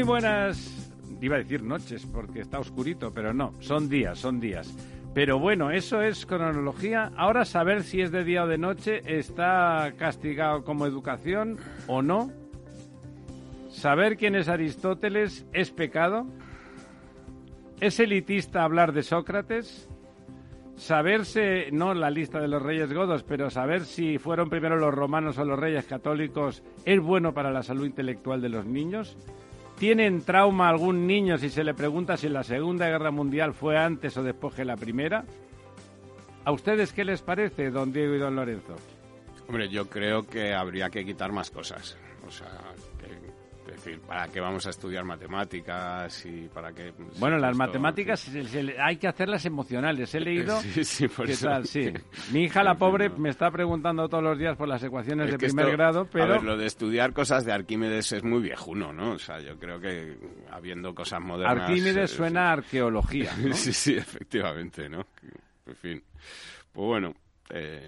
Muy 0.00 0.06
buenas, 0.06 0.90
iba 1.20 1.36
a 1.36 1.40
decir 1.40 1.62
noches 1.62 2.06
porque 2.06 2.40
está 2.40 2.58
oscurito, 2.58 3.12
pero 3.12 3.34
no, 3.34 3.52
son 3.60 3.90
días, 3.90 4.18
son 4.18 4.40
días. 4.40 4.74
Pero 5.12 5.38
bueno, 5.38 5.70
eso 5.70 6.00
es 6.00 6.24
cronología. 6.24 7.12
Ahora 7.18 7.44
saber 7.44 7.82
si 7.82 8.00
es 8.00 8.10
de 8.10 8.24
día 8.24 8.44
o 8.44 8.46
de 8.46 8.56
noche 8.56 9.02
está 9.04 9.92
castigado 9.98 10.64
como 10.64 10.86
educación 10.86 11.58
o 11.86 12.00
no. 12.00 12.32
Saber 13.68 14.16
quién 14.16 14.36
es 14.36 14.48
Aristóteles 14.48 15.44
es 15.52 15.70
pecado. 15.70 16.24
¿Es 17.78 18.00
elitista 18.00 18.64
hablar 18.64 18.94
de 18.94 19.02
Sócrates? 19.02 19.86
Saberse, 20.76 21.68
no 21.72 21.92
la 21.92 22.08
lista 22.08 22.40
de 22.40 22.48
los 22.48 22.62
reyes 22.62 22.90
godos, 22.90 23.22
pero 23.22 23.50
saber 23.50 23.84
si 23.84 24.16
fueron 24.16 24.48
primero 24.48 24.78
los 24.78 24.94
romanos 24.94 25.36
o 25.36 25.44
los 25.44 25.58
reyes 25.58 25.84
católicos 25.84 26.62
es 26.86 27.00
bueno 27.00 27.34
para 27.34 27.50
la 27.50 27.62
salud 27.62 27.84
intelectual 27.84 28.40
de 28.40 28.48
los 28.48 28.64
niños. 28.64 29.18
¿Tienen 29.80 30.20
trauma 30.20 30.68
algún 30.68 31.06
niño 31.06 31.38
si 31.38 31.48
se 31.48 31.64
le 31.64 31.72
pregunta 31.72 32.18
si 32.18 32.28
la 32.28 32.44
Segunda 32.44 32.86
Guerra 32.86 33.10
Mundial 33.10 33.54
fue 33.54 33.78
antes 33.78 34.14
o 34.18 34.22
después 34.22 34.54
de 34.56 34.66
la 34.66 34.76
Primera? 34.76 35.24
¿A 36.44 36.52
ustedes 36.52 36.92
qué 36.92 37.02
les 37.02 37.22
parece, 37.22 37.70
don 37.70 37.90
Diego 37.90 38.14
y 38.14 38.18
don 38.18 38.36
Lorenzo? 38.36 38.76
Hombre, 39.48 39.70
yo 39.70 39.88
creo 39.88 40.26
que 40.26 40.52
habría 40.52 40.90
que 40.90 41.02
quitar 41.02 41.32
más 41.32 41.50
cosas. 41.50 41.96
O 42.28 42.30
sea, 42.30 42.46
que, 42.46 42.89
decir, 43.84 44.00
¿para 44.00 44.28
qué 44.28 44.40
vamos 44.40 44.66
a 44.66 44.70
estudiar 44.70 45.04
matemáticas 45.04 46.24
y 46.26 46.48
para 46.48 46.72
qué...? 46.72 46.92
Bueno, 47.18 47.38
las 47.38 47.52
esto- 47.52 47.58
matemáticas 47.64 48.20
se- 48.20 48.44
se- 48.44 48.80
hay 48.80 48.96
que 48.96 49.08
hacerlas 49.08 49.44
emocionales. 49.46 50.14
He 50.14 50.20
leído... 50.20 50.60
Sí, 50.60 50.84
sí, 50.84 51.08
por 51.08 51.26
¿Qué 51.26 51.32
eso. 51.32 51.46
tal? 51.48 51.66
Sí. 51.66 51.92
Mi 52.32 52.44
hija, 52.44 52.62
la 52.62 52.74
pobre, 52.76 53.08
me 53.10 53.30
está 53.30 53.50
preguntando 53.50 54.08
todos 54.08 54.22
los 54.22 54.38
días 54.38 54.56
por 54.56 54.68
las 54.68 54.82
ecuaciones 54.82 55.26
Es 55.26 55.32
de 55.32 55.38
primer 55.38 55.66
esto- 55.66 55.76
grado, 55.76 56.00
A 56.02 56.04
pero... 56.04 56.28
ver, 56.34 56.42
lo 56.42 56.56
de 56.56 56.66
estudiar 56.66 57.12
cosas 57.12 57.44
de 57.44 57.52
Arquímedes 57.52 58.12
es 58.12 58.22
muy 58.22 58.40
viejuno, 58.42 58.92
¿no? 58.92 59.12
O 59.12 59.18
sea, 59.18 59.40
yo 59.40 59.58
creo 59.58 59.80
que 59.80 60.16
habiendo 60.50 60.94
cosas 60.94 61.20
modernas... 61.20 61.68
Arquímedes 61.68 62.12
eh, 62.12 62.16
suena 62.16 62.50
a 62.50 62.52
arqueología, 62.52 63.32
¿no? 63.36 63.52
Sí, 63.54 63.72
sí, 63.72 63.94
efectivamente, 63.94 64.88
¿no? 64.88 65.06
En 65.66 65.76
fin. 65.76 66.02
Pues 66.72 66.86
bueno... 66.86 67.14
eh, 67.50 67.86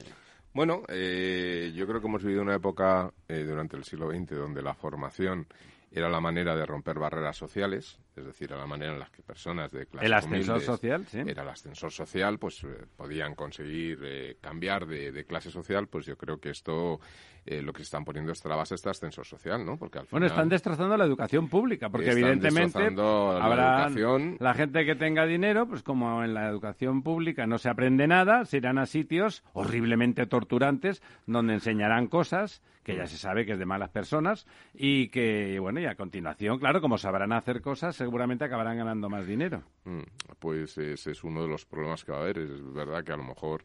Bueno, 0.55 0.83
eh, 0.89 1.73
yo 1.75 1.87
creo 1.87 2.01
que 2.01 2.07
hemos 2.09 2.23
vivido 2.23 2.43
una 2.43 2.57
época 2.57 3.11
eh, 3.29 3.43
durante 3.45 3.77
el 3.77 3.85
siglo 3.85 4.11
XX 4.11 4.37
donde 4.37 4.61
la 4.63 4.75
formación 4.75 5.47
era 5.95 6.09
la 6.09 6.21
manera 6.21 6.57
de 6.57 6.65
romper 6.65 6.99
barreras 6.99 7.37
sociales, 7.37 7.99
es 8.17 8.25
decir, 8.25 8.51
era 8.51 8.61
la 8.61 8.67
manera 8.67 8.93
en 8.93 8.99
la 8.99 9.07
que 9.07 9.23
personas 9.23 9.71
de 9.71 9.87
clases 9.87 10.07
El 10.07 10.15
ascensor 10.15 10.57
humildes- 10.59 10.65
social, 10.65 11.07
sí. 11.07 11.19
Era 11.27 11.43
el 11.43 11.49
ascensor 11.51 11.93
social, 11.93 12.39
pues 12.39 12.65
eh, 12.65 12.69
podían 12.97 13.35
conseguir 13.35 13.99
eh, 14.03 14.37
cambiar 14.41 14.87
de, 14.87 15.13
de 15.13 15.25
clase 15.25 15.51
social, 15.51 15.89
pues 15.89 16.07
yo 16.07 16.17
creo 16.17 16.41
que 16.41 16.51
esto 16.51 16.99
eh, 17.45 17.61
lo 17.61 17.73
que 17.73 17.79
se 17.79 17.85
están 17.85 18.05
poniendo 18.05 18.33
es 18.33 18.41
trabas 18.41 18.71
a 18.73 18.75
este 18.77 18.89
ascensor 18.89 19.27
social, 19.27 19.67
¿no? 19.67 19.77
Porque 19.77 19.99
al 19.99 20.07
Bueno, 20.11 20.27
final 20.27 20.39
están 20.39 20.49
destrozando 20.49 20.97
la 20.97 21.05
educación 21.05 21.49
pública, 21.49 21.91
porque 21.91 22.09
Están 22.09 22.23
evidentemente 22.23 22.91
la 22.91 23.45
habrá 23.45 23.87
educación. 23.89 24.37
la 24.41 24.55
gente 24.55 24.85
que 24.87 24.95
tenga 24.95 25.27
dinero, 25.27 25.67
pues 25.67 25.83
como 25.83 26.23
en 26.25 26.35
la 26.35 26.49
educación 26.49 27.03
pública 27.03 27.47
no 27.47 27.59
se 27.59 27.69
aprende 27.69 28.07
nada, 28.07 28.45
se 28.45 28.59
irán 28.59 28.79
a 28.79 28.87
sitios 28.87 29.43
horriblemente 29.53 30.27
torturantes 30.27 31.03
donde 31.27 31.55
enseñarán 31.55 32.07
cosas 32.07 32.63
que 32.83 32.95
Mm. 32.95 32.97
ya 32.97 33.07
se 33.07 33.17
sabe 33.17 33.47
que 33.47 33.53
es 33.53 33.59
de 33.59 33.67
malas 33.67 33.91
personas 33.91 34.47
y 34.75 35.09
que, 35.09 35.59
bueno, 35.61 35.81
y 35.81 35.87
a 35.87 35.95
continuación, 35.95 36.59
claro, 36.59 36.81
como 36.81 36.99
sabrán 36.99 37.33
hacer 37.33 37.61
cosas, 37.61 37.95
seguramente 37.97 38.45
acabarán 38.45 38.77
ganando 38.77 39.09
más 39.09 39.27
dinero. 39.27 39.63
Mm, 39.85 40.01
Pues 40.39 40.77
ese 40.79 41.11
es 41.13 41.23
uno 41.25 41.43
de 41.43 41.49
los 41.49 41.65
problemas 41.65 42.05
que 42.05 42.11
va 42.13 42.19
a 42.19 42.21
haber. 42.23 42.39
Es 42.39 42.73
verdad 42.75 43.05
que 43.05 43.13
a 43.13 43.17
lo 43.17 43.23
mejor 43.25 43.63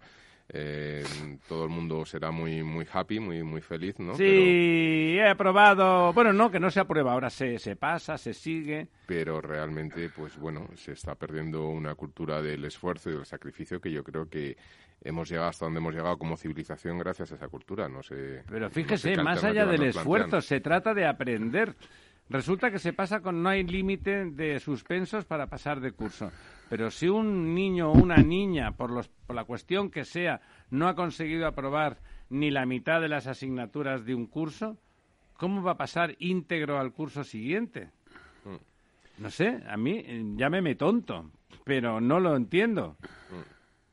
eh, 0.49 1.03
todo 1.47 1.65
el 1.65 1.69
mundo 1.69 2.05
será 2.05 2.31
muy 2.31 2.63
muy 2.63 2.85
happy, 2.91 3.19
muy 3.19 3.43
muy 3.43 3.61
feliz, 3.61 3.99
¿no? 3.99 4.15
Sí, 4.15 5.17
he 5.17 5.27
aprobado. 5.27 6.13
Bueno, 6.13 6.33
no, 6.33 6.49
que 6.49 6.59
no 6.59 6.71
se 6.71 6.79
aprueba, 6.79 7.13
ahora 7.13 7.29
se, 7.29 7.59
se 7.59 7.75
pasa, 7.75 8.17
se 8.17 8.33
sigue. 8.33 8.87
Pero, 9.05 9.27
pero 9.27 9.41
realmente, 9.41 10.09
pues 10.09 10.37
bueno, 10.37 10.69
se 10.75 10.93
está 10.93 11.15
perdiendo 11.15 11.67
una 11.67 11.95
cultura 11.95 12.41
del 12.41 12.63
esfuerzo 12.63 13.09
y 13.09 13.13
del 13.13 13.25
sacrificio 13.25 13.81
que 13.81 13.91
yo 13.91 14.03
creo 14.03 14.29
que 14.29 14.55
hemos 15.01 15.29
llegado 15.29 15.49
hasta 15.49 15.65
donde 15.65 15.79
hemos 15.79 15.93
llegado 15.93 16.17
como 16.17 16.37
civilización 16.37 16.97
gracias 16.97 17.31
a 17.31 17.35
esa 17.35 17.47
cultura. 17.49 17.89
No 17.89 18.01
sé. 18.01 18.43
Pero 18.47 18.61
no 18.61 18.69
sé 18.69 18.73
fíjese, 18.73 19.17
más 19.17 19.43
allá 19.43 19.65
del 19.65 19.83
esfuerzo, 19.83 20.39
se 20.41 20.61
trata 20.61 20.93
de 20.93 21.05
aprender. 21.05 21.75
Resulta 22.29 22.71
que 22.71 22.79
se 22.79 22.91
pasa 22.91 23.21
con 23.21 23.41
no 23.41 23.49
hay 23.49 23.63
límite 23.63 24.25
de 24.25 24.59
suspensos 24.59 25.25
para 25.25 25.47
pasar 25.47 25.79
de 25.79 25.93
curso. 25.93 26.31
Pero 26.69 26.91
si 26.91 27.07
un 27.07 27.55
niño 27.55 27.91
o 27.91 27.93
una 27.93 28.17
niña, 28.17 28.73
por, 28.73 28.91
los, 28.91 29.07
por 29.07 29.35
la 29.35 29.45
cuestión 29.45 29.89
que 29.89 30.03
sea, 30.03 30.41
no 30.69 30.89
ha 30.89 30.95
conseguido 30.95 31.47
aprobar 31.47 31.99
ni 32.29 32.51
la 32.51 32.65
mitad 32.65 32.99
de 32.99 33.07
las 33.07 33.27
asignaturas 33.27 34.05
de 34.05 34.13
un 34.13 34.27
curso, 34.27 34.77
¿cómo 35.37 35.63
va 35.63 35.73
a 35.73 35.77
pasar 35.77 36.15
íntegro 36.19 36.79
al 36.79 36.91
curso 36.91 37.23
siguiente? 37.23 37.91
No 39.17 39.31
sé, 39.31 39.63
a 39.67 39.77
mí 39.77 40.03
eh, 40.05 40.23
llámeme 40.35 40.75
tonto, 40.75 41.31
pero 41.63 41.99
no 41.99 42.19
lo 42.19 42.35
entiendo. 42.35 42.97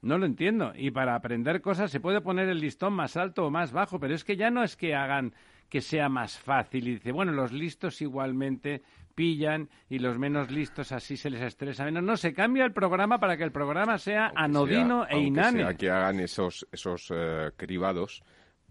No 0.03 0.19
lo 0.19 0.27
entiendo. 0.27 0.73
Y 0.77 0.91
para 0.91 1.15
aprender 1.15 1.63
cosas 1.63 1.91
se 1.91 2.01
puede 2.01 2.21
poner 2.21 2.49
el 2.49 2.61
listón 2.61 2.93
más 2.93 3.17
alto 3.17 3.47
o 3.47 3.51
más 3.51 3.73
bajo, 3.73 3.99
pero 3.99 4.15
es 4.15 4.23
que 4.23 4.37
ya 4.37 4.51
no 4.51 4.63
es 4.63 4.77
que 4.77 4.95
hagan 4.95 5.33
que 5.69 5.81
sea 5.81 6.09
más 6.09 6.39
fácil. 6.39 6.89
Y 6.89 6.93
dice, 6.95 7.13
bueno, 7.13 7.33
los 7.33 7.53
listos 7.53 8.01
igualmente 8.03 8.83
pillan 9.15 9.69
y 9.89 9.99
los 10.01 10.19
menos 10.19 10.51
listos 10.51 10.91
así 10.93 11.17
se 11.17 11.31
les 11.31 11.41
estresa 11.43 11.85
menos. 11.85 12.03
No, 12.03 12.17
se 12.17 12.33
cambia 12.35 12.65
el 12.65 12.73
programa 12.73 13.19
para 13.19 13.37
que 13.37 13.45
el 13.45 13.53
programa 13.53 13.99
sea 13.99 14.27
Aunque 14.27 14.41
anodino 14.43 15.07
sea- 15.07 15.17
e 15.17 15.21
inane. 15.21 15.59
sea 15.59 15.75
que 15.75 15.91
hagan 15.91 16.21
esos, 16.21 16.67
esos 16.73 17.13
eh, 17.15 17.51
cribados 17.57 18.23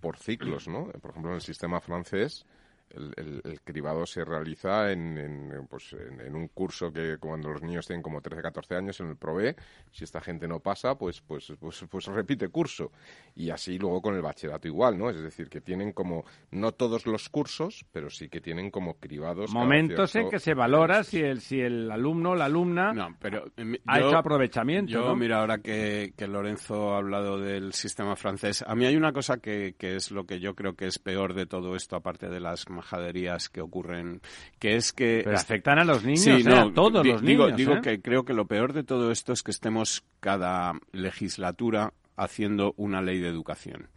por 0.01 0.17
ciclos, 0.17 0.67
¿no? 0.67 0.87
Por 1.01 1.11
ejemplo, 1.11 1.31
en 1.31 1.35
el 1.35 1.41
sistema 1.41 1.79
francés, 1.79 2.45
el, 2.93 3.13
el- 3.17 3.41
el 3.43 3.61
cribado 3.61 4.05
se 4.05 4.23
realiza 4.23 4.91
en, 4.91 5.17
en, 5.17 5.67
pues, 5.67 5.93
en, 5.93 6.21
en 6.21 6.35
un 6.35 6.47
curso 6.47 6.91
que 6.91 7.17
cuando 7.19 7.49
los 7.49 7.61
niños 7.61 7.87
tienen 7.87 8.01
como 8.03 8.21
13, 8.21 8.41
14 8.41 8.75
años 8.75 8.99
en 8.99 9.07
el 9.09 9.15
PROVE, 9.17 9.55
si 9.91 10.03
esta 10.03 10.21
gente 10.21 10.47
no 10.47 10.59
pasa, 10.59 10.95
pues, 10.97 11.21
pues, 11.21 11.51
pues, 11.59 11.83
pues 11.89 12.05
repite 12.07 12.47
curso. 12.49 12.91
Y 13.35 13.49
así 13.49 13.77
luego 13.79 14.01
con 14.01 14.15
el 14.15 14.21
bachillerato 14.21 14.67
igual, 14.67 14.97
¿no? 14.97 15.09
Es 15.09 15.21
decir, 15.21 15.49
que 15.49 15.61
tienen 15.61 15.91
como, 15.91 16.23
no 16.51 16.71
todos 16.71 17.05
los 17.07 17.29
cursos, 17.29 17.85
pero 17.91 18.09
sí 18.09 18.29
que 18.29 18.41
tienen 18.41 18.69
como 18.71 18.95
cribados. 18.99 19.51
Momentos 19.51 20.15
en 20.15 20.21
cierto- 20.21 20.29
que 20.31 20.39
se 20.39 20.53
valora 20.53 21.03
si 21.03 21.19
el, 21.19 21.41
si 21.41 21.59
el 21.59 21.91
alumno 21.91 22.31
o 22.31 22.35
la 22.35 22.45
alumna 22.45 22.93
No, 22.93 23.15
pero 23.19 23.47
eh, 23.57 23.79
ha 23.87 23.99
yo- 23.99 24.07
hecho 24.09 24.17
aprovechamiento. 24.17 24.91
Yo, 24.91 25.01
¿no? 25.07 25.15
mira, 25.15 25.39
ahora 25.39 25.57
que, 25.59 26.13
que 26.15 26.27
Lorenzo 26.27 26.93
ha 26.93 26.97
hablado 26.97 27.39
del 27.39 27.73
sistema 27.73 28.15
francés, 28.15 28.63
a 28.67 28.75
mí 28.75 28.85
hay 28.85 28.95
una 28.95 29.13
cosa 29.13 29.37
que, 29.37 29.75
que 29.77 29.95
es 29.95 30.11
lo 30.11 30.25
que 30.25 30.39
yo 30.39 30.55
creo 30.55 30.75
que 30.75 30.85
es 30.85 30.99
peor 30.99 31.33
de 31.33 31.45
todo 31.45 31.75
esto, 31.75 31.95
aparte 31.95 32.29
de 32.29 32.39
las 32.39 32.69
majaderías 32.83 33.49
que 33.49 33.61
ocurren, 33.61 34.21
que 34.59 34.75
es 34.75 34.91
que... 34.93 35.21
Pero 35.23 35.37
afectan 35.37 35.79
a 35.79 35.85
los 35.85 36.03
niños, 36.03 36.21
Sí, 36.21 36.31
¿eh? 36.31 36.43
no, 36.43 36.59
a 36.59 36.73
todos 36.73 37.05
los 37.05 37.21
digo, 37.21 37.45
niños. 37.45 37.57
Digo 37.57 37.73
¿eh? 37.75 37.81
que 37.81 38.01
creo 38.01 38.25
que 38.25 38.33
lo 38.33 38.45
peor 38.45 38.73
de 38.73 38.83
todo 38.83 39.11
esto 39.11 39.33
es 39.33 39.41
que 39.41 39.51
estemos 39.51 40.03
cada 40.19 40.73
legislatura 40.91 41.93
haciendo 42.15 42.73
una 42.77 43.01
ley 43.01 43.19
de 43.19 43.29
educación. 43.29 43.89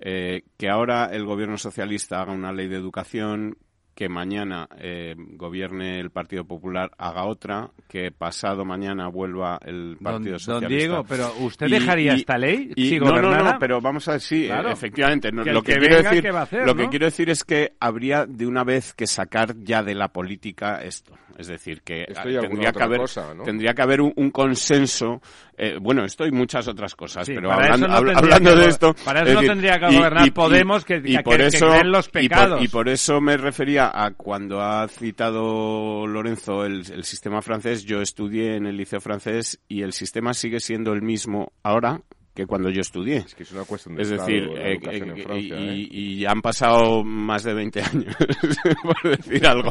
Eh, 0.00 0.42
que 0.56 0.68
ahora 0.68 1.06
el 1.12 1.24
gobierno 1.24 1.58
socialista 1.58 2.20
haga 2.20 2.32
una 2.32 2.52
ley 2.52 2.68
de 2.68 2.76
educación, 2.76 3.56
que 3.94 4.08
mañana 4.08 4.68
eh, 4.78 5.14
gobierne 5.16 6.00
el 6.00 6.10
Partido 6.10 6.44
Popular 6.44 6.90
haga 6.96 7.24
otra, 7.24 7.70
que 7.88 8.10
pasado 8.10 8.64
mañana 8.64 9.08
vuelva 9.08 9.58
el 9.64 9.94
Don, 9.94 9.98
Partido 10.02 10.32
don 10.32 10.40
Socialista. 10.40 10.68
Diego, 10.68 11.04
pero 11.06 11.32
¿usted 11.40 11.66
Y- 11.66 11.70
dejaría 11.72 12.12
y- 12.14 12.16
esta 12.20 12.38
ley 12.38 12.72
y- 12.74 12.88
si 12.88 12.98
no, 12.98 13.20
no, 13.20 13.30
no, 13.30 13.58
pero 13.58 13.80
vamos 13.80 14.08
a 14.08 14.12
ver, 14.12 14.20
sí, 14.20 14.46
Claro. 14.46 14.70
eh, 14.70 14.72
efectivamente. 14.72 15.30
no, 15.30 15.44
lo 15.44 15.62
que, 15.62 15.72
que 15.74 15.78
quiero 15.80 15.96
venga, 15.96 16.08
decir, 16.10 16.22
¿qué 16.22 16.30
va 16.30 16.40
a 16.40 16.42
hacer, 16.44 16.66
lo 16.66 16.74
que 16.74 16.82
no? 16.84 16.90
quiero 16.90 17.04
decir 17.06 17.28
es 17.30 17.44
que 17.44 17.72
habría 17.80 18.24
de 18.26 18.46
una 18.46 18.64
vez 18.64 18.94
que 18.94 19.06
sacar 19.06 19.54
ya 19.58 19.82
de 19.82 19.94
la 19.94 20.08
política 20.08 20.82
esto. 20.82 21.14
Es 21.38 21.46
decir, 21.48 21.82
que 21.82 22.04
tendría 22.40 22.72
que 22.72 22.82
haber, 22.82 23.00
cosa, 23.00 23.34
¿no? 23.34 23.42
tendría 23.44 23.72
que 23.74 23.82
haber 23.82 24.00
un, 24.02 24.12
un 24.16 24.30
consenso. 24.30 25.20
Eh, 25.64 25.78
bueno, 25.80 26.04
esto 26.04 26.26
y 26.26 26.32
muchas 26.32 26.66
otras 26.68 26.94
cosas, 26.96 27.26
Sí, 27.26 27.34
pero 27.34 27.52
hablando, 27.52 27.76
eso 27.76 27.88
no 27.88 27.94
habla- 27.94 28.12
tendría 28.14 28.34
hablando 28.36 28.54
que 28.54 28.64
de 28.64 28.68
esto. 28.68 28.94
para 29.04 29.22
es 29.22 29.28
eso 29.30 29.40
no 29.42 29.48
tendría 29.48 29.78
que 29.78 29.96
gobernar 29.96 30.32
Podemos, 30.32 30.84
que- 30.84 31.02
que- 31.02 31.16
que 31.18 31.22
creen 31.22 31.92
los 31.92 32.06
y 32.06 32.10
por- 32.10 32.20
pecados. 32.20 32.64
Y 32.64 32.68
por, 32.68 32.88
eso 32.88 33.20
me 33.20 33.36
refería 33.36 33.90
a 33.94 34.10
cuando 34.12 34.60
ha 34.60 34.88
citado 34.88 36.06
Lorenzo 36.06 36.64
el, 36.64 36.82
el 36.92 37.04
sistema 37.04 37.42
francés. 37.42 37.84
Yo 37.84 38.00
estudié 38.02 38.56
en 38.56 38.66
el 38.66 38.76
liceo 38.76 39.00
francés 39.00 39.60
y 39.68 39.82
el 39.82 39.92
sistema 39.92 40.34
sigue 40.34 40.60
siendo 40.60 40.92
el 40.92 41.02
mismo 41.02 41.52
ahora 41.62 42.00
que 42.34 42.46
cuando 42.46 42.70
yo 42.70 42.80
estudié. 42.80 43.18
Es 43.18 43.34
que 43.34 43.42
es 43.42 43.52
una 43.52 43.64
cuestión 43.64 43.94
de 43.94 44.02
Es 44.02 44.10
Estado, 44.10 44.26
decir, 44.28 44.48
eh, 44.56 44.72
educación 44.72 45.10
en 45.10 45.18
eh, 45.18 45.22
Francia, 45.22 45.56
y, 45.60 45.82
¿eh? 45.82 45.88
y 45.90 46.18
ya 46.20 46.30
han 46.30 46.40
pasado 46.42 47.04
más 47.04 47.44
de 47.44 47.52
20 47.54 47.82
años, 47.82 48.16
por 48.82 49.16
decir 49.16 49.46
algo. 49.46 49.70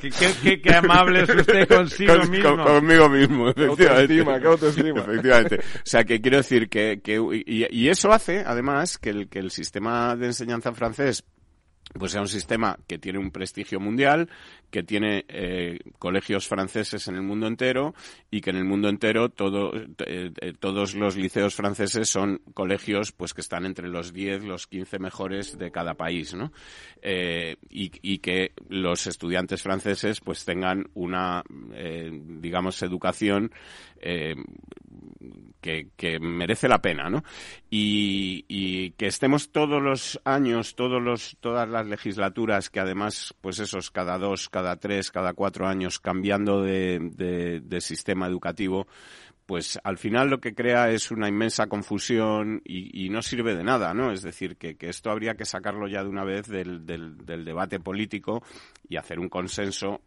Sí, 0.00 0.08
qué, 0.10 0.10
qué- 0.18 0.32
qué- 0.42 0.60
qué 0.62 0.74
amable 0.74 1.22
es 1.22 1.28
usted 1.28 1.68
consigo 1.68 2.16
Con- 2.18 2.30
mismo. 2.30 2.56
con- 2.56 2.64
conmigo 2.64 3.08
mismo, 3.08 3.48
efectivamente. 3.50 3.90
autoestima, 4.20 4.40
qué 4.40 4.46
autoestima. 4.46 5.00
Efectivamente. 5.00 5.56
O 5.58 5.80
sea, 5.84 6.04
que 6.04 6.20
quiero 6.20 6.36
decir 6.38 6.68
que, 6.68 7.00
que 7.02 7.16
y, 7.46 7.66
y 7.70 7.88
eso 7.88 8.10
hace, 8.12 8.42
además, 8.46 8.98
que 8.98 9.10
el, 9.10 9.28
que 9.28 9.38
el 9.38 9.50
sistema 9.50 10.16
de 10.16 10.26
enseñanza 10.26 10.72
francés 10.72 11.24
pues 11.98 12.12
sea 12.12 12.20
un 12.20 12.28
sistema 12.28 12.78
que 12.86 12.98
tiene 12.98 13.18
un 13.18 13.30
prestigio 13.30 13.80
mundial, 13.80 14.28
que 14.70 14.82
tiene 14.82 15.24
eh, 15.28 15.78
colegios 15.98 16.48
franceses 16.48 17.06
en 17.08 17.16
el 17.16 17.22
mundo 17.22 17.46
entero 17.46 17.94
y 18.30 18.40
que 18.40 18.50
en 18.50 18.56
el 18.56 18.64
mundo 18.64 18.88
entero 18.88 19.28
todo, 19.28 19.74
eh, 19.74 20.32
eh, 20.40 20.52
todos 20.58 20.94
los 20.94 21.16
liceos 21.16 21.54
franceses 21.54 22.08
son 22.08 22.40
colegios 22.54 23.12
pues 23.12 23.34
que 23.34 23.42
están 23.42 23.66
entre 23.66 23.88
los 23.88 24.12
10, 24.12 24.44
los 24.44 24.66
15 24.66 24.98
mejores 24.98 25.58
de 25.58 25.70
cada 25.70 25.94
país, 25.94 26.34
¿no? 26.34 26.52
Eh, 27.02 27.56
y, 27.68 27.90
y 28.00 28.18
que 28.18 28.52
los 28.68 29.06
estudiantes 29.06 29.62
franceses 29.62 30.20
pues 30.20 30.44
tengan 30.44 30.88
una, 30.94 31.42
digamos, 32.40 32.82
educación 32.82 33.52
que, 35.62 36.18
merece 36.20 36.68
la 36.68 36.82
pena, 36.82 37.08
¿no? 37.08 37.22
Y, 37.70 38.90
que 38.98 39.06
estemos 39.06 39.50
todos 39.50 39.80
los 39.80 40.20
años, 40.24 40.74
todos 40.74 41.00
los, 41.00 41.36
todas 41.40 41.68
las 41.68 41.86
legislaturas, 41.86 42.68
que 42.68 42.80
además, 42.80 43.34
pues 43.40 43.58
esos 43.60 43.90
cada 43.90 44.18
dos, 44.18 44.50
cada 44.50 44.76
tres, 44.76 45.10
cada 45.10 45.32
cuatro 45.32 45.66
años 45.66 45.98
cambiando 45.98 46.62
de 46.62 47.78
sistema 47.80 48.26
educativo, 48.26 48.86
pues 49.46 49.78
al 49.82 49.98
final 49.98 50.30
lo 50.30 50.40
que 50.40 50.54
crea 50.54 50.90
es 50.90 51.10
una 51.10 51.28
inmensa 51.28 51.66
confusión 51.66 52.62
y, 52.64 53.04
y 53.04 53.08
no 53.10 53.22
sirve 53.22 53.54
de 53.54 53.64
nada, 53.64 53.92
¿no? 53.92 54.12
Es 54.12 54.22
decir, 54.22 54.56
que, 54.56 54.76
que 54.76 54.88
esto 54.88 55.10
habría 55.10 55.34
que 55.34 55.44
sacarlo 55.44 55.88
ya 55.88 56.02
de 56.02 56.08
una 56.08 56.24
vez 56.24 56.46
del, 56.46 56.86
del, 56.86 57.18
del 57.18 57.44
debate 57.44 57.80
político 57.80 58.42
y 58.88 58.96
hacer 58.96 59.18
un 59.18 59.28
consenso 59.28 60.00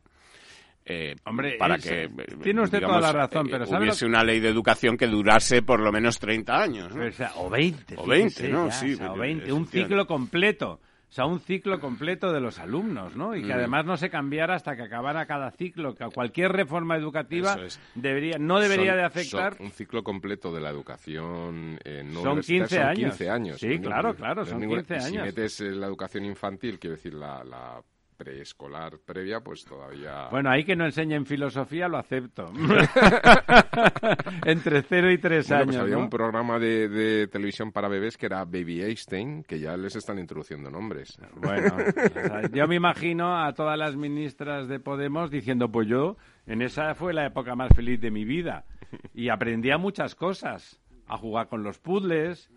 eh, 0.85 1.15
Hombre, 1.25 1.55
para 1.57 1.77
que 1.79 2.03
eh, 2.03 2.09
eh, 2.17 2.35
tiene 2.43 2.61
usted 2.61 2.79
toda 2.81 3.01
la 3.01 3.11
razón, 3.11 3.47
pero 3.49 3.65
¿sabe 3.65 3.79
lo 3.79 3.83
hubiese 3.91 4.05
una 4.05 4.23
ley 4.23 4.39
de 4.39 4.49
educación 4.49 4.95
que 4.97 5.07
durase 5.07 5.61
por 5.63 5.79
lo 5.79 5.91
menos 5.91 6.19
30 6.19 6.61
años. 6.61 6.95
¿no? 6.95 7.05
O, 7.07 7.11
sea, 7.11 7.31
o 7.37 7.49
20. 7.49 7.95
O 7.97 8.05
20, 8.05 8.29
fíjese 8.29 8.49
¿no? 8.49 8.65
ya, 8.67 8.71
Sí, 8.71 8.93
o 8.93 8.97
sea, 8.97 9.07
o 9.07 9.13
pero 9.13 9.21
20, 9.21 9.51
un 9.53 9.61
efectivamente. 9.63 9.77
ciclo 9.95 10.07
completo. 10.07 10.79
O 11.07 11.13
sea, 11.15 11.25
un 11.27 11.39
ciclo 11.39 11.79
completo 11.79 12.33
de 12.33 12.41
los 12.41 12.59
alumnos, 12.59 13.15
¿no? 13.15 13.35
Y 13.37 13.41
que 13.41 13.53
Mm. 13.53 13.57
además 13.57 13.85
no 13.85 13.95
se 13.95 14.09
cambiara 14.09 14.55
hasta 14.55 14.75
que 14.75 14.81
acabara 14.83 15.25
cada 15.25 15.49
ciclo. 15.51 15.95
Que 15.95 16.03
cualquier 16.13 16.51
reforma 16.51 16.97
educativa 16.97 17.53
es. 17.65 17.79
debería, 17.93 18.37
no 18.37 18.59
debería 18.59 18.91
Son- 18.91 18.97
de 18.97 19.03
afectar. 19.05 19.55
son 19.55 19.65
un 19.67 19.71
ciclo 19.71 20.03
completo 20.03 20.51
de 20.53 20.59
la 20.61 20.71
educación 20.71 21.79
eh, 21.85 22.03
no 22.03 22.21
Son 22.21 22.31
universitaria 22.33 22.67
15 22.67 22.75
son 22.75 22.83
años. 22.89 22.97
15 23.17 23.29
años. 23.29 23.59
Sí, 23.59 23.75
No 23.79 23.81
claro, 23.87 24.15
claro, 24.15 24.45
son 24.45 24.59
ninguna- 24.59 24.81
15 24.83 24.97
y 24.97 25.01
Si 25.01 25.07
años. 25.07 25.25
metes 25.27 25.61
eh, 25.61 25.71
la 25.71 25.85
educación 25.87 26.25
infantil, 26.25 26.79
quiero 26.79 26.95
decir, 26.97 27.13
la, 27.13 27.43
la 27.45 27.81
preescolar 28.15 28.99
previa, 29.05 29.41
pues 29.41 29.63
todavía... 29.65 30.27
Bueno, 30.29 30.49
ahí 30.49 30.63
que 30.63 30.75
no 30.75 30.85
enseñen 30.85 31.25
filosofía 31.25 31.87
lo 31.87 31.97
acepto. 31.97 32.51
Entre 34.45 34.81
0 34.81 35.11
y 35.11 35.17
3 35.17 35.47
Bueno, 35.47 35.61
años. 35.61 35.65
pues 35.75 35.77
había 35.83 35.95
¿no? 35.95 36.01
un 36.03 36.09
programa 36.09 36.59
de, 36.59 36.87
de 36.89 37.27
televisión 37.27 37.71
para 37.71 37.87
bebés 37.87 38.17
que 38.17 38.25
era 38.27 38.45
Baby 38.45 38.81
Einstein, 38.83 39.43
que 39.43 39.59
ya 39.59 39.75
les 39.77 39.95
están 39.95 40.19
introduciendo 40.19 40.69
nombres. 40.69 41.17
Bueno, 41.35 41.75
yo 42.53 42.67
me 42.67 42.75
imagino 42.75 43.37
a 43.43 43.53
todas 43.53 43.77
las 43.77 43.95
ministras 43.95 44.67
de 44.67 44.79
Podemos 44.79 45.31
diciendo, 45.31 45.69
pues 45.71 45.87
yo, 45.87 46.17
en 46.45 46.61
esa 46.61 46.95
fue 46.95 47.13
la 47.13 47.25
época 47.25 47.55
más 47.55 47.69
feliz 47.75 47.99
de 47.99 48.11
mi 48.11 48.25
vida. 48.25 48.65
Y 49.13 49.29
aprendía 49.29 49.77
muchas 49.77 50.15
cosas. 50.15 50.79
A 51.07 51.17
jugar 51.17 51.49
con 51.49 51.61
los 51.63 51.77
puzzles. 51.77 52.49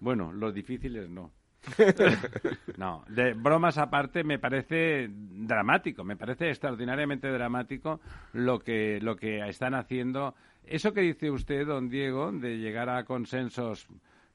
Bueno, 0.00 0.32
los 0.32 0.52
difíciles 0.52 1.08
no. 1.08 1.32
No, 2.76 3.04
de 3.08 3.34
bromas 3.34 3.78
aparte, 3.78 4.24
me 4.24 4.38
parece 4.38 5.08
dramático, 5.10 6.04
me 6.04 6.16
parece 6.16 6.48
extraordinariamente 6.48 7.28
dramático 7.28 8.00
lo 8.32 8.58
que, 8.58 8.98
lo 9.00 9.16
que 9.16 9.46
están 9.48 9.74
haciendo. 9.74 10.34
Eso 10.64 10.92
que 10.92 11.00
dice 11.02 11.30
usted, 11.30 11.66
don 11.66 11.88
Diego, 11.88 12.32
de 12.32 12.58
llegar 12.58 12.88
a 12.88 13.04
consensos 13.04 13.88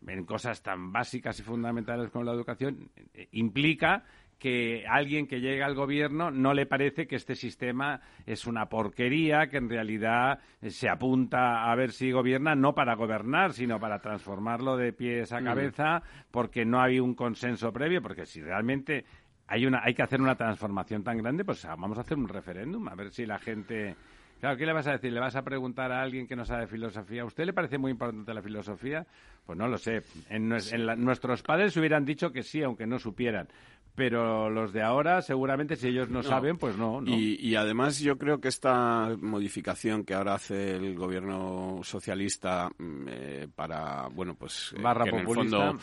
en 0.07 0.25
cosas 0.25 0.61
tan 0.61 0.91
básicas 0.91 1.39
y 1.39 1.43
fundamentales 1.43 2.09
como 2.11 2.25
la 2.25 2.33
educación, 2.33 2.89
eh, 3.13 3.27
implica 3.31 4.03
que 4.39 4.85
alguien 4.87 5.27
que 5.27 5.39
llega 5.39 5.65
al 5.65 5.75
gobierno 5.75 6.29
no 6.29 6.53
le 6.53 6.65
parece 6.65 7.07
que 7.07 7.15
este 7.15 7.35
sistema 7.35 8.01
es 8.25 8.45
una 8.45 8.67
porquería, 8.67 9.47
que 9.47 9.57
en 9.57 9.69
realidad 9.69 10.39
se 10.67 10.89
apunta 10.89 11.71
a 11.71 11.75
ver 11.75 11.91
si 11.91 12.11
gobierna 12.11 12.53
no 12.55 12.73
para 12.75 12.95
gobernar, 12.95 13.53
sino 13.53 13.79
para 13.79 13.99
transformarlo 13.99 14.77
de 14.77 14.93
pies 14.93 15.31
a 15.31 15.41
cabeza, 15.41 16.03
porque 16.31 16.65
no 16.65 16.81
hay 16.81 16.99
un 16.99 17.15
consenso 17.15 17.71
previo, 17.71 18.01
porque 18.01 18.25
si 18.25 18.41
realmente 18.41 19.05
hay 19.47 19.65
una 19.65 19.81
hay 19.83 19.93
que 19.93 20.01
hacer 20.03 20.21
una 20.21 20.35
transformación 20.35 21.03
tan 21.03 21.17
grande, 21.17 21.45
pues 21.45 21.63
ah, 21.65 21.75
vamos 21.77 21.97
a 21.97 22.01
hacer 22.01 22.17
un 22.17 22.27
referéndum, 22.27 22.87
a 22.87 22.95
ver 22.95 23.11
si 23.11 23.25
la 23.25 23.39
gente 23.39 23.95
Claro, 24.37 24.57
¿qué 24.57 24.65
le 24.65 24.73
vas 24.73 24.85
a 24.85 24.91
decir? 24.91 25.13
¿Le 25.13 25.19
vas 25.21 25.37
a 25.37 25.43
preguntar 25.43 25.93
a 25.93 26.01
alguien 26.01 26.27
que 26.27 26.35
no 26.35 26.43
sabe 26.45 26.67
filosofía? 26.67 27.21
¿A 27.21 27.25
usted 27.25 27.45
le 27.45 27.53
parece 27.53 27.77
muy 27.77 27.89
importante 27.91 28.33
la 28.33 28.41
filosofía? 28.41 29.07
Pues 29.45 29.57
no 29.57 29.67
lo 29.69 29.77
sé. 29.77 30.01
En 30.29 30.49
la- 30.85 30.95
nuestros 30.97 31.41
padres 31.41 31.75
hubieran 31.77 32.03
dicho 32.03 32.31
que 32.33 32.43
sí, 32.43 32.61
aunque 32.61 32.85
no 32.85 32.99
supieran. 32.99 33.47
Pero 33.95 34.49
los 34.49 34.73
de 34.73 34.81
ahora, 34.81 35.21
seguramente, 35.21 35.77
si 35.77 35.87
ellos 35.87 36.09
no, 36.09 36.21
saben, 36.21 36.57
pues 36.57 36.77
no. 36.77 36.99
no. 36.99 37.09
Y, 37.09 37.37
y 37.39 37.55
además 37.55 37.99
yo 37.99 38.17
creo 38.17 38.41
que 38.41 38.49
esta 38.49 39.15
modificación 39.21 40.03
que 40.03 40.13
ahora 40.13 40.33
hace 40.33 40.75
el 40.75 40.95
gobierno 40.95 41.79
socialista 41.83 42.69
mm, 42.77 43.07
eh, 43.07 43.47
para, 43.55 44.07
bueno, 44.09 44.35
pues 44.35 44.73
eh, 44.75 44.81
Barra 44.81 45.05
que 45.05 45.11
en 45.11 45.19
el 45.19 45.25
fondo 45.25 45.77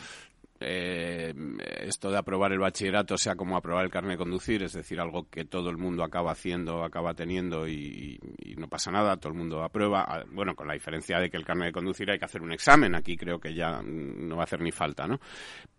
eh, 0.65 1.33
esto 1.81 2.09
de 2.09 2.17
aprobar 2.17 2.51
el 2.53 2.59
bachillerato 2.59 3.17
sea 3.17 3.35
como 3.35 3.57
aprobar 3.57 3.83
el 3.83 3.91
carnet 3.91 4.13
de 4.13 4.17
conducir, 4.17 4.63
es 4.63 4.73
decir, 4.73 4.99
algo 4.99 5.27
que 5.29 5.45
todo 5.45 5.69
el 5.69 5.77
mundo 5.77 6.03
acaba 6.03 6.31
haciendo, 6.31 6.83
acaba 6.83 7.13
teniendo 7.13 7.67
y, 7.67 8.19
y 8.39 8.55
no 8.55 8.67
pasa 8.67 8.91
nada, 8.91 9.17
todo 9.17 9.33
el 9.33 9.37
mundo 9.37 9.63
aprueba. 9.63 10.05
Ah, 10.07 10.23
Bueno, 10.31 10.55
con 10.55 10.67
la 10.67 10.73
diferencia 10.73 11.19
de 11.19 11.29
que 11.29 11.37
el 11.37 11.45
carnet 11.45 11.67
de 11.67 11.73
conducir 11.73 12.09
hay 12.09 12.19
que 12.19 12.25
hacer 12.25 12.41
un 12.41 12.51
examen, 12.53 12.95
aquí 12.95 13.17
creo 13.17 13.39
que 13.39 13.53
ya 13.53 13.81
no 13.83 14.37
va 14.37 14.43
a 14.43 14.45
hacer 14.45 14.61
ni 14.61 14.71
falta, 14.71 15.05
¿no? 15.07 15.19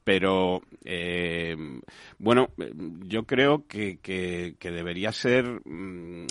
Pero, 0.04 0.60
eh, 0.84 1.56
bueno, 2.18 2.50
yo 3.06 3.24
creo 3.24 3.66
que, 3.66 3.98
que, 4.02 4.54
que 4.58 4.70
debería 4.70 5.12
ser, 5.12 5.46
mm, 5.64 6.26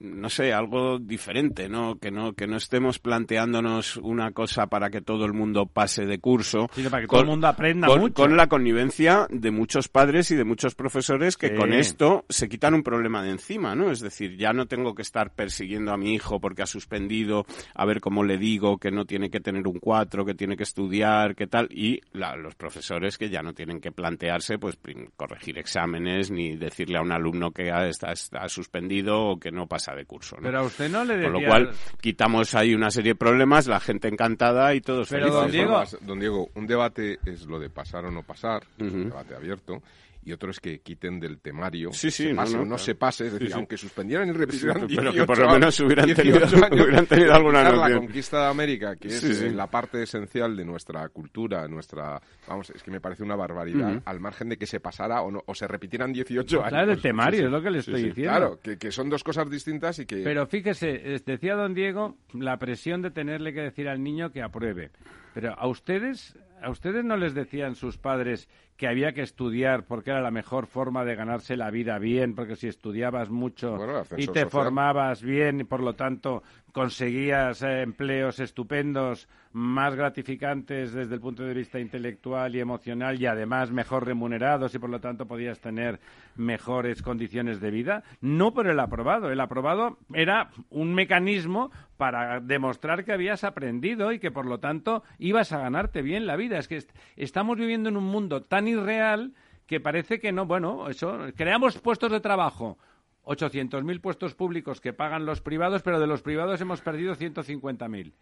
no 0.00 0.28
sé, 0.28 0.52
algo 0.52 0.98
diferente, 0.98 1.68
¿no? 1.68 1.98
Que 1.98 2.10
no 2.10 2.34
que 2.34 2.46
no 2.46 2.56
estemos 2.56 2.98
planteándonos 2.98 3.96
una 3.96 4.32
cosa 4.32 4.66
para 4.66 4.90
que 4.90 5.00
todo 5.00 5.24
el 5.24 5.32
mundo 5.32 5.64
pase 5.66 6.04
de 6.04 6.18
curso. 6.18 6.68
Sino 6.74 6.90
para 6.90 7.02
que 7.02 7.08
todo 7.08 7.20
el 7.20 7.26
mundo 7.26 7.46
aprenda 7.46 7.77
con, 7.86 8.00
mucho. 8.00 8.14
con 8.14 8.36
la 8.36 8.48
connivencia 8.48 9.26
de 9.30 9.50
muchos 9.50 9.88
padres 9.88 10.30
y 10.30 10.36
de 10.36 10.44
muchos 10.44 10.74
profesores 10.74 11.36
que 11.36 11.48
Sí. 11.48 11.54
con 11.54 11.72
esto 11.72 12.24
se 12.28 12.48
quitan 12.48 12.74
un 12.74 12.82
problema 12.82 13.22
de 13.22 13.30
encima, 13.30 13.74
¿no? 13.74 13.90
Es 13.90 14.00
decir, 14.00 14.36
ya 14.36 14.52
no 14.52 14.66
tengo 14.66 14.94
que 14.94 15.02
estar 15.02 15.30
persiguiendo 15.32 15.92
a 15.92 15.96
mi 15.96 16.14
hijo 16.14 16.40
porque 16.40 16.62
ha 16.62 16.66
suspendido, 16.66 17.46
a 17.74 17.84
ver 17.84 18.00
cómo 18.00 18.24
le 18.24 18.38
digo 18.38 18.78
que 18.78 18.90
no 18.90 19.04
tiene 19.04 19.30
que 19.30 19.40
tener 19.40 19.66
un 19.66 19.78
4, 19.78 20.24
que 20.24 20.34
tiene 20.34 20.56
que 20.56 20.62
estudiar, 20.64 21.34
qué 21.34 21.46
tal, 21.46 21.68
y 21.70 22.00
la- 22.12 22.36
los 22.36 22.54
profesores 22.54 23.18
que 23.18 23.28
ya 23.30 23.42
no 23.42 23.52
tienen 23.54 23.80
que 23.80 23.92
plantearse, 23.92 24.58
pues, 24.58 24.78
corregir 25.16 25.58
exámenes 25.58 26.30
ni 26.30 26.56
decirle 26.56 26.98
a 26.98 27.02
un 27.02 27.12
alumno 27.12 27.50
que 27.50 27.70
ha, 27.70 27.86
está, 27.88 28.12
está 28.12 28.48
suspendido 28.48 29.20
o 29.20 29.38
que 29.38 29.50
no 29.50 29.66
pasa 29.66 29.94
de 29.94 30.04
curso, 30.04 30.36
¿no? 30.36 30.42
Pero 30.42 30.60
a 30.60 30.62
usted 30.62 30.88
no 30.90 31.04
le 31.04 31.16
decía... 31.16 31.32
Con 31.32 31.42
lo 31.42 31.48
cual, 31.48 31.70
quitamos 32.00 32.54
ahí 32.54 32.74
una 32.74 32.90
serie 32.90 33.12
de 33.12 33.16
problemas, 33.18 33.66
la 33.66 33.80
gente 33.80 34.08
encantada 34.08 34.74
y 34.74 34.80
todos 34.80 35.08
Pero, 35.08 35.24
felices. 35.26 35.42
don 35.42 35.50
Diego- 35.52 36.06
don 36.06 36.18
Diego, 36.20 36.48
un 36.54 36.66
debate 36.66 37.18
es 37.26 37.46
lo 37.46 37.58
de 37.58 37.67
pasar 37.70 38.04
o 38.04 38.10
no 38.10 38.22
pasar, 38.22 38.62
es 38.78 38.92
un 38.92 39.00
Ujú. 39.00 39.08
debate 39.10 39.34
abierto, 39.34 39.82
y 40.24 40.32
otro 40.32 40.50
es 40.50 40.60
que 40.60 40.80
quiten 40.80 41.20
del 41.20 41.38
temario, 41.38 41.90
Sí, 41.92 42.10
sí, 42.10 42.24
se 42.24 42.30
no, 42.32 42.36
pase 42.36 42.54
no, 42.56 42.58
o 42.58 42.64
no 42.64 42.68
claro. 42.70 42.82
se 42.84 42.94
pase, 42.96 43.26
es 43.28 43.32
decir, 43.32 43.46
Sí, 43.46 43.52
sí. 43.52 43.56
aunque 43.58 43.76
suspendieran 43.78 44.28
y 44.28 44.32
repitieran 44.32 44.86
Sí, 44.88 44.94
pero 44.96 45.10
que 45.12 45.18
18 45.20 45.26
por 45.26 45.38
lo 45.38 45.50
menos 45.52 45.80
hubieran 45.80 46.06
18 46.06 46.22
tenido- 46.40 46.64
años, 46.66 46.80
hubieran 46.84 47.06
tenido 47.06 47.34
alguna 47.34 47.70
la 47.70 47.96
conquista 47.96 48.40
de 48.42 48.46
América, 48.48 48.96
que 48.96 49.08
es 49.08 49.20
Sí, 49.20 49.32
sí. 49.34 49.46
eh, 49.46 49.50
la 49.52 49.68
parte 49.68 50.02
esencial 50.02 50.54
de 50.56 50.64
nuestra 50.66 51.08
cultura, 51.08 51.66
nuestra, 51.68 52.20
vamos, 52.46 52.68
es 52.70 52.82
que 52.82 52.90
me 52.90 53.00
parece 53.00 53.22
una 53.22 53.36
barbaridad, 53.36 54.02
al 54.04 54.20
margen 54.20 54.50
de 54.50 54.58
que 54.58 54.66
se 54.66 54.80
pasara 54.80 55.22
o 55.22 55.30
no, 55.30 55.42
o 55.46 55.54
se 55.54 55.66
repitieran 55.66 56.12
18 56.12 56.58
años. 56.58 56.68
Claro, 56.68 56.92
el 56.92 57.00
temario, 57.00 57.46
es 57.46 57.50
lo 57.50 57.62
que 57.62 57.70
le 57.70 57.78
estoy 57.78 58.00
sí. 58.00 58.06
diciendo. 58.08 58.30
Claro, 58.32 58.60
que, 58.60 58.76
que 58.76 58.90
son 58.90 59.08
dos 59.08 59.24
cosas 59.24 59.48
distintas 59.48 59.98
y 60.00 60.04
que... 60.04 60.16
Pero 60.24 60.46
fíjese, 60.46 61.14
es- 61.14 61.24
decía 61.24 61.54
don 61.54 61.72
Diego 61.72 62.18
la 62.34 62.58
presión 62.58 63.00
de 63.00 63.10
tenerle 63.12 63.54
que 63.54 63.60
decir 63.62 63.88
al 63.88 64.02
niño 64.02 64.30
que 64.30 64.42
apruebe. 64.42 64.90
Pero 65.32 65.54
a 65.56 65.68
ustedes, 65.68 66.36
a 66.62 66.70
ustedes 66.70 67.04
no 67.04 67.16
les 67.16 67.34
decían 67.34 67.74
sus 67.74 67.98
padres 67.98 68.48
que 68.78 68.86
había 68.86 69.12
que 69.12 69.22
estudiar 69.22 69.84
porque 69.86 70.10
era 70.10 70.20
la 70.22 70.30
mejor 70.30 70.66
forma 70.66 71.04
de 71.04 71.16
ganarse 71.16 71.56
la 71.56 71.68
vida 71.70 71.98
bien, 71.98 72.34
porque 72.36 72.54
si 72.54 72.68
estudiabas 72.68 73.28
mucho 73.28 73.76
Bueno, 73.76 74.02
y 74.16 74.26
te 74.28 74.42
social. 74.42 74.50
formabas 74.50 75.20
bien 75.20 75.60
y 75.60 75.64
por 75.64 75.82
lo 75.82 75.94
tanto 75.94 76.44
conseguías 76.72 77.60
eh, 77.62 77.82
empleos 77.82 78.38
estupendos, 78.38 79.28
más 79.52 79.96
gratificantes 79.96 80.92
desde 80.92 81.14
el 81.14 81.20
punto 81.20 81.42
de 81.42 81.54
vista 81.54 81.80
intelectual 81.80 82.54
y 82.54 82.60
emocional 82.60 83.20
y 83.20 83.26
además 83.26 83.72
mejor 83.72 84.06
remunerados 84.06 84.74
y 84.74 84.78
por 84.78 84.90
lo 84.90 85.00
tanto 85.00 85.26
podías 85.26 85.58
tener 85.58 85.98
mejores 86.36 87.02
condiciones 87.02 87.60
de 87.60 87.70
vida, 87.72 88.04
no 88.20 88.52
por 88.52 88.68
el 88.68 88.78
aprobado. 88.78 89.32
El 89.32 89.40
aprobado 89.40 89.98
era 90.14 90.50
un 90.70 90.94
mecanismo 90.94 91.72
para 91.96 92.38
demostrar 92.38 93.04
que 93.04 93.12
habías 93.12 93.42
aprendido 93.42 94.12
y 94.12 94.20
que 94.20 94.30
por 94.30 94.46
lo 94.46 94.58
tanto 94.60 95.02
ibas 95.18 95.50
a 95.52 95.58
ganarte 95.58 96.00
bien 96.02 96.26
la 96.28 96.36
vida. 96.36 96.58
Es 96.58 96.68
que 96.68 96.78
estamos 97.16 97.58
viviendo 97.58 97.88
en 97.88 97.96
un 97.96 98.04
mundo 98.04 98.42
tan 98.44 98.67
irreal 98.68 99.34
que 99.66 99.80
parece 99.80 100.18
que 100.18 100.32
no, 100.32 100.46
bueno, 100.46 100.88
eso, 100.88 101.18
creamos 101.36 101.78
puestos 101.78 102.10
de 102.10 102.20
trabajo. 102.20 102.78
800.000 103.24 104.00
puestos 104.00 104.34
públicos 104.34 104.80
que 104.80 104.94
pagan 104.94 105.26
los 105.26 105.42
privados, 105.42 105.82
pero 105.82 106.00
de 106.00 106.06
los 106.06 106.22
privados 106.22 106.60
hemos 106.62 106.80
perdido 106.80 107.14
150.000. 107.14 108.14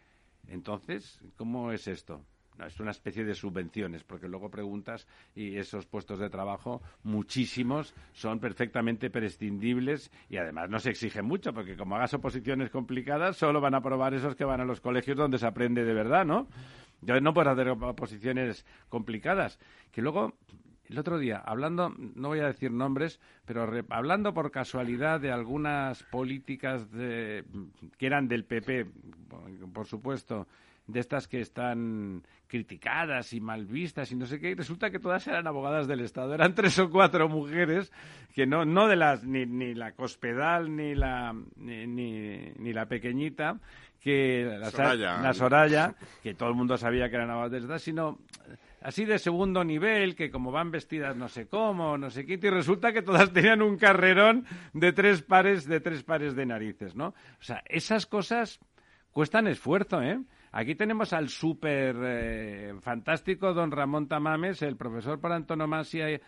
Entonces, 0.48 1.20
¿cómo 1.36 1.70
es 1.70 1.86
esto? 1.86 2.24
es 2.64 2.80
una 2.80 2.90
especie 2.90 3.24
de 3.24 3.34
subvenciones, 3.34 4.04
porque 4.04 4.28
luego 4.28 4.50
preguntas 4.50 5.06
y 5.34 5.56
esos 5.56 5.86
puestos 5.86 6.18
de 6.18 6.30
trabajo, 6.30 6.80
muchísimos, 7.02 7.94
son 8.12 8.40
perfectamente 8.40 9.10
prescindibles 9.10 10.10
y 10.28 10.38
además 10.38 10.70
no 10.70 10.78
se 10.78 10.90
exigen 10.90 11.26
mucho, 11.26 11.52
porque 11.52 11.76
como 11.76 11.96
hagas 11.96 12.14
oposiciones 12.14 12.70
complicadas, 12.70 13.36
solo 13.36 13.60
van 13.60 13.74
a 13.74 13.78
aprobar 13.78 14.14
esos 14.14 14.34
que 14.36 14.44
van 14.44 14.60
a 14.60 14.64
los 14.64 14.80
colegios 14.80 15.16
donde 15.16 15.38
se 15.38 15.46
aprende 15.46 15.84
de 15.84 15.92
verdad, 15.94 16.24
¿no? 16.24 16.48
No 17.06 17.34
puedo 17.34 17.50
hacer 17.50 17.68
oposiciones 17.68 18.66
complicadas. 18.88 19.58
Que 19.92 20.02
luego, 20.02 20.34
el 20.88 20.98
otro 20.98 21.18
día, 21.18 21.38
hablando, 21.38 21.94
no 21.96 22.28
voy 22.28 22.40
a 22.40 22.46
decir 22.46 22.70
nombres, 22.70 23.20
pero 23.44 23.68
hablando 23.90 24.34
por 24.34 24.50
casualidad 24.50 25.20
de 25.20 25.32
algunas 25.32 26.02
políticas 26.04 26.90
de, 26.90 27.44
que 27.98 28.06
eran 28.06 28.28
del 28.28 28.44
PP, 28.44 28.86
por 29.72 29.86
supuesto, 29.86 30.46
de 30.86 31.00
estas 31.00 31.26
que 31.26 31.40
están 31.40 32.22
criticadas 32.46 33.32
y 33.32 33.40
mal 33.40 33.66
vistas 33.66 34.12
y 34.12 34.16
no 34.16 34.26
sé 34.26 34.38
qué, 34.38 34.54
resulta 34.54 34.90
que 34.90 35.00
todas 35.00 35.26
eran 35.26 35.46
abogadas 35.46 35.88
del 35.88 36.00
Estado. 36.00 36.34
Eran 36.34 36.54
tres 36.54 36.78
o 36.78 36.90
cuatro 36.90 37.28
mujeres 37.28 37.92
que 38.34 38.46
no, 38.46 38.64
no 38.64 38.86
de 38.86 38.96
las, 38.96 39.24
ni, 39.24 39.46
ni 39.46 39.74
la 39.74 39.92
Cospedal, 39.92 40.74
ni 40.74 40.94
la, 40.94 41.34
ni, 41.56 41.86
ni, 41.86 42.72
la 42.72 42.86
pequeñita, 42.86 43.58
que 44.06 44.56
la 44.60 44.70
Soraya, 44.70 45.20
la 45.20 45.34
Soraya, 45.34 45.94
que 46.22 46.32
todo 46.34 46.48
el 46.50 46.54
mundo 46.54 46.76
sabía 46.78 47.10
que 47.10 47.16
del 47.16 47.62
Estado, 47.62 47.78
sino 47.80 48.18
así 48.80 49.04
de 49.04 49.18
segundo 49.18 49.64
nivel, 49.64 50.14
que 50.14 50.30
como 50.30 50.52
van 50.52 50.70
vestidas 50.70 51.16
no 51.16 51.28
sé 51.28 51.48
cómo, 51.48 51.98
no 51.98 52.08
sé 52.10 52.24
qué, 52.24 52.38
y 52.40 52.50
resulta 52.50 52.92
que 52.92 53.02
todas 53.02 53.32
tenían 53.32 53.62
un 53.62 53.76
carrerón 53.76 54.46
de 54.74 54.92
tres 54.92 55.22
pares, 55.22 55.66
de 55.66 55.80
tres 55.80 56.04
pares 56.04 56.36
de 56.36 56.46
narices, 56.46 56.94
¿no? 56.94 57.08
O 57.08 57.42
sea, 57.42 57.64
esas 57.66 58.06
cosas 58.06 58.60
cuestan 59.10 59.48
esfuerzo, 59.48 60.00
¿eh? 60.00 60.20
Aquí 60.52 60.74
tenemos 60.74 61.12
al 61.12 61.28
súper 61.28 61.96
eh, 62.02 62.74
fantástico 62.80 63.52
don 63.52 63.70
Ramón 63.70 64.08
Tamames, 64.08 64.62
el 64.62 64.76
profesor 64.76 65.20
por 65.20 65.32
antonomasia 65.32 66.20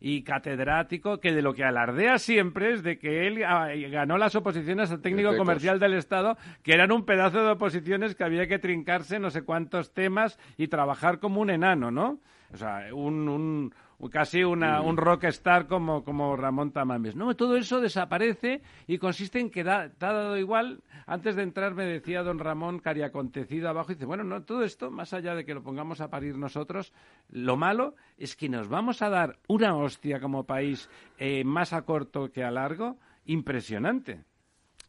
y, 0.00 0.22
catedrático, 0.22 1.18
que 1.18 1.32
de 1.32 1.42
lo 1.42 1.54
que 1.54 1.64
alardea 1.64 2.18
siempre 2.18 2.72
es 2.72 2.82
de 2.82 2.98
que 2.98 3.26
él 3.26 3.42
ah, 3.44 3.68
ganó 3.90 4.18
las 4.18 4.34
oposiciones 4.34 4.90
al 4.90 5.00
técnico 5.00 5.36
comercial 5.36 5.80
del 5.80 5.94
Estado, 5.94 6.36
que 6.62 6.72
eran 6.72 6.92
un 6.92 7.04
pedazo 7.04 7.42
de 7.42 7.50
oposiciones 7.50 8.14
que 8.14 8.24
había 8.24 8.46
que 8.46 8.58
trincarse 8.58 9.18
no 9.18 9.30
sé 9.30 9.42
cuántos 9.42 9.92
temas 9.92 10.38
y 10.56 10.68
trabajar 10.68 11.18
como 11.18 11.40
un 11.40 11.50
enano, 11.50 11.90
¿no? 11.90 12.20
O 12.52 12.56
sea, 12.56 12.94
un, 12.94 13.74
casi 14.10 14.44
una, 14.44 14.80
un 14.80 14.96
rockstar 14.96 15.66
como, 15.66 16.04
como 16.04 16.36
Ramón 16.36 16.72
Tamames. 16.72 17.16
No, 17.16 17.34
todo 17.36 17.56
eso 17.56 17.80
desaparece 17.80 18.62
y 18.86 18.98
consiste 18.98 19.40
en 19.40 19.50
que 19.50 19.64
da, 19.64 19.88
dado 19.98 20.36
igual. 20.36 20.82
Antes 21.06 21.36
de 21.36 21.42
entrar 21.42 21.74
me 21.74 21.84
decía 21.84 22.22
don 22.22 22.38
Ramón 22.38 22.78
Cari 22.78 23.02
acontecido 23.02 23.68
abajo, 23.68 23.92
y 23.92 23.94
dice, 23.94 24.06
bueno, 24.06 24.24
no, 24.24 24.42
todo 24.42 24.64
esto, 24.64 24.90
más 24.90 25.12
allá 25.12 25.34
de 25.34 25.44
que 25.44 25.54
lo 25.54 25.62
pongamos 25.62 26.00
a 26.00 26.10
parir 26.10 26.36
nosotros, 26.36 26.92
lo 27.30 27.56
malo 27.56 27.94
es 28.18 28.36
que 28.36 28.48
nos 28.48 28.68
vamos 28.68 29.02
a 29.02 29.10
dar 29.10 29.38
una 29.48 29.76
hostia 29.76 30.20
como 30.20 30.44
país 30.44 30.88
eh, 31.18 31.44
más 31.44 31.72
a 31.72 31.82
corto 31.82 32.30
que 32.30 32.44
a 32.44 32.50
largo, 32.50 32.98
impresionante. 33.24 34.24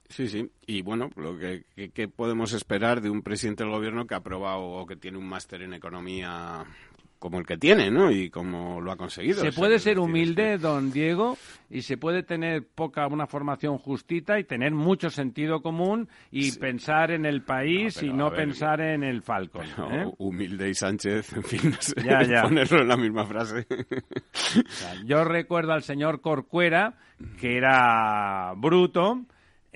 Sí, 0.10 0.28
sí. 0.28 0.52
Y 0.68 0.82
bueno, 0.82 1.10
lo 1.16 1.38
que, 1.38 1.66
que, 1.94 2.08
podemos 2.08 2.54
esperar 2.54 3.02
de 3.02 3.10
un 3.10 3.24
presidente 3.24 3.64
del 3.64 3.74
gobierno 3.74 4.06
que 4.06 4.14
ha 4.14 4.18
aprobado 4.18 4.62
o 4.62 4.86
que 4.86 4.96
tiene 4.96 5.18
un 5.18 5.28
máster 5.28 5.64
en 5.64 5.74
economía 5.74 6.64
como 7.26 7.40
el 7.40 7.46
que 7.48 7.58
tiene, 7.58 7.90
¿no? 7.90 8.12
Y 8.12 8.30
como 8.30 8.80
lo 8.80 8.92
ha 8.92 8.98
conseguido. 8.98 9.42
Se 9.42 9.52
puede 9.52 9.80
ser 9.80 9.98
humilde, 9.98 10.60
don 10.60 10.92
Diego, 10.92 11.40
y 11.72 11.82
se 11.82 11.98
puede 11.98 12.22
tener 12.22 12.68
poca 12.68 13.08
una 13.08 13.26
formación 13.26 13.80
justita 13.80 14.38
y 14.38 14.44
tener 14.44 14.74
mucho 14.74 15.10
sentido 15.10 15.64
común 15.64 16.08
y 16.30 16.52
pensar 16.52 17.10
en 17.10 17.26
el 17.26 17.42
país 17.42 18.04
y 18.04 18.14
no 18.14 18.32
pensar 18.32 18.80
en 18.80 19.04
el 19.04 19.24
Falcon. 19.24 19.66
¿eh? 19.92 20.06
Humilde 20.20 20.70
y 20.70 20.76
Sánchez, 20.76 21.34
en 21.34 21.44
fin, 21.44 21.72
no 21.72 21.78
sé, 21.82 21.96
ponerlo 22.44 22.82
en 22.82 22.88
la 22.90 22.98
misma 22.98 23.26
frase. 23.26 23.66
yo 25.06 25.24
recuerdo 25.24 25.74
al 25.74 25.82
señor 25.82 26.22
Corcuera, 26.22 26.94
que 27.42 27.58
era 27.58 28.54
bruto, 28.56 29.26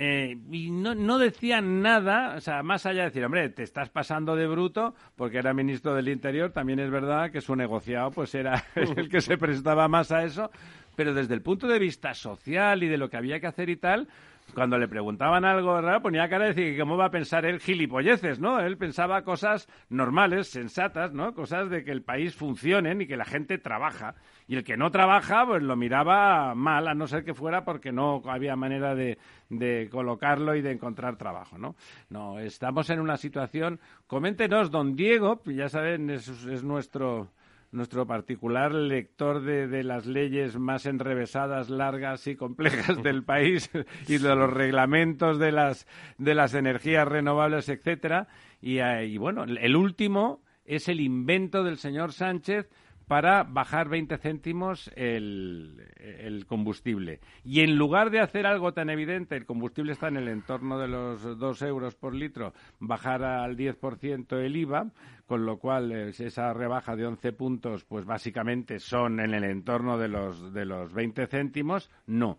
eh, 0.02 0.38
y 0.50 0.72
no, 0.72 0.96
no 0.96 1.18
decían 1.18 1.82
nada, 1.82 2.36
o 2.38 2.40
sea, 2.40 2.64
más 2.64 2.86
allá 2.86 3.02
de 3.02 3.10
decir, 3.10 3.26
hombre, 3.26 3.50
te 3.50 3.64
estás 3.64 3.90
pasando 3.90 4.38
de 4.38 4.48
bruto, 4.48 4.96
porque 5.18 5.40
era 5.40 5.54
ministro 5.54 5.94
del 5.94 6.08
Interior, 6.08 6.54
también 6.54 6.80
es 6.80 6.90
verdad 6.90 7.32
que 7.32 7.42
su 7.42 7.54
negociado 7.54 8.10
pues 8.10 8.34
era 8.34 8.64
el 8.76 9.10
que 9.10 9.20
se 9.20 9.38
prestaba 9.38 9.90
más 9.90 10.14
a 10.14 10.24
eso, 10.24 10.52
pero 10.96 11.14
desde 11.14 11.34
el 11.34 11.42
punto 11.42 11.68
de 11.68 11.80
vista 11.80 12.14
social 12.14 12.82
y 12.82 12.88
de 12.88 12.98
lo 12.98 13.10
que 13.10 13.18
había 13.18 13.42
que 13.42 13.48
hacer 13.48 13.70
y 13.70 13.76
tal, 13.76 14.08
cuando 14.54 14.78
le 14.78 14.88
preguntaban 14.88 15.46
algo 15.46 15.80
raro, 15.82 16.02
ponía 16.02 16.30
cara 16.30 16.46
de 16.46 16.54
decir, 16.54 16.80
¿cómo 16.80 16.98
va 16.98 17.06
a 17.06 17.12
pensar 17.12 17.46
él 17.46 17.60
gilipolleces, 17.60 18.40
no? 18.40 18.60
Él 18.60 18.78
pensaba 18.78 19.24
cosas 19.24 19.68
normales, 19.90 20.48
sensatas, 20.50 21.14
¿no? 21.14 21.34
Cosas 21.34 21.70
de 21.70 21.84
que 21.84 21.92
el 21.92 22.04
país 22.04 22.36
funcione 22.36 22.96
y 23.00 23.08
que 23.08 23.18
la 23.18 23.26
gente 23.26 23.58
trabaja. 23.58 24.16
Y 24.48 24.56
el 24.56 24.64
que 24.64 24.78
no 24.78 24.92
trabaja, 24.92 25.46
pues 25.46 25.62
lo 25.64 25.76
miraba 25.76 26.56
mal, 26.56 26.88
a 26.88 26.94
no 26.94 27.08
ser 27.08 27.24
que 27.24 27.34
fuera 27.34 27.64
porque 27.64 27.92
no 27.92 28.22
había 28.26 28.56
manera 28.56 28.96
de, 28.96 29.18
de 29.50 29.88
colocarlo 29.92 30.56
y 30.56 30.62
de 30.62 30.72
encontrar 30.72 31.18
trabajo, 31.18 31.58
¿no? 31.58 31.76
No, 32.10 32.40
estamos 32.40 32.90
en 32.90 33.00
una 33.00 33.18
situación... 33.18 33.80
Coméntenos, 34.08 34.72
don 34.72 34.96
Diego, 34.96 35.42
ya 35.46 35.70
saben, 35.70 36.10
es 36.10 36.64
nuestro 36.64 37.30
nuestro 37.72 38.08
particular 38.08 38.74
lector 38.74 39.42
de, 39.42 39.84
las 39.84 40.06
leyes 40.06 40.58
más 40.58 40.86
enrevesadas, 40.86 41.70
largas 41.70 42.26
y 42.28 42.36
complejas 42.36 43.02
del 43.04 43.24
país 43.24 43.70
y 44.08 44.18
de 44.18 44.36
los 44.36 44.52
reglamentos 44.52 45.40
de 45.40 45.52
las, 45.52 45.88
de 46.18 46.36
las 46.36 46.54
energías 46.54 47.08
renovables, 47.08 47.70
etcétera. 47.70 48.28
Y, 48.62 48.80
eh, 48.80 49.06
y 49.08 49.18
bueno, 49.18 49.44
el 49.44 49.76
último 49.76 50.42
es 50.66 50.88
el 50.88 51.00
invento 51.00 51.64
del 51.64 51.78
señor 51.78 52.14
Sánchez 52.14 52.70
para 53.10 53.42
bajar 53.44 53.90
20 53.90 54.20
céntimos 54.20 54.92
el, 54.96 56.46
combustible. 56.48 57.20
Y 57.44 57.62
en 57.62 57.76
lugar 57.76 58.12
de 58.12 58.20
hacer 58.20 58.46
algo 58.46 58.72
tan 58.72 58.92
evidente, 58.92 59.36
el 59.36 59.48
combustible 59.48 59.94
está 59.94 60.10
en 60.10 60.18
el 60.18 60.28
entorno 60.28 60.78
de 60.78 60.90
los 60.90 61.40
2 61.40 61.62
euros 61.64 61.96
por 61.96 62.14
litro, 62.14 62.54
bajar 62.80 63.24
al 63.24 63.58
10% 63.58 64.38
el 64.38 64.56
IVA, 64.56 64.92
con 65.26 65.44
lo 65.44 65.58
cual 65.58 65.92
esa 65.92 66.54
rebaja 66.54 66.96
de 66.96 67.08
11 67.08 67.34
puntos, 67.34 67.84
pues 67.84 68.06
básicamente 68.06 68.78
son 68.78 69.20
en 69.20 69.34
el 69.34 69.44
entorno 69.44 69.98
de 69.98 70.08
los, 70.08 70.54
de 70.54 70.66
los 70.66 70.94
20 70.94 71.26
céntimos, 71.26 71.90
no. 72.06 72.38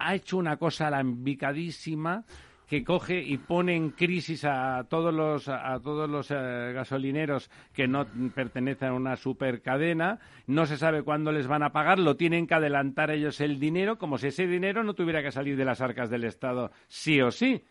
Ha 0.00 0.16
hecho 0.16 0.36
una 0.36 0.56
cosa 0.56 0.88
alambicadísima 0.88 2.24
que 2.68 2.84
coge 2.84 3.22
y 3.22 3.38
pone 3.38 3.74
en 3.74 3.90
crisis 3.90 4.44
a 4.44 4.84
todos 4.88 5.12
los, 5.12 5.48
a 5.48 5.80
todos 5.80 6.08
los 6.08 6.30
eh, 6.30 6.72
gasolineros 6.74 7.50
que 7.72 7.88
no 7.88 8.06
pertenecen 8.34 8.88
a 8.88 8.94
una 8.94 9.16
supercadena, 9.16 10.20
no 10.46 10.66
se 10.66 10.76
sabe 10.76 11.02
cuándo 11.02 11.32
les 11.32 11.46
van 11.46 11.62
a 11.62 11.72
pagar, 11.72 11.98
lo 11.98 12.16
tienen 12.16 12.46
que 12.46 12.54
adelantar 12.54 13.10
ellos 13.10 13.40
el 13.40 13.58
dinero, 13.58 13.96
como 13.96 14.18
si 14.18 14.28
ese 14.28 14.46
dinero 14.46 14.84
no 14.84 14.92
tuviera 14.92 15.22
que 15.22 15.32
salir 15.32 15.56
de 15.56 15.64
las 15.64 15.80
arcas 15.80 16.10
del 16.10 16.24
Estado 16.24 16.70
sí 16.86 17.22
o 17.22 17.30
sí. 17.30 17.64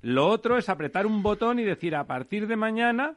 Lo 0.00 0.26
otro 0.28 0.56
es 0.56 0.70
apretar 0.70 1.06
un 1.06 1.22
botón 1.22 1.58
y 1.58 1.64
decir 1.64 1.94
a 1.94 2.06
partir 2.06 2.46
de 2.46 2.56
mañana 2.56 3.16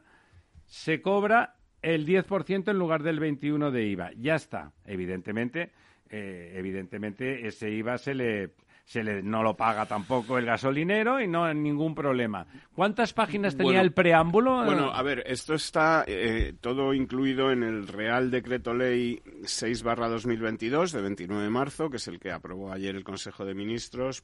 se 0.66 1.02
cobra 1.02 1.56
el 1.82 2.06
10% 2.06 2.70
en 2.70 2.78
lugar 2.78 3.02
del 3.02 3.22
21 3.22 3.72
de 3.72 3.86
IVA. 3.86 4.12
Ya 4.18 4.36
está. 4.36 4.74
Evidentemente, 4.86 5.72
eh, 6.10 6.54
evidentemente 6.58 7.48
ese 7.48 7.70
IVA 7.70 7.98
se 7.98 8.14
le 8.14 8.50
se 8.84 9.04
le, 9.04 9.24
no 9.24 9.44
lo 9.44 9.56
paga 9.56 9.86
tampoco 9.86 10.38
el 10.38 10.46
gasolinero 10.46 11.22
y 11.22 11.28
no 11.28 11.46
hay 11.46 11.56
ningún 11.56 11.96
problema. 11.96 12.46
¿Cuántas 12.76 13.14
páginas 13.14 13.56
tenía 13.56 13.82
el 13.82 13.94
preámbulo? 13.94 14.64
Bueno, 14.66 14.92
a 14.94 15.02
ver, 15.02 15.24
esto 15.26 15.54
está 15.54 16.04
eh, 16.06 16.54
todo 16.60 16.94
incluido 16.94 17.52
en 17.52 17.64
el 17.64 17.88
Real 17.88 18.30
Decreto 18.30 18.74
Ley 18.74 19.22
6 19.44 19.84
2022 19.84 20.92
de 20.92 21.02
29 21.02 21.44
de 21.44 21.50
marzo, 21.50 21.90
que 21.90 21.98
es 21.98 22.08
el 22.08 22.20
que 22.20 22.32
aprobó 22.32 22.72
ayer 22.72 22.96
el 22.96 23.04
Consejo 23.04 23.46
de 23.46 23.54
Ministros 23.54 24.24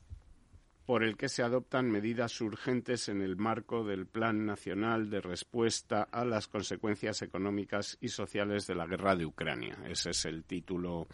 por 0.90 1.04
el 1.04 1.18
que 1.18 1.30
se 1.30 1.44
adoptan 1.44 1.92
medidas 1.92 2.42
urgentes 2.42 3.10
en 3.10 3.22
el 3.22 3.36
marco 3.38 3.84
del 3.84 4.08
Plan 4.08 4.48
Nacional 4.48 5.12
de 5.12 5.22
Respuesta 5.22 6.02
a 6.02 6.26
las 6.26 6.48
Consecuencias 6.48 7.22
Económicas 7.22 8.00
y 8.02 8.08
Sociales 8.08 8.66
de 8.66 8.74
la 8.74 8.88
Guerra 8.88 9.16
de 9.16 9.28
Ucrania. 9.28 9.78
Ese 9.88 10.10
es 10.10 10.26
el 10.26 10.46
título 10.46 11.08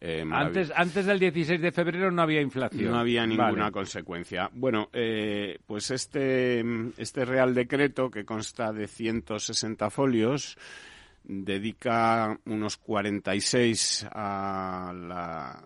eh, 0.00 0.24
antes, 0.30 0.72
antes 0.74 1.06
del 1.06 1.18
16 1.18 1.60
de 1.60 1.72
febrero 1.72 2.10
no 2.10 2.22
había 2.22 2.40
inflación. 2.40 2.92
No 2.92 2.98
había 2.98 3.26
ninguna 3.26 3.70
consecuencia. 3.72 4.48
Bueno, 4.52 4.88
eh, 4.92 5.58
pues 5.66 5.90
este, 5.90 6.64
este 6.96 7.24
Real 7.24 7.54
Decreto, 7.54 8.10
que 8.10 8.24
consta 8.24 8.72
de 8.72 8.86
160 8.86 9.90
folios, 9.90 10.56
dedica 11.24 12.38
unos 12.46 12.76
46 12.76 14.06
a 14.12 14.92
la 14.94 15.62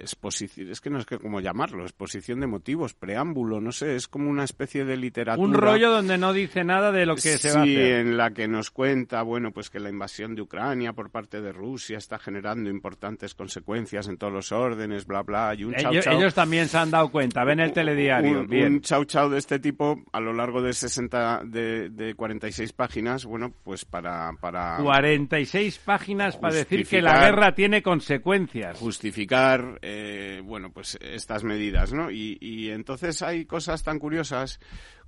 exposición, 0.00 0.70
es 0.70 0.80
que 0.80 0.90
no 0.90 0.98
es 0.98 1.06
que 1.06 1.18
cómo 1.18 1.40
llamarlo, 1.40 1.82
exposición 1.84 2.40
de 2.40 2.46
motivos, 2.46 2.94
preámbulo, 2.94 3.60
no 3.60 3.72
sé, 3.72 3.96
es 3.96 4.08
como 4.08 4.28
una 4.30 4.44
especie 4.44 4.84
de 4.84 4.96
literatura. 4.96 5.46
Un 5.46 5.54
rollo 5.54 5.90
donde 5.90 6.18
no 6.18 6.32
dice 6.32 6.64
nada 6.64 6.92
de 6.92 7.06
lo 7.06 7.14
que 7.14 7.20
se 7.20 7.52
va 7.52 7.62
a 7.62 7.64
Sí, 7.64 7.76
hacer. 7.76 7.92
en 8.00 8.16
la 8.16 8.30
que 8.32 8.48
nos 8.48 8.70
cuenta, 8.70 9.22
bueno, 9.22 9.52
pues 9.52 9.70
que 9.70 9.80
la 9.80 9.90
invasión 9.90 10.34
de 10.34 10.42
Ucrania 10.42 10.92
por 10.92 11.10
parte 11.10 11.40
de 11.40 11.52
Rusia 11.52 11.98
está 11.98 12.18
generando 12.18 12.70
importantes 12.70 13.34
consecuencias 13.34 14.08
en 14.08 14.16
todos 14.16 14.32
los 14.32 14.52
órdenes, 14.52 15.06
bla, 15.06 15.22
bla, 15.22 15.54
y 15.56 15.64
un 15.64 15.74
ellos, 15.78 16.04
chau. 16.04 16.14
ellos 16.18 16.34
también 16.34 16.68
se 16.68 16.78
han 16.78 16.90
dado 16.90 17.10
cuenta, 17.10 17.44
ven 17.44 17.60
el 17.60 17.72
telediario. 17.72 18.40
Un, 18.40 18.46
bien. 18.46 18.72
un 18.74 18.80
chau 18.80 19.04
chau 19.04 19.28
de 19.30 19.38
este 19.38 19.58
tipo 19.58 20.02
a 20.12 20.20
lo 20.20 20.32
largo 20.32 20.62
de 20.62 20.72
60 20.72 21.42
de, 21.44 21.90
de 21.90 22.14
46 22.14 22.72
páginas, 22.72 23.24
bueno, 23.24 23.52
pues 23.64 23.84
para 23.84 24.32
para 24.40 24.78
46 24.82 25.78
páginas 25.84 26.36
para 26.36 26.54
decir 26.54 26.86
que 26.86 27.02
la 27.02 27.20
guerra 27.24 27.54
tiene 27.54 27.82
consecuencias. 27.82 28.78
justificar 28.78 29.78
eh, 29.92 30.40
bueno 30.44 30.70
pues 30.72 30.96
estas 31.00 31.42
medidas 31.44 31.92
no 31.92 32.10
y, 32.10 32.38
y 32.40 32.70
entonces 32.70 33.22
hay 33.22 33.44
cosas 33.44 33.82
tan 33.82 33.98
curiosas 33.98 34.60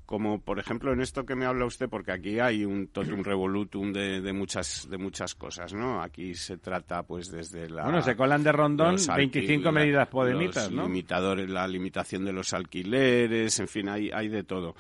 como 0.05 0.41
por 0.41 0.59
ejemplo 0.59 0.93
en 0.93 1.01
esto 1.01 1.25
que 1.25 1.37
me 1.37 1.47
habla 1.47 1.65
usted 1.65 1.89
porque 1.89 2.11
aquí 2.13 2.41
hay 2.41 2.65
un 2.65 2.89
totum 2.89 3.23
revolutum 3.25 3.93
de, 3.93 4.21
de 4.21 4.33
muchas 4.33 4.89
de 4.91 4.99
muchas 4.99 5.35
cosas 5.37 5.73
no 5.73 6.03
aquí 6.03 6.35
se 6.35 6.59
trata 6.59 7.05
pues 7.05 7.31
desde 7.31 7.71
la 7.71 7.85
Bueno, 7.85 8.03
se 8.03 8.17
colan 8.17 8.43
de 8.43 8.51
rondón 8.53 8.93
los 8.95 9.07
25 9.07 9.69
alquil- 9.69 9.73
medidas 9.73 10.01
los 10.07 10.09
podemitas, 10.09 10.71
¿no? 10.73 10.83
limitadores 10.87 11.49
la 11.49 11.67
limitación 11.69 12.25
de 12.25 12.33
los 12.33 12.53
alquileres 12.53 13.59
en 13.61 13.69
fin 13.69 13.89
hay 13.89 14.11
hay 14.11 14.29
de 14.29 14.43
todo 14.43 14.75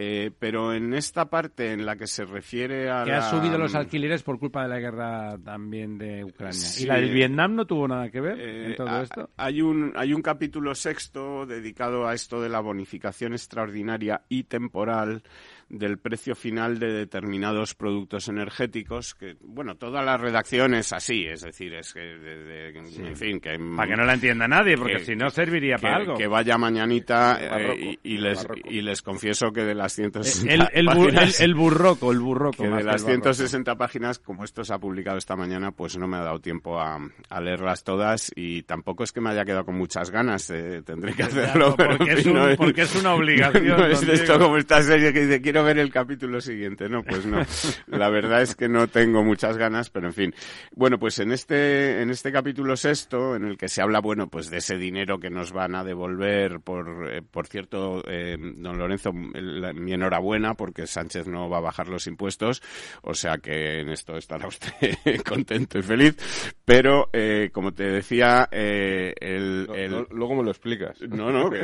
Eh, 0.00 0.30
pero 0.38 0.72
en 0.72 0.94
esta 0.94 1.28
parte 1.28 1.72
en 1.72 1.84
la 1.84 1.96
que 1.96 2.06
se 2.06 2.24
refiere 2.24 2.88
a 2.88 3.02
Que 3.02 3.10
la- 3.10 3.18
ha 3.18 3.30
subido 3.30 3.58
los 3.58 3.74
alquileres 3.74 4.22
por 4.22 4.38
culpa 4.38 4.62
de 4.62 4.68
la 4.68 4.78
guerra 4.78 5.36
también 5.44 5.98
de 5.98 6.22
Ucrania. 6.22 6.52
Sí. 6.54 6.84
¿Y 6.84 6.86
la 6.86 6.94
del 7.00 7.10
Vietnam 7.12 7.56
no 7.56 7.66
tuvo 7.66 7.88
nada 7.88 8.08
que 8.08 8.20
ver 8.20 8.38
Eh, 8.38 8.66
en 8.66 8.76
todo 8.76 8.88
ha- 8.88 9.02
esto? 9.02 9.30
Hay 9.36 9.60
un, 9.60 9.92
hay 9.96 10.12
un 10.14 10.22
capítulo 10.22 10.76
sexto 10.76 11.46
dedicado 11.46 12.06
a 12.06 12.14
esto 12.14 12.40
de 12.40 12.48
la 12.48 12.60
bonificación 12.60 13.32
extraordinaria 13.32 14.22
y 14.28 14.44
temporal 14.44 15.24
del 15.70 15.98
precio 15.98 16.34
final 16.34 16.78
de 16.78 16.92
determinados 16.92 17.74
productos 17.74 18.28
energéticos, 18.28 19.14
que, 19.14 19.36
bueno, 19.42 19.76
toda 19.76 20.02
la 20.02 20.16
redacción 20.16 20.74
es 20.74 20.92
así, 20.92 21.26
es 21.26 21.42
decir, 21.42 21.74
es 21.74 21.92
que, 21.92 22.00
de- 22.00 22.44
de- 22.44 22.78
en 22.78 23.16
fin, 23.16 23.38
que... 23.40 23.58
Para 23.76 23.90
que 23.90 23.96
no 23.96 24.04
la 24.04 24.14
entienda 24.14 24.48
nadie, 24.48 24.76
porque 24.78 24.94
que- 24.98 25.04
si 25.04 25.14
no 25.16 25.28
serviría 25.30 25.76
que, 25.76 25.82
para 25.82 25.96
algo. 25.96 26.14
que 26.16 26.26
vaya 26.26 26.56
mañanita 26.56 27.38
eh, 27.40 27.98
y, 28.02 28.14
y 28.14 28.18
les, 28.18 28.38
barroco. 28.46 28.70
y 28.70 28.80
les 28.80 29.02
confieso 29.02 29.52
que 29.52 29.62
de 29.64 29.74
las 29.74 29.92
160 29.94 30.54
el, 30.54 30.68
el, 30.72 30.86
bu- 30.86 31.04
páginas- 31.06 31.40
el- 31.40 31.44
el 31.50 31.54
burroco, 31.54 32.12
el 32.12 32.18
burroco. 32.20 32.62
que 32.62 32.68
más 32.68 32.78
de 32.78 32.84
las 32.84 33.02
el 33.02 33.06
barroco. 33.08 33.32
160 33.34 33.74
páginas, 33.76 34.18
como 34.18 34.44
esto 34.44 34.64
se 34.64 34.72
ha 34.72 34.78
publicado 34.78 35.18
esta 35.18 35.36
mañana, 35.36 35.72
pues 35.72 35.98
no 35.98 36.06
me 36.08 36.16
ha 36.16 36.22
dado 36.22 36.40
tiempo 36.40 36.80
a, 36.80 36.98
a 37.28 37.40
leerlas 37.40 37.84
todas 37.84 38.32
y 38.34 38.62
tampoco 38.62 39.04
es 39.04 39.12
que 39.12 39.20
me 39.20 39.30
haya 39.30 39.44
quedado 39.44 39.64
con 39.66 39.76
muchas 39.76 40.10
ganas, 40.10 40.48
eh, 40.50 40.82
tendré 40.84 41.12
que 41.14 41.24
hacerlo. 41.24 41.74
pero, 41.76 41.98
porque 41.98 42.12
es 42.12 42.26
un- 42.26 42.32
no 42.34 42.56
porque 42.56 42.82
es 42.82 42.94
una 42.96 43.12
obligación, 43.14 43.66
No, 43.78 43.86
es 43.86 44.02
esto 44.02 44.38
como 44.38 44.56
esta 44.56 44.82
serie 44.82 45.12
que 45.12 45.26
dice, 45.26 45.40
quiero 45.42 45.57
ver 45.62 45.78
el 45.78 45.90
capítulo 45.90 46.40
siguiente. 46.40 46.88
No, 46.88 47.02
pues 47.02 47.26
no. 47.26 47.38
La 47.86 48.08
verdad 48.10 48.42
es 48.42 48.54
que 48.54 48.68
no 48.68 48.88
tengo 48.88 49.22
muchas 49.24 49.56
ganas, 49.56 49.90
pero 49.90 50.06
en 50.08 50.12
fin. 50.14 50.34
Bueno, 50.74 50.98
pues 50.98 51.18
en 51.18 51.32
este, 51.32 52.02
en 52.02 52.10
este 52.10 52.32
capítulo 52.32 52.76
sexto, 52.76 53.36
en 53.36 53.44
el 53.44 53.56
que 53.58 53.68
se 53.68 53.82
habla, 53.82 54.00
bueno, 54.00 54.28
pues 54.28 54.50
de 54.50 54.58
ese 54.58 54.76
dinero 54.76 55.18
que 55.18 55.30
nos 55.30 55.52
van 55.52 55.74
a 55.74 55.84
devolver, 55.84 56.60
por, 56.60 57.10
eh, 57.12 57.22
por 57.22 57.46
cierto, 57.46 58.02
eh, 58.08 58.36
don 58.38 58.78
Lorenzo, 58.78 59.12
mi 59.12 59.92
enhorabuena, 59.92 60.54
porque 60.54 60.86
Sánchez 60.86 61.26
no 61.26 61.48
va 61.48 61.58
a 61.58 61.62
bajar 61.62 61.88
los 61.88 62.06
impuestos, 62.06 62.62
o 63.02 63.14
sea 63.14 63.38
que 63.38 63.80
en 63.80 63.88
esto 63.90 64.16
estará 64.16 64.46
usted 64.46 64.70
contento 65.26 65.78
y 65.78 65.82
feliz. 65.82 66.16
Pero, 66.64 67.08
eh, 67.12 67.50
como 67.52 67.72
te 67.72 67.84
decía, 67.84 68.48
eh, 68.52 69.14
el, 69.20 69.68
el- 69.74 70.06
luego 70.10 70.36
me 70.36 70.42
lo 70.44 70.50
explicas. 70.50 71.00
no, 71.02 71.30
no, 71.30 71.50
que, 71.50 71.58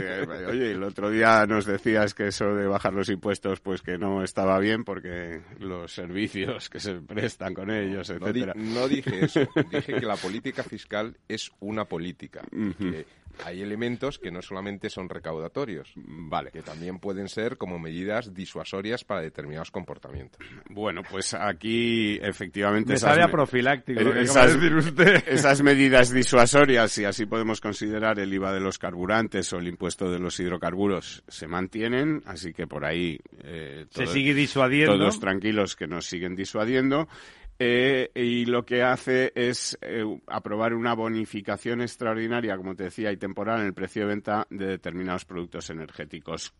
oye, 0.48 0.72
el 0.72 0.82
otro 0.82 1.10
día 1.10 1.44
nos 1.46 1.66
decías 1.66 2.14
que 2.14 2.28
eso 2.28 2.54
de 2.54 2.66
bajar 2.66 2.94
los 2.94 3.08
impuestos, 3.10 3.60
pues 3.60 3.82
que 3.84 3.98
no 3.98 4.24
estaba 4.24 4.58
bien 4.58 4.82
porque 4.84 5.42
los 5.58 5.92
servicios 5.92 6.70
que 6.70 6.80
se 6.80 6.94
prestan 6.94 7.52
con 7.54 7.70
ellos, 7.70 8.08
No, 8.10 8.32
di- 8.32 8.40
etcétera. 8.40 8.54
no 8.56 8.88
dije 8.88 9.24
eso. 9.24 9.40
Dije 9.70 9.94
que 10.00 10.06
la 10.06 10.16
política 10.16 10.62
fiscal 10.62 11.16
es 11.28 11.50
una 11.60 11.84
política. 11.84 12.42
que 12.78 13.04
hay 13.44 13.62
elementos 13.62 14.18
que 14.18 14.30
no 14.30 14.42
solamente 14.42 14.90
son 14.90 15.08
recaudatorios, 15.08 15.92
Vale. 15.96 16.50
que 16.50 16.62
también 16.62 16.98
pueden 16.98 17.28
ser 17.28 17.56
como 17.56 17.78
medidas 17.78 18.32
disuasorias 18.34 19.04
para 19.04 19.20
determinados 19.22 19.70
comportamientos. 19.70 20.46
Bueno, 20.68 21.02
pues 21.10 21.34
aquí 21.34 22.18
efectivamente 22.22 22.90
Me 22.90 22.94
esas 22.96 23.10
sabe 23.10 23.22
a 23.22 23.28
profiláctico, 23.28 24.12
que 24.12 24.20
esas- 24.22 24.54
decir 24.54 24.74
usted. 24.76 25.24
Esas 25.26 25.62
medidas 25.62 26.10
disuasorias, 26.10 26.96
y 26.98 27.04
así 27.04 27.26
podemos 27.26 27.60
considerar 27.60 28.18
el 28.18 28.32
IVA 28.32 28.52
de 28.52 28.60
los 28.60 28.78
carburantes 28.78 29.52
o 29.52 29.58
el 29.58 29.68
impuesto 29.68 30.10
de 30.10 30.18
los 30.18 30.38
hidrocarburos, 30.38 31.22
se 31.28 31.46
mantienen, 31.46 32.22
así 32.26 32.52
que 32.52 32.66
por 32.66 32.84
ahí 32.84 33.18
eh, 33.42 33.86
Se 33.90 34.06
sigue 34.06 34.34
disuadiendo. 34.34 34.96
todos 34.98 35.18
tranquilos 35.20 35.76
que 35.76 35.86
nos 35.86 36.06
siguen 36.06 36.36
disuadiendo. 36.36 37.08
Eh, 37.58 38.10
y 38.14 38.46
lo 38.46 38.64
que 38.64 38.82
hace 38.82 39.32
es 39.34 39.78
eh, 39.80 40.04
aprobar 40.26 40.74
una 40.74 40.94
bonificación 40.94 41.82
extraordinaria, 41.82 42.56
como 42.56 42.74
te 42.74 42.84
decía, 42.84 43.12
y 43.12 43.16
temporal 43.16 43.60
en 43.60 43.66
el 43.66 43.74
precio 43.74 44.02
de 44.02 44.08
venta 44.08 44.46
de 44.50 44.66
determinados 44.66 45.24
productos 45.24 45.70
energéticos. 45.70 46.52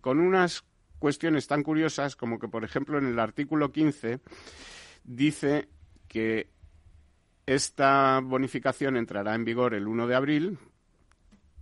Con 0.00 0.20
unas 0.20 0.64
cuestiones 0.98 1.46
tan 1.46 1.62
curiosas 1.62 2.14
como 2.14 2.38
que, 2.38 2.48
por 2.48 2.64
ejemplo, 2.64 2.98
en 2.98 3.06
el 3.06 3.18
artículo 3.18 3.72
15 3.72 4.20
dice 5.04 5.68
que 6.08 6.50
esta 7.46 8.20
bonificación 8.22 8.96
entrará 8.96 9.34
en 9.34 9.44
vigor 9.44 9.74
el 9.74 9.88
1 9.88 10.06
de 10.06 10.14
abril, 10.14 10.58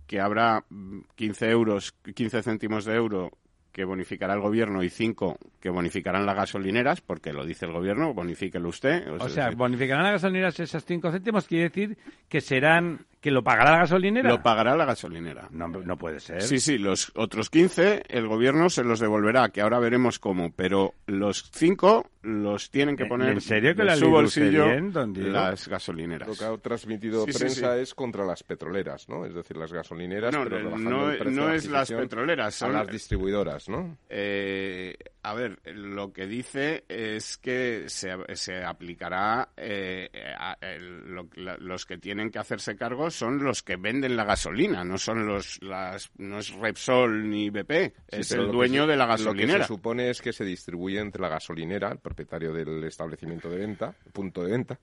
que 0.05 0.19
habrá 0.19 0.65
mm, 0.69 0.99
15 1.15 1.49
euros, 1.49 1.93
15 2.13 2.43
céntimos 2.43 2.83
de 2.83 2.95
euro 2.95 3.31
que 3.77 3.85
bonificará 3.85 4.33
el 4.33 4.39
gobierno 4.39 4.81
y 4.81 4.89
5 4.89 5.37
que 5.59 5.69
bonificarán 5.69 6.25
las 6.25 6.35
gasolineras, 6.35 6.99
porque 6.99 7.31
lo 7.31 7.45
dice 7.45 7.67
el 7.67 7.73
gobierno, 7.73 8.11
bonifíquelo 8.11 8.69
usted. 8.69 9.07
O 9.19 9.29
sea, 9.29 9.51
bonificarán 9.51 10.03
las 10.03 10.13
gasolineras 10.13 10.59
esos 10.59 10.83
5 10.83 11.11
céntimos, 11.11 11.45
quiere 11.45 11.65
decir 11.65 11.95
que 12.27 12.41
serán, 12.41 13.05
que 13.21 13.29
lo 13.29 13.43
pagará 13.43 13.73
la 13.73 13.77
gasolinera. 13.81 14.29
lo 14.29 14.41
pagará 14.41 14.75
la 14.75 14.85
gasolinera. 14.85 15.47
no, 15.51 15.67
no 15.67 15.95
puede 15.95 16.19
ser. 16.19 16.41
Sí, 16.41 16.59
sí, 16.59 16.79
los 16.79 17.11
otros 17.13 17.51
15 17.51 18.01
el 18.09 18.27
gobierno 18.27 18.71
se 18.71 18.83
los 18.83 18.99
devolverá, 18.99 19.49
que 19.49 19.61
ahora 19.61 19.77
veremos 19.77 20.17
cómo, 20.17 20.51
pero 20.51 20.95
los 21.05 21.51
5 21.53 22.09
los 22.27 22.69
tienen 22.69 22.97
que 22.97 23.03
¿En- 23.03 23.09
poner 23.09 23.29
en 23.29 23.41
serio 23.41 23.71
que 23.73 23.81
de 23.81 23.85
la 23.85 23.95
su 23.95 24.09
bolsillo 24.09 24.65
bien, 24.65 24.91
don 24.91 25.13
Diego? 25.13 25.29
las 25.31 25.67
gasolineras. 25.67 26.27
Lo 26.27 26.35
que 26.35 26.43
ha 26.43 26.57
transmitido 26.57 27.25
Sí, 27.25 27.31
prensa 27.31 27.75
sí. 27.75 27.81
es 27.81 27.95
contra 27.95 28.25
las 28.25 28.43
petroleras, 28.43 29.07
¿no? 29.07 29.25
Es 29.25 29.33
decir, 29.33 29.55
las 29.55 29.71
gasolineras, 29.71 30.33
No, 30.33 30.43
pero 30.43 30.77
no, 30.77 31.51
es 31.51 31.65
las 31.67 31.89
petroleras, 31.91 32.47
a 32.61 32.65
son- 32.65 32.73
las 32.73 32.87
distribuidoras, 32.89 33.69
¿no? 33.69 33.97
Eh, 34.09 34.95
a 35.29 35.33
ver, 35.33 35.59
lo 35.75 36.13
que 36.13 36.25
dice 36.27 36.85
es 36.87 37.37
que 37.37 37.85
se, 37.87 38.09
se 38.35 38.63
aplicará, 38.63 39.49
eh, 39.57 40.09
a- 40.37 40.57
lo- 40.79 41.27
la- 41.35 41.57
los 41.57 41.85
que 41.85 41.97
tienen 41.97 42.29
que 42.29 42.39
hacerse 42.39 42.75
cargo 42.75 43.09
son 43.11 43.43
los 43.43 43.63
que 43.63 43.75
venden 43.75 44.15
la 44.15 44.23
gasolina, 44.25 44.83
no 44.83 44.97
son 44.97 45.25
los, 45.25 45.61
las, 45.61 46.11
no 46.17 46.39
es 46.39 46.53
Repsol 46.53 47.29
ni 47.29 47.49
BP, 47.49 47.93
Sí, 48.09 48.17
es 48.19 48.31
el 48.31 48.51
dueño 48.51 48.83
se- 48.85 48.91
de 48.91 48.95
la 48.97 49.05
Lo 49.05 49.09
que 49.15 49.23
gasolinera. 49.23 49.63
se 49.63 49.67
supone 49.67 50.09
es 50.09 50.21
que 50.21 50.33
se 50.33 50.45
distribuye 50.45 50.99
entre 50.99 51.21
la 51.21 51.29
gasolinera, 51.29 51.91
el 51.91 51.99
propietario 51.99 52.53
del 52.53 52.83
establecimiento 52.83 53.49
de 53.49 53.57
venta, 53.57 53.93
punto 54.13 54.43
de 54.43 54.51
venta, 54.51 54.79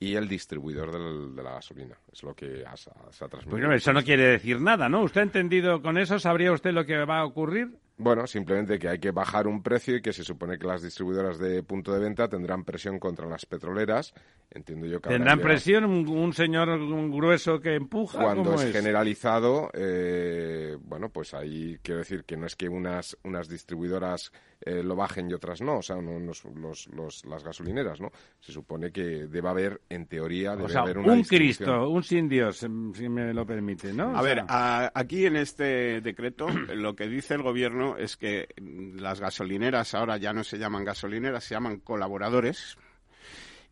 y 0.00 0.14
el 0.14 0.28
distribuidor 0.28 0.92
del- 0.92 1.34
de 1.34 1.42
la 1.42 1.52
gasolina. 1.54 1.96
Es 2.12 2.22
lo 2.22 2.34
que 2.34 2.58
se 2.58 2.64
ha, 2.66 2.76
se 2.76 3.24
ha 3.24 3.28
transmitido. 3.28 3.50
Bueno, 3.50 3.72
eso 3.74 3.92
no 3.92 4.02
quiere 4.04 4.28
decir 4.28 4.60
nada, 4.60 4.88
¿no? 4.88 5.02
¿Usted 5.02 5.22
ha 5.22 5.24
entendido 5.24 5.82
con 5.82 5.98
eso? 5.98 6.18
¿Sabría 6.20 6.52
usted 6.52 6.70
lo 6.72 6.84
que 6.86 6.96
va 7.04 7.18
a 7.18 7.24
ocurrir? 7.24 7.70
Bueno, 8.00 8.26
simplemente 8.28 8.78
que 8.78 8.88
hay 8.88 8.98
que 9.00 9.10
bajar 9.10 9.46
un 9.48 9.62
precio 9.62 9.96
y 9.96 10.00
que 10.02 10.12
se 10.12 10.22
supone 10.22 10.56
que 10.58 10.66
las 10.66 10.82
distribuidoras 10.82 11.38
de 11.38 11.62
punto 11.64 11.92
de 11.92 11.98
venta 11.98 12.28
tendrán 12.28 12.64
presión 12.64 12.98
contra 13.00 13.26
las 13.26 13.44
petroleras. 13.44 14.14
Entiendo 14.50 14.86
yo 14.86 15.00
que 15.00 15.10
¿Tendrán 15.10 15.40
presión? 15.40 15.84
¿Un, 15.84 16.08
un 16.08 16.32
señor 16.32 16.68
grueso 17.10 17.60
que 17.60 17.74
empuja? 17.74 18.22
Cuando 18.22 18.44
¿Cómo 18.44 18.62
es, 18.62 18.68
es? 18.68 18.72
generalizado, 18.72 19.70
eh, 19.74 20.76
bueno, 20.80 21.10
pues 21.10 21.34
ahí 21.34 21.78
quiero 21.82 21.98
decir 21.98 22.24
que 22.24 22.36
no 22.36 22.46
es 22.46 22.56
que 22.56 22.68
unas, 22.68 23.16
unas 23.24 23.48
distribuidoras 23.48 24.32
eh, 24.60 24.82
lo 24.82 24.96
bajen 24.96 25.30
y 25.30 25.34
otras 25.34 25.60
no, 25.60 25.78
o 25.78 25.82
sea, 25.82 25.96
no, 25.96 26.18
los, 26.18 26.44
los- 26.44 26.86
los- 26.88 27.24
las 27.26 27.44
gasolineras, 27.44 28.00
¿no? 28.00 28.10
Se 28.40 28.52
supone 28.52 28.90
que 28.90 29.26
debe 29.26 29.48
haber, 29.48 29.80
en 29.88 30.06
teoría, 30.06 30.52
debe 30.52 30.64
O 30.64 30.68
sea, 30.68 30.80
haber 30.82 30.98
una 30.98 31.12
un. 31.12 31.22
Cristo, 31.24 31.88
un 31.90 32.02
sin 32.02 32.28
Dios, 32.28 32.58
si 32.58 33.08
me 33.08 33.32
lo 33.34 33.44
permite, 33.46 33.92
¿no? 33.92 34.12
O 34.12 34.16
A 34.16 34.22
ver, 34.22 34.36
sea, 34.38 34.46
a- 34.48 34.92
aquí 34.94 35.26
en 35.26 35.36
este 35.36 36.00
decreto 36.00 36.48
lo 36.74 36.96
que 36.96 37.06
dice 37.08 37.34
el 37.34 37.42
gobierno 37.42 37.87
es 37.96 38.16
que 38.16 38.48
mm, 38.60 38.98
las 38.98 39.20
gasolineras 39.20 39.94
ahora 39.94 40.16
ya 40.16 40.32
no 40.32 40.44
se 40.44 40.58
llaman 40.58 40.84
gasolineras, 40.84 41.44
se 41.44 41.54
llaman 41.54 41.80
colaboradores. 41.80 42.76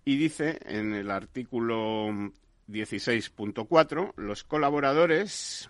Y 0.05 0.16
dice 0.16 0.59
en 0.64 0.94
el 0.94 1.11
artículo 1.11 2.09
16.4, 2.68 4.12
los 4.16 4.44
colaboradores 4.44 5.68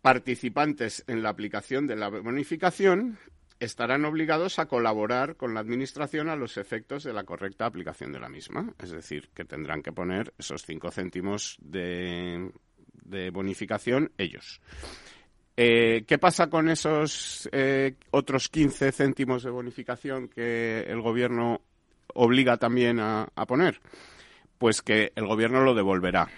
participantes 0.00 1.04
en 1.08 1.22
la 1.22 1.30
aplicación 1.30 1.86
de 1.88 1.96
la 1.96 2.08
bonificación 2.08 3.18
estarán 3.58 4.04
obligados 4.04 4.58
a 4.58 4.66
colaborar 4.66 5.36
con 5.36 5.54
la 5.54 5.60
Administración 5.60 6.28
a 6.28 6.36
los 6.36 6.56
efectos 6.58 7.04
de 7.04 7.12
la 7.12 7.24
correcta 7.24 7.66
aplicación 7.66 8.12
de 8.12 8.20
la 8.20 8.28
misma. 8.28 8.72
Es 8.78 8.90
decir, 8.90 9.30
que 9.34 9.44
tendrán 9.44 9.82
que 9.82 9.92
poner 9.92 10.32
esos 10.38 10.64
cinco 10.64 10.90
céntimos 10.90 11.56
de, 11.60 12.50
de 13.04 13.30
bonificación 13.30 14.12
ellos. 14.18 14.60
Eh, 15.56 16.04
¿Qué 16.06 16.18
pasa 16.18 16.48
con 16.48 16.68
esos 16.68 17.48
eh, 17.50 17.94
otros 18.10 18.50
15 18.50 18.92
céntimos 18.92 19.42
de 19.42 19.50
bonificación 19.50 20.28
que 20.28 20.80
el 20.80 21.00
gobierno 21.00 21.62
obliga 22.14 22.58
también 22.58 23.00
a, 23.00 23.26
poner? 23.48 23.80
Pues 24.58 24.82
que 24.82 25.12
el 25.14 25.26
gobierno 25.26 25.62
lo 25.62 25.74
devolverá. 25.74 26.28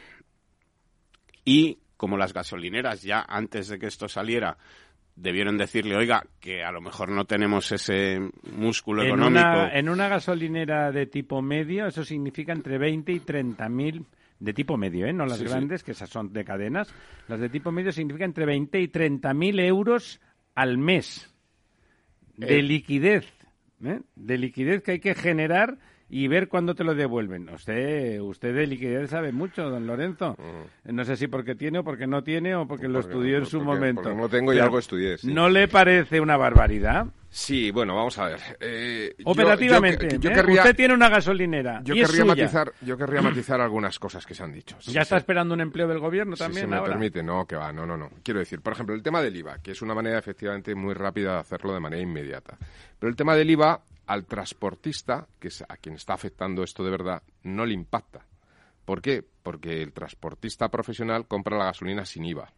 Y 1.44 1.78
como 1.96 2.16
las 2.16 2.32
gasolineras 2.32 3.02
ya 3.02 3.24
antes 3.28 3.68
de 3.68 3.78
que 3.78 3.86
esto 3.86 4.08
saliera 4.08 4.56
debieron 5.16 5.58
decirle, 5.58 5.96
oiga, 5.96 6.24
que 6.38 6.62
a 6.62 6.70
lo 6.70 6.80
mejor 6.80 7.08
no 7.08 7.24
tenemos 7.24 7.72
ese 7.72 8.20
músculo 8.52 9.02
económico. 9.02 9.68
en 9.72 9.88
una 9.88 10.08
gasolinera 10.08 10.92
de 10.92 11.06
tipo 11.06 11.42
medio, 11.42 11.88
eso 11.88 12.04
significa 12.04 12.52
entre 12.52 12.78
20 12.78 13.10
y 13.10 13.18
30 13.18 13.68
mil 13.68 14.06
de 14.40 14.52
tipo 14.52 14.76
medio, 14.76 15.06
¿eh? 15.06 15.12
no 15.12 15.26
las 15.26 15.42
grandes, 15.42 15.82
que 15.82 15.92
esas 15.92 16.10
son 16.10 16.32
de 16.32 16.44
cadenas. 16.44 16.92
Las 17.26 17.40
de 17.40 17.48
tipo 17.48 17.72
medio 17.72 17.92
significa 17.92 18.24
entre 18.24 18.46
20 18.46 18.80
y 18.80 18.88
30 18.88 19.34
mil 19.34 19.58
euros 19.60 20.20
al 20.54 20.78
mes 20.78 21.34
de 22.36 22.58
eh. 22.58 22.62
liquidez, 22.62 23.26
¿eh? 23.84 24.00
de 24.14 24.38
liquidez 24.38 24.82
que 24.82 24.92
hay 24.92 25.00
que 25.00 25.14
generar 25.14 25.78
y 26.10 26.26
ver 26.28 26.48
cuándo 26.48 26.74
te 26.74 26.84
lo 26.84 26.94
devuelven. 26.94 27.48
Usted, 27.50 28.20
usted 28.20 28.54
de 28.54 28.66
liquidez 28.66 29.10
sabe 29.10 29.32
mucho, 29.32 29.68
don 29.68 29.86
Lorenzo. 29.86 30.36
Mm. 30.38 30.94
No 30.94 31.04
sé 31.04 31.16
si 31.16 31.26
porque 31.26 31.54
tiene 31.54 31.80
o 31.80 31.84
porque 31.84 32.06
no 32.06 32.22
tiene 32.22 32.54
o 32.54 32.66
porque, 32.66 32.88
lo 32.88 33.00
estudió 33.00 33.38
en 33.38 33.46
su 33.46 33.60
momento. 33.60 34.14
no 34.14 34.28
tengo 34.28 34.54
y 34.54 34.58
algo 34.58 34.78
estudié. 34.78 35.16
¿No 35.24 35.48
le 35.48 35.68
parece 35.68 36.20
una 36.20 36.36
barbaridad? 36.36 37.08
Sí, 37.30 37.70
bueno, 37.70 37.94
vamos 37.94 38.18
a 38.18 38.26
ver. 38.26 38.40
Eh, 38.58 39.14
Operativamente, 39.24 40.18
yo, 40.18 40.30
¿eh? 40.30 40.44
usted 40.48 40.74
tiene 40.74 40.94
una 40.94 41.08
gasolinera. 41.08 41.82
Yo 41.84 41.94
querría 41.94 42.24
matizar, 42.24 42.72
yo 42.80 42.96
querría 42.96 43.20
matizar 43.20 43.60
algunas 43.60 43.98
cosas 43.98 44.24
que 44.24 44.34
se 44.34 44.42
han 44.42 44.52
dicho. 44.52 44.76
¿Ya 44.86 45.02
está 45.02 45.18
esperando 45.18 45.54
un 45.54 45.60
empleo 45.60 45.86
del 45.88 45.98
gobierno 45.98 46.36
también? 46.36 46.66
Si 46.66 46.72
se 46.72 46.80
me 46.80 46.86
permite, 46.86 47.22
no, 47.22 47.46
que 47.46 47.56
va, 47.56 47.72
no, 47.72 47.86
no, 47.86 47.96
no. 47.96 48.10
Quiero 48.22 48.40
decir, 48.40 48.60
por 48.60 48.72
ejemplo, 48.72 48.94
el 48.94 49.02
tema 49.02 49.20
del 49.20 49.36
IVA, 49.36 49.58
que 49.58 49.72
es 49.72 49.82
una 49.82 49.94
manera 49.94 50.18
efectivamente 50.18 50.74
muy 50.74 50.94
rápida 50.94 51.34
de 51.34 51.40
hacerlo 51.40 51.74
de 51.74 51.80
manera 51.80 52.02
inmediata. 52.02 52.56
Pero 52.98 53.10
el 53.10 53.16
tema 53.16 53.34
del 53.34 53.50
IVA 53.50 53.82
al 54.06 54.24
transportista, 54.24 55.26
que 55.38 55.48
es 55.48 55.62
a 55.68 55.76
quien 55.76 55.96
está 55.96 56.14
afectando 56.14 56.62
esto 56.62 56.82
de 56.82 56.90
verdad, 56.90 57.22
no 57.42 57.66
le 57.66 57.74
impacta. 57.74 58.24
¿Por 58.86 59.02
qué? 59.02 59.22
Porque 59.42 59.82
el 59.82 59.92
transportista 59.92 60.70
profesional 60.70 61.26
compra 61.26 61.58
la 61.58 61.66
gasolina 61.66 62.06
sin 62.06 62.24
IVA. 62.24 62.50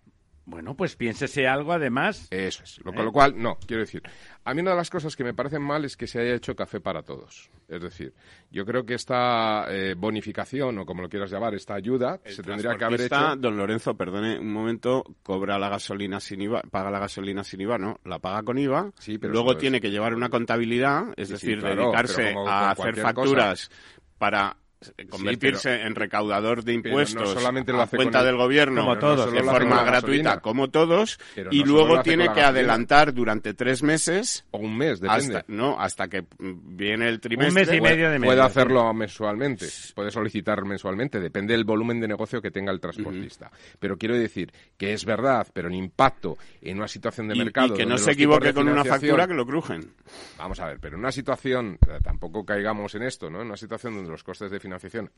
Bueno, 0.51 0.75
pues 0.75 0.97
piénsese 0.97 1.47
algo 1.47 1.73
además. 1.73 2.27
Eso 2.31 2.65
es. 2.65 2.81
Lo, 2.85 2.93
Con 2.93 3.05
lo 3.05 3.13
cual, 3.13 3.41
no, 3.41 3.57
quiero 3.65 3.83
decir, 3.83 4.03
a 4.45 4.53
mí 4.53 4.61
una 4.61 4.73
de 4.73 4.77
las 4.79 4.91
cosas 4.91 5.15
que 5.15 5.23
me 5.23 5.33
parecen 5.33 5.63
mal 5.63 5.85
es 5.85 5.97
que 5.97 6.09
se 6.09 6.21
haya 6.21 6.35
hecho 6.35 6.57
café 6.57 6.81
para 6.81 7.03
todos. 7.03 7.49
Es 7.69 7.81
decir, 7.81 8.13
yo 8.51 8.67
creo 8.67 8.85
que 8.85 8.95
esta 8.95 9.67
eh, 9.69 9.95
bonificación, 9.97 10.77
o 10.79 10.85
como 10.85 11.03
lo 11.03 11.09
quieras 11.09 11.31
llamar, 11.31 11.55
esta 11.55 11.75
ayuda, 11.75 12.21
se 12.25 12.43
tendría 12.43 12.77
que 12.77 12.85
haber 12.85 13.03
hecho... 13.03 13.37
Don 13.37 13.57
Lorenzo, 13.57 13.95
perdone 13.95 14.41
un 14.41 14.53
momento, 14.53 15.05
cobra 15.23 15.57
la 15.57 15.69
gasolina 15.69 16.19
sin 16.19 16.43
IVA, 16.43 16.63
paga 16.69 16.91
la 16.91 16.99
gasolina 16.99 17.45
sin 17.45 17.61
IVA, 17.61 17.79
¿no? 17.79 18.01
La 18.05 18.19
paga 18.19 18.43
con 18.43 18.59
IVA, 18.59 18.91
sí, 18.99 19.19
pero 19.19 19.33
luego 19.33 19.57
tiene 19.57 19.81
que 19.81 19.93
llevar 19.93 20.15
una 20.15 20.31
contabilidad, 20.31 21.15
es 21.17 21.29
decir, 21.29 21.63
dedicarse 21.63 22.35
a 22.37 22.73
hacer 22.73 22.97
facturas 22.97 23.71
para 24.19 24.57
convertirse 25.11 25.83
en 25.83 25.95
recaudador 25.95 26.65
de 26.65 26.73
impuestos 26.73 27.35
no 27.35 27.35
solamente 27.35 27.71
lo 27.71 27.83
hace 27.83 27.97
cuenta 27.97 28.25
del 28.25 28.37
gobierno 28.37 28.83
como 28.83 28.99
todos, 28.99 29.31
de 29.33 29.43
forma 29.43 29.85
gratuita 29.85 30.41
como 30.41 30.71
todos 30.71 31.19
y 31.51 31.65
luego 31.65 32.01
tiene 32.03 32.33
que 32.33 32.41
adelantar 32.41 33.13
durante 33.13 33.53
tres 33.53 33.83
meses 33.83 34.47
o 34.53 34.59
un 34.59 34.79
mes 34.79 35.01
depende. 35.01 35.37
hasta, 35.37 35.53
no 35.53 35.79
hasta 35.79 36.09
que 36.09 36.25
viene 36.39 37.09
el 37.09 37.21
trimestre. 37.21 37.63
Un 37.63 37.69
mes 37.69 37.77
y 37.77 37.81
medio 37.81 38.11
de 38.11 38.19
medio, 38.19 38.33
puede 38.33 38.43
hacerlo 38.43 38.95
mensualmente 38.95 39.67
puede 39.95 40.11
solicitar 40.11 40.65
mensualmente 40.65 41.21
depende 41.21 41.53
del 41.53 41.65
volumen 41.65 42.01
de 42.01 42.09
negocio 42.09 42.41
que 42.41 42.51
tenga 42.51 42.73
el 42.73 42.81
transportista. 42.81 43.51
Pero 43.79 43.99
quiero 43.99 44.17
decir 44.17 44.51
que 44.79 44.95
es 44.95 45.05
verdad 45.05 45.47
pero 45.53 45.69
el 45.69 45.75
impacto 45.75 46.39
en 46.63 46.79
una 46.79 46.89
situación 46.89 47.29
de 47.29 47.35
mercado 47.35 47.75
y 47.75 47.77
que 47.77 47.87
no 47.87 47.99
se 47.99 48.13
equivoque 48.13 48.55
con 48.55 48.67
una 48.67 48.85
factura 48.85 49.27
que 49.27 49.35
lo 49.35 49.45
crujen. 49.45 49.93
Vamos 50.39 50.59
a 50.61 50.67
ver 50.69 50.79
pero 50.81 50.97
en 50.97 51.01
una 51.01 51.13
situación 51.13 51.79
tampoco 52.03 52.47
caigamos 52.47 52.95
en 52.95 53.03
esto 53.03 53.29
no 53.29 53.43
en 53.43 53.49
una 53.49 53.59
situación 53.59 53.95
donde 53.95 54.11
los 54.11 54.25
costes 54.25 54.51
de 54.51 54.59
financiación 54.59 54.70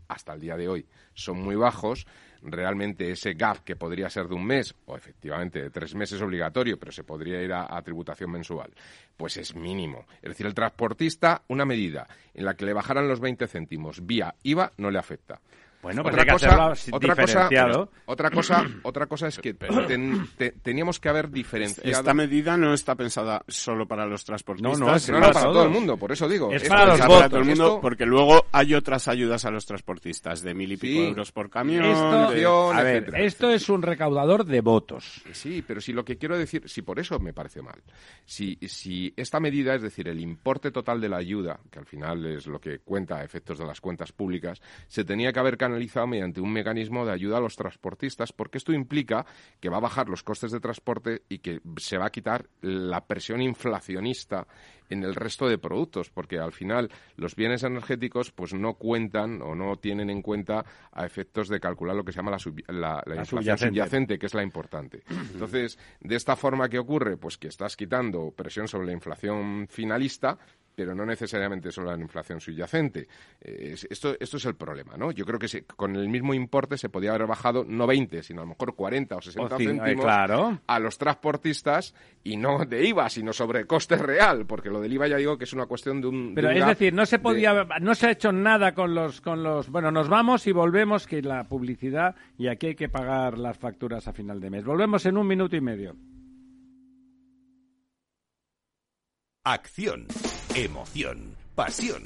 hasta 0.09 0.33
el 0.33 0.41
día 0.41 0.57
de 0.57 0.69
hoy 0.69 0.87
son 1.15 1.41
muy 1.43 1.57
bajos, 1.57 2.07
realmente 2.43 3.11
ese 3.11 3.35
gap 3.35 3.59
que 3.65 3.77
podría 3.77 4.11
ser 4.11 4.29
de 4.29 4.35
un 4.35 4.45
mes 4.45 4.75
o 4.87 4.97
efectivamente 4.97 5.63
de 5.63 5.71
tres 5.71 5.95
meses 5.95 6.21
obligatorio, 6.21 6.79
pero 6.79 6.93
se 6.93 7.05
podría 7.05 7.43
ir 7.43 7.53
a, 7.53 7.75
a, 7.75 7.83
tributación 7.83 8.31
mensual, 8.31 8.73
pues 9.17 9.37
es 9.37 9.55
mínimo. 9.55 10.07
Es 10.21 10.31
decir, 10.31 10.47
el 10.47 10.55
transportista, 10.55 11.43
una 11.49 11.65
medida 11.65 12.09
en 12.35 12.45
la 12.45 12.55
que 12.55 12.67
le 12.67 12.73
bajaran 12.73 13.09
los 13.09 13.21
20 13.21 13.47
céntimos 13.47 14.05
vía 14.05 14.35
IVA 14.43 14.73
no 14.77 14.91
le 14.91 14.99
afecta. 14.99 15.41
Bueno, 15.83 16.05
pues 16.05 16.15
otra, 16.15 16.33
cosa, 16.33 16.73
otra 16.93 17.17
cosa, 17.17 17.89
otra 18.07 18.31
cosa, 18.31 18.65
otra 18.85 19.07
cosa 19.07 19.27
es 19.27 19.39
que 19.41 19.53
teníamos 20.63 21.01
que 21.01 21.09
haber 21.09 21.29
diferenciado. 21.29 21.91
Esta 21.91 22.15
medida 22.15 22.57
no 22.57 22.73
está 22.73 22.95
pensada 22.95 23.43
solo 23.49 23.87
para 23.89 24.07
los 24.07 24.25
transportistas. 24.25 24.79
No, 24.79 24.87
no, 24.87 24.95
es 24.95 25.11
para, 25.11 25.33
todo 25.33 25.65
el 25.65 25.71
mundo, 25.71 25.97
por 25.97 26.13
eso 26.13 26.29
digo. 26.29 26.53
Es, 26.53 26.69
para, 26.69 26.97
todo 26.97 27.39
el 27.39 27.45
mundo, 27.47 27.81
porque 27.83 28.07
luego 28.07 28.47
hay 28.53 28.75
otras 28.75 29.09
ayudas 29.09 29.45
a 29.45 29.51
los 29.51 29.67
transportistas 29.67 30.43
de 30.43 30.55
mil 30.55 30.71
y 30.71 30.77
pico 30.77 31.03
euros 31.03 31.33
por 31.33 31.51
camión. 31.51 31.85
Esto, 31.85 32.73
a 32.73 32.83
ver, 32.85 33.13
esto 33.17 33.51
es 33.51 33.69
un 33.69 33.83
recaudador 33.83 34.45
de 34.45 34.61
votos. 34.61 35.23
Sí, 35.33 35.65
pero 35.67 35.81
si 35.81 35.93
lo 35.93 36.05
que 36.05 36.17
quiero 36.17 36.39
decir, 36.39 36.69
si 36.69 36.83
por 36.83 37.01
eso 37.01 37.19
me 37.19 37.33
parece 37.33 37.61
mal, 37.61 37.83
si, 38.25 38.57
si 38.69 39.13
esta 39.17 39.41
medida, 39.41 39.75
es 39.75 39.83
decir, 39.83 40.07
el 40.07 40.21
importe 40.21 40.71
total 40.71 41.01
de 41.01 41.09
la 41.09 41.17
ayuda, 41.17 41.59
que 41.73 41.81
al 41.81 41.87
final 41.87 42.25
es 42.27 42.47
lo 42.47 42.61
que 42.61 42.79
cuenta 42.79 43.17
a 43.17 43.25
efectos 43.25 43.59
de 43.59 43.67
las 43.67 43.81
cuentas 43.81 44.13
públicas, 44.13 44.63
se 44.87 45.05
tenía 45.05 45.33
que 45.33 45.41
haber 45.41 45.57
mediante 46.07 46.41
un 46.41 46.53
mecanismo 46.53 47.05
de 47.05 47.13
ayuda 47.13 47.39
a 47.39 47.41
los 47.41 47.57
transportistas, 47.57 48.33
porque 48.33 48.59
esto 48.59 48.73
implica 48.73 49.27
que 49.61 49.69
va 49.69 49.79
a 49.79 49.81
bajar 49.81 50.09
los 50.09 50.23
costes 50.23 50.51
de 50.51 50.61
transporte 50.61 51.23
y 51.29 51.39
que 51.39 51.61
se 51.77 51.99
va 51.99 52.07
a 52.07 52.11
quitar 52.11 52.47
la 52.61 53.05
presión 53.07 53.41
inflacionista 53.43 54.47
en 54.91 55.05
el 55.05 55.15
resto 55.15 55.49
de 55.49 55.59
productos, 55.59 56.11
porque 56.11 56.39
al 56.39 56.53
final 56.53 56.91
los 57.17 57.35
bienes 57.35 57.63
energéticos 57.63 58.31
pues 58.31 58.53
no 58.53 58.75
cuentan 58.75 59.41
o 59.43 59.55
no 59.55 59.77
tienen 59.77 60.11
en 60.11 60.23
cuenta 60.23 60.65
a 60.93 61.07
efectos 61.07 61.49
de 61.49 61.61
calcular 61.61 61.97
lo 61.97 62.05
que 62.05 62.13
se 62.13 62.17
llama 62.17 62.31
la, 62.33 62.39
inflación 63.17 63.59
subyacente. 63.59 64.19
que 64.19 64.27
es 64.27 64.35
la 64.35 64.43
importante. 64.43 65.03
Entonces, 65.33 65.79
de 66.01 66.17
esta 66.17 66.37
forma, 66.37 66.69
¿qué 66.69 66.79
ocurre? 66.79 67.17
Pues 67.17 67.39
que 67.39 67.49
estás 67.49 67.77
quitando 67.77 68.31
presión 68.33 68.69
sobre 68.69 68.87
la 68.87 68.93
inflación 68.93 69.67
finalista, 69.69 70.39
pero 70.75 70.95
no 70.95 71.05
necesariamente 71.05 71.71
solo 71.71 71.95
la 71.95 72.01
inflación 72.01 72.41
subyacente. 72.41 73.07
Eh, 73.41 73.75
esto, 73.91 74.17
esto 74.19 74.37
es 74.37 74.45
el 74.47 74.55
problema, 74.55 74.97
¿no? 74.97 75.13
Yo 75.13 75.25
creo 75.25 75.39
que 75.39 75.65
con 75.77 75.97
el 75.97 76.09
mismo 76.09 76.35
importe 76.35 76.79
se 76.79 76.89
podía 76.89 77.11
haber 77.11 77.27
bajado 77.27 77.65
no 77.65 77.87
20, 77.87 78.23
sino 78.23 78.41
a 78.43 78.45
lo 78.45 78.51
mejor 78.51 78.75
40 78.75 79.17
o 79.17 79.21
60 79.21 79.57
céntimos 79.59 80.07
a 80.07 80.79
los 80.79 80.99
transportistas 80.99 81.95
y 82.25 82.37
no 82.37 82.65
de 82.65 82.87
IVA, 82.87 83.09
sino 83.09 83.33
sobre 83.33 83.67
coste 83.67 83.97
real, 83.97 84.47
porque 84.47 84.71
lo 84.71 84.81
del 84.81 84.93
IVA 84.93 85.09
ya 85.09 85.17
digo 85.17 85.37
que 85.37 85.45
es 85.45 85.53
una 85.53 85.67
cuestión 85.67 86.01
de 86.01 86.09
un... 86.09 86.33
Pero 86.35 86.51
es 86.51 86.67
decir, 86.67 86.93
no 86.95 87.07
se 87.07 87.19
podía, 87.19 87.67
no 87.81 87.95
se 87.95 88.07
ha 88.07 88.11
hecho 88.11 88.33
nada 88.33 88.73
con 88.73 88.95
los, 88.95 89.21
con 89.21 89.43
los... 89.43 89.69
Bueno, 89.69 89.91
nos 89.91 90.09
vamos 90.09 90.47
y 90.47 90.53
volvemos, 90.53 91.07
que 91.07 91.23
la 91.23 91.45
publicidad, 91.45 92.15
y 92.39 92.49
aquí 92.49 92.69
hay 92.69 92.75
que 92.75 92.89
pagar 92.89 93.39
las 93.39 93.59
facturas 93.59 94.09
a 94.09 94.13
final 94.13 94.41
de 94.41 94.51
mes. 94.51 94.65
Volvemos 94.65 95.05
en 95.07 95.17
un 95.17 95.27
minuto 95.27 95.57
y 95.57 95.61
medio. 95.61 95.97
Acción, 99.45 100.07
emoción, 100.55 101.35
pasión. 101.57 102.05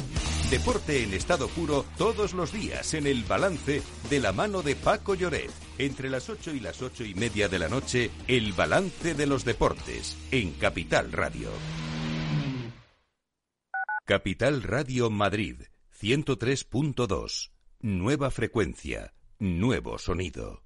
Deporte 0.48 1.02
en 1.02 1.12
estado 1.12 1.48
puro 1.48 1.84
todos 1.98 2.32
los 2.32 2.50
días 2.50 2.94
en 2.94 3.06
el 3.06 3.24
balance 3.24 3.82
de 4.08 4.20
la 4.20 4.32
mano 4.32 4.62
de 4.62 4.74
Paco 4.74 5.14
Lloret. 5.14 5.50
Entre 5.76 6.08
las 6.08 6.30
ocho 6.30 6.54
y 6.54 6.60
las 6.60 6.80
ocho 6.80 7.04
y 7.04 7.14
media 7.14 7.50
de 7.50 7.58
la 7.58 7.68
noche, 7.68 8.10
el 8.26 8.54
balance 8.54 9.12
de 9.14 9.26
los 9.26 9.44
deportes 9.44 10.16
en 10.30 10.52
Capital 10.54 11.12
Radio. 11.12 11.50
Capital 14.06 14.62
Radio 14.62 15.10
Madrid, 15.10 15.60
103.2. 16.00 17.50
Nueva 17.82 18.30
frecuencia, 18.30 19.12
nuevo 19.38 19.98
sonido. 19.98 20.65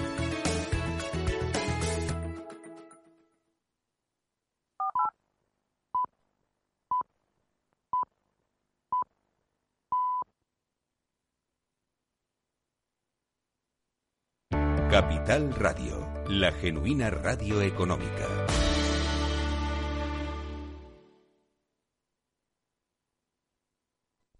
Capital 14.91 15.53
Radio, 15.55 16.05
la 16.27 16.51
genuina 16.51 17.09
radio 17.09 17.61
económica. 17.61 18.27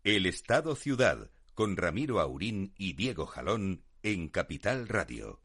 El 0.04 0.26
Estado 0.26 0.76
Ciudad, 0.76 1.32
con 1.54 1.78
Ramiro 1.78 2.20
Aurín 2.20 2.74
y 2.78 2.92
Diego 2.96 3.28
Jalón 3.28 3.86
en 4.04 4.28
Capital 4.28 4.90
Radio. 4.90 5.40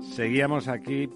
Seguíamos 0.00 0.66
aquí 0.68 1.10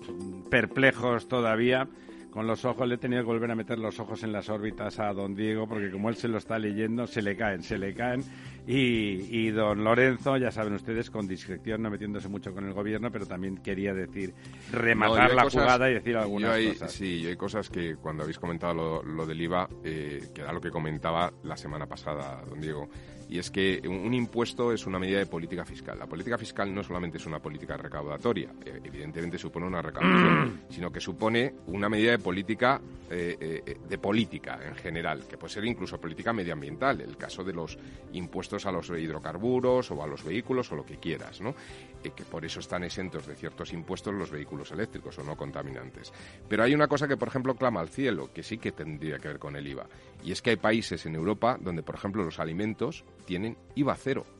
perplejos 0.50 1.26
todavía 1.26 1.88
con 2.30 2.46
los 2.46 2.64
ojos, 2.64 2.86
le 2.86 2.94
he 2.94 2.98
tenido 2.98 3.22
que 3.22 3.26
volver 3.26 3.50
a 3.50 3.54
meter 3.54 3.78
los 3.78 3.98
ojos 3.98 4.22
en 4.22 4.32
las 4.32 4.48
órbitas 4.48 4.98
a 4.98 5.12
don 5.12 5.34
Diego, 5.34 5.66
porque 5.66 5.90
como 5.90 6.08
él 6.08 6.16
se 6.16 6.28
lo 6.28 6.38
está 6.38 6.58
leyendo, 6.58 7.06
se 7.06 7.22
le 7.22 7.36
caen, 7.36 7.62
se 7.62 7.78
le 7.78 7.94
caen. 7.94 8.22
Y, 8.66 9.26
y 9.30 9.50
don 9.50 9.82
Lorenzo, 9.84 10.36
ya 10.36 10.50
saben 10.50 10.74
ustedes, 10.74 11.10
con 11.10 11.26
discreción, 11.26 11.82
no 11.82 11.90
metiéndose 11.90 12.28
mucho 12.28 12.52
con 12.52 12.66
el 12.66 12.72
gobierno, 12.72 13.10
pero 13.10 13.26
también 13.26 13.58
quería 13.58 13.94
decir, 13.94 14.34
rematar 14.72 15.34
la 15.34 15.50
jugada 15.50 15.90
y 15.90 15.94
decir 15.94 16.16
algunas 16.16 16.58
cosas. 16.58 16.92
Sí, 16.92 17.26
hay 17.26 17.36
cosas 17.36 17.68
que 17.68 17.96
cuando 17.96 18.22
habéis 18.22 18.38
comentado 18.38 19.02
lo, 19.02 19.26
del 19.26 19.40
IVA, 19.40 19.68
eh, 19.84 20.28
que 20.34 20.42
era 20.42 20.52
lo 20.52 20.60
que 20.60 20.70
comentaba 20.70 21.32
la 21.42 21.56
semana 21.56 21.86
pasada, 21.86 22.42
don 22.48 22.60
Diego, 22.60 22.88
y 23.30 23.38
es 23.38 23.48
que 23.52 23.80
un 23.86 24.12
impuesto 24.12 24.72
es 24.72 24.86
una 24.88 24.98
medida 24.98 25.20
de 25.20 25.26
política 25.26 25.64
fiscal. 25.64 25.96
La 25.96 26.06
política 26.06 26.36
fiscal 26.36 26.74
no 26.74 26.82
solamente 26.82 27.18
es 27.18 27.26
una 27.26 27.38
política 27.38 27.76
recaudatoria, 27.76 28.50
eh, 28.64 28.80
evidentemente 28.82 29.38
supone 29.38 29.66
una 29.66 29.80
recaudación, 29.80 30.62
sino 30.68 30.90
que 30.90 30.98
supone 30.98 31.54
una 31.68 31.88
medida 31.88 32.10
de 32.10 32.18
política 32.18 32.80
eh, 33.08 33.62
eh, 33.64 33.76
de 33.88 33.98
política 33.98 34.58
en 34.66 34.74
general, 34.74 35.28
que 35.28 35.38
puede 35.38 35.54
ser 35.54 35.64
incluso 35.64 36.00
política 36.00 36.32
medioambiental, 36.32 37.00
el 37.02 37.16
caso 37.16 37.44
de 37.44 37.52
los 37.52 37.78
impuestos 38.14 38.49
a 38.52 38.72
los 38.72 38.90
hidrocarburos 38.90 39.90
o 39.90 40.02
a 40.02 40.06
los 40.06 40.24
vehículos 40.24 40.70
o 40.72 40.76
lo 40.76 40.84
que 40.84 40.98
quieras, 40.98 41.40
¿no? 41.40 41.54
que 42.02 42.24
por 42.24 42.44
eso 42.44 42.60
están 42.60 42.82
exentos 42.82 43.26
de 43.26 43.36
ciertos 43.36 43.72
impuestos 43.72 44.14
los 44.14 44.30
vehículos 44.30 44.70
eléctricos 44.72 45.18
o 45.18 45.22
no 45.22 45.36
contaminantes. 45.36 46.12
Pero 46.48 46.62
hay 46.62 46.74
una 46.74 46.88
cosa 46.88 47.06
que, 47.06 47.16
por 47.16 47.28
ejemplo, 47.28 47.54
clama 47.54 47.80
al 47.80 47.88
cielo, 47.88 48.32
que 48.32 48.42
sí 48.42 48.58
que 48.58 48.72
tendría 48.72 49.18
que 49.18 49.28
ver 49.28 49.38
con 49.38 49.54
el 49.54 49.66
IVA, 49.66 49.86
y 50.24 50.32
es 50.32 50.42
que 50.42 50.50
hay 50.50 50.56
países 50.56 51.04
en 51.06 51.14
Europa 51.14 51.58
donde, 51.60 51.82
por 51.82 51.94
ejemplo, 51.94 52.24
los 52.24 52.40
alimentos 52.40 53.04
tienen 53.26 53.56
IVA 53.74 53.96
cero. 53.96 54.39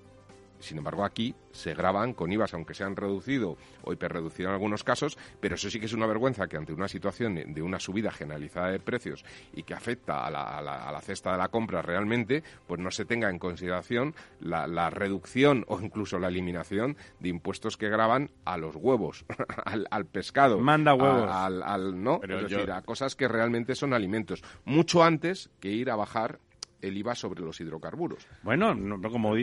Sin 0.60 0.78
embargo, 0.78 1.04
aquí 1.04 1.34
se 1.52 1.74
graban 1.74 2.14
con 2.14 2.32
IVAs, 2.32 2.54
aunque 2.54 2.74
se 2.74 2.84
han 2.84 2.96
reducido 2.96 3.56
o 3.82 3.92
hiperreducido 3.92 4.48
en 4.48 4.54
algunos 4.54 4.84
casos, 4.84 5.18
pero 5.40 5.54
eso 5.54 5.70
sí 5.70 5.80
que 5.80 5.86
es 5.86 5.92
una 5.92 6.06
vergüenza 6.06 6.46
que 6.46 6.56
ante 6.56 6.72
una 6.72 6.88
situación 6.88 7.34
de 7.34 7.62
una 7.62 7.80
subida 7.80 8.10
generalizada 8.10 8.70
de 8.70 8.78
precios 8.78 9.24
y 9.52 9.62
que 9.62 9.74
afecta 9.74 10.26
a 10.26 10.30
la, 10.30 11.00
cesta 11.02 11.32
de 11.32 11.38
la 11.38 11.48
compra 11.48 11.82
realmente, 11.82 12.42
pues 12.66 12.80
no 12.80 12.90
se 12.90 13.04
tenga 13.04 13.30
en 13.30 13.38
consideración 13.38 14.14
la, 14.40 14.90
reducción 14.90 15.64
o 15.68 15.80
incluso 15.80 16.18
la 16.18 16.28
eliminación 16.28 16.96
de 17.20 17.28
impuestos 17.28 17.76
que 17.76 17.88
graban 17.88 18.30
a 18.44 18.56
los 18.56 18.76
huevos, 18.76 19.24
al, 19.90 20.06
pescado. 20.06 20.58
Manda 20.58 20.94
huevos. 20.94 21.30
al, 21.30 22.02
no, 22.02 22.20
es 22.22 22.50
decir, 22.50 22.70
a 22.70 22.82
cosas 22.82 23.16
que 23.16 23.28
realmente 23.28 23.74
son 23.74 23.94
alimentos, 23.94 24.42
mucho 24.64 25.02
antes 25.02 25.50
que 25.60 25.70
ir 25.70 25.90
a 25.90 25.96
bajar 25.96 26.38
el 26.82 26.96
IVA 26.96 27.14
sobre 27.14 27.42
los 27.42 27.60
hidrocarburos. 27.60 28.26
Bueno, 28.42 28.74
como 29.10 29.34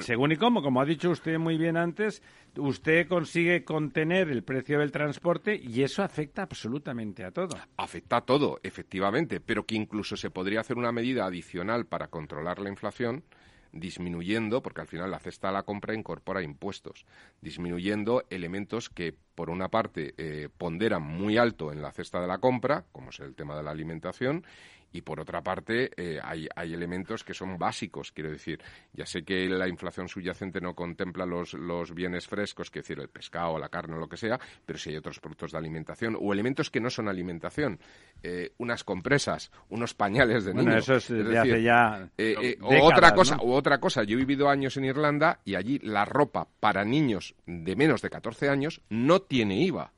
según 0.00 0.32
y 0.32 0.36
como, 0.36 0.62
como 0.62 0.80
ha 0.80 0.84
dicho 0.84 1.10
usted 1.10 1.38
muy 1.38 1.58
bien 1.58 1.76
antes, 1.76 2.22
usted 2.56 3.08
consigue 3.08 3.64
contener 3.64 4.28
el 4.30 4.42
precio 4.42 4.78
del 4.78 4.92
transporte 4.92 5.54
y 5.56 5.82
eso 5.82 6.02
afecta 6.02 6.42
absolutamente 6.42 7.24
a 7.24 7.30
todo. 7.30 7.56
Afecta 7.76 8.18
a 8.18 8.20
todo, 8.22 8.58
efectivamente, 8.62 9.40
pero 9.40 9.64
que 9.64 9.76
incluso 9.76 10.16
se 10.16 10.30
podría 10.30 10.60
hacer 10.60 10.76
una 10.76 10.92
medida 10.92 11.26
adicional 11.26 11.86
para 11.86 12.08
controlar 12.08 12.58
la 12.58 12.68
inflación 12.68 13.24
disminuyendo, 13.72 14.62
porque 14.62 14.80
al 14.80 14.86
final 14.86 15.10
la 15.10 15.18
cesta 15.18 15.48
de 15.48 15.54
la 15.54 15.62
compra 15.62 15.94
incorpora 15.94 16.42
impuestos, 16.42 17.04
disminuyendo 17.40 18.24
elementos 18.30 18.88
que, 18.88 19.14
por 19.34 19.50
una 19.50 19.68
parte, 19.68 20.14
eh, 20.16 20.48
ponderan 20.56 21.02
muy 21.02 21.36
alto 21.36 21.72
en 21.72 21.82
la 21.82 21.92
cesta 21.92 22.20
de 22.20 22.26
la 22.26 22.38
compra, 22.38 22.86
como 22.92 23.10
es 23.10 23.20
el 23.20 23.34
tema 23.34 23.56
de 23.56 23.62
la 23.62 23.70
alimentación, 23.70 24.44
y 24.92 25.02
por 25.02 25.20
otra 25.20 25.42
parte 25.42 25.90
eh, 25.96 26.18
hay, 26.22 26.48
hay, 26.54 26.74
elementos 26.74 27.24
que 27.24 27.34
son 27.34 27.58
básicos, 27.58 28.12
quiero 28.12 28.30
decir, 28.30 28.60
ya 28.92 29.06
sé 29.06 29.22
que 29.24 29.48
la 29.48 29.68
inflación 29.68 30.08
subyacente 30.08 30.60
no 30.60 30.74
contempla 30.74 31.26
los, 31.26 31.54
los 31.54 31.94
bienes 31.94 32.26
frescos, 32.26 32.70
que 32.70 32.80
decir, 32.80 32.98
el 32.98 33.08
pescado, 33.08 33.58
la 33.58 33.68
carne 33.68 33.96
o 33.96 33.98
lo 33.98 34.08
que 34.08 34.16
sea, 34.16 34.38
pero 34.64 34.78
si 34.78 34.90
hay 34.90 34.96
otros 34.96 35.20
productos 35.20 35.52
de 35.52 35.58
alimentación 35.58 36.16
o 36.18 36.32
elementos 36.32 36.70
que 36.70 36.80
no 36.80 36.90
son 36.90 37.08
alimentación, 37.08 37.78
eh, 38.22 38.52
unas 38.58 38.84
compresas, 38.84 39.50
unos 39.68 39.94
pañales 39.94 40.44
de 40.44 40.52
bueno, 40.52 40.76
eso 40.76 40.96
es, 40.96 41.10
hace 41.10 41.62
ya 41.62 42.08
eh, 42.16 42.56
o 42.60 42.84
otra 42.84 43.12
cosa, 43.12 43.36
o 43.36 43.54
otra 43.54 43.78
cosa, 43.78 44.04
yo 44.04 44.14
he 44.14 44.20
vivido 44.20 44.48
años 44.48 44.76
en 44.76 44.84
Irlanda 44.84 45.40
y 45.44 45.54
allí 45.54 45.78
la 45.80 46.04
ropa 46.04 46.48
para 46.60 46.84
niños 46.84 47.34
de 47.46 47.76
menos 47.76 48.02
de 48.02 48.10
14 48.10 48.48
años 48.48 48.80
no 48.88 49.20
tiene 49.20 49.62
IVA. 49.62 49.92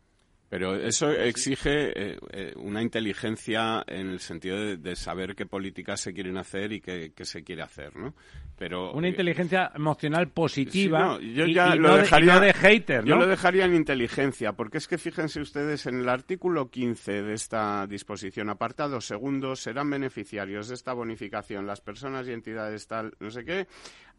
Pero 0.50 0.74
eso 0.74 1.12
exige 1.12 1.92
eh, 1.94 2.18
eh, 2.32 2.52
una 2.56 2.82
inteligencia 2.82 3.84
en 3.86 4.08
el 4.08 4.18
sentido 4.18 4.76
de, 4.76 4.96
saber 4.96 5.36
qué 5.36 5.46
políticas 5.46 6.00
se 6.00 6.12
quieren 6.12 6.36
hacer 6.38 6.72
y 6.72 6.80
qué, 6.80 7.12
se 7.22 7.44
quiere 7.44 7.62
hacer, 7.62 7.96
¿no? 7.96 8.16
Pero 8.58 8.92
una 8.92 9.06
inteligencia 9.06 9.70
emocional 9.76 10.28
positiva 10.30 11.20
yo 11.20 11.46
ya 11.46 11.76
lo 11.76 11.96
dejaría, 11.96 12.40
de, 12.40 12.52
hater, 12.52 13.04
Yo 13.04 13.14
lo 13.14 13.28
dejaría 13.28 13.64
en 13.64 13.76
inteligencia, 13.76 14.52
porque 14.54 14.78
es 14.78 14.88
que 14.88 14.98
fíjense 14.98 15.40
ustedes 15.40 15.86
en 15.86 16.00
el 16.00 16.08
artículo 16.08 16.68
15 16.68 17.22
de 17.22 17.32
esta 17.32 17.86
disposición, 17.86 18.50
apartado 18.50 19.00
segundo, 19.00 19.54
serán 19.54 19.88
beneficiarios 19.88 20.66
de 20.66 20.74
esta 20.74 20.92
bonificación 20.94 21.64
las 21.64 21.80
personas 21.80 22.26
y 22.26 22.32
entidades 22.32 22.88
tal, 22.88 23.14
no 23.20 23.30
sé 23.30 23.44
qué, 23.44 23.68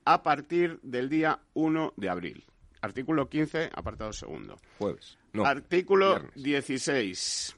a 0.05 0.23
partir 0.23 0.79
del 0.81 1.09
día 1.09 1.41
1 1.55 1.93
de 1.97 2.09
abril. 2.09 2.45
Artículo 2.81 3.29
15, 3.29 3.69
apartado 3.73 4.11
segundo. 4.11 4.57
Jueves. 4.79 5.17
Artículo 5.43 6.19
16. 6.35 7.55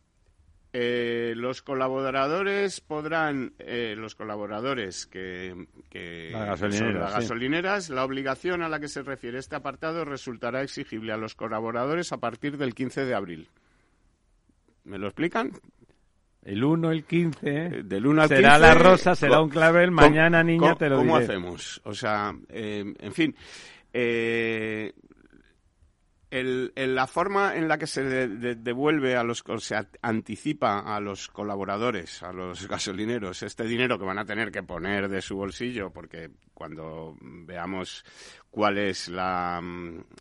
Eh, 0.75 1.33
los 1.37 1.61
colaboradores 1.61 2.81
podrán, 2.81 3.53
eh, 3.59 3.93
los 3.95 4.15
colaboradores 4.15 5.05
que, 5.05 5.67
que 5.89 6.31
las 6.31 6.59
gasolineras, 6.59 7.91
la 7.91 8.03
obligación 8.03 8.63
a 8.63 8.69
la 8.69 8.79
que 8.79 8.87
se 8.87 9.03
refiere 9.03 9.37
este 9.37 9.55
apartado 9.55 10.03
resultará 10.03 10.63
exigible 10.63 11.13
a 11.13 11.17
los 11.17 11.35
colaboradores 11.35 12.11
a 12.11 12.17
partir 12.17 12.57
del 12.57 12.73
15 12.73 13.05
de 13.05 13.13
abril. 13.13 13.49
¿Me 14.83 14.97
lo 14.97 15.05
explican? 15.05 15.51
El 16.43 16.63
1, 16.63 16.91
el 16.91 17.03
15. 17.05 17.37
Eh, 17.49 17.83
del 17.83 18.07
1 18.07 18.23
al 18.23 18.27
será 18.27 18.57
la 18.57 18.73
rosa, 18.73 19.15
será 19.15 19.41
un 19.41 19.49
clavel. 19.49 19.91
Mañana, 19.91 20.43
niña, 20.43 20.73
te 20.73 20.89
lo 20.89 20.97
¿Cómo 20.97 21.17
hacemos? 21.17 21.81
O 21.85 21.93
sea, 21.93 22.35
en 22.49 23.13
fin. 23.13 23.35
Eh, 26.33 26.71
el, 26.73 26.95
la 26.95 27.05
forma 27.05 27.55
en 27.55 27.67
la 27.67 27.77
que 27.77 27.85
se 27.85 28.03
devuelve 28.03 29.15
a 29.15 29.23
los, 29.23 29.43
se 29.59 29.75
anticipa 30.01 30.79
a 30.79 30.99
los 30.99 31.27
colaboradores, 31.27 32.23
a 32.23 32.33
los 32.33 32.67
gasolineros, 32.67 33.43
este 33.43 33.65
dinero 33.65 33.99
que 33.99 34.05
van 34.05 34.17
a 34.17 34.25
tener 34.25 34.51
que 34.51 34.63
poner 34.63 35.09
de 35.09 35.21
su 35.21 35.35
bolsillo, 35.35 35.91
porque 35.91 36.31
cuando 36.53 37.15
veamos 37.21 38.03
cuál 38.53 38.77
es 38.77 39.09
la, 39.09 39.59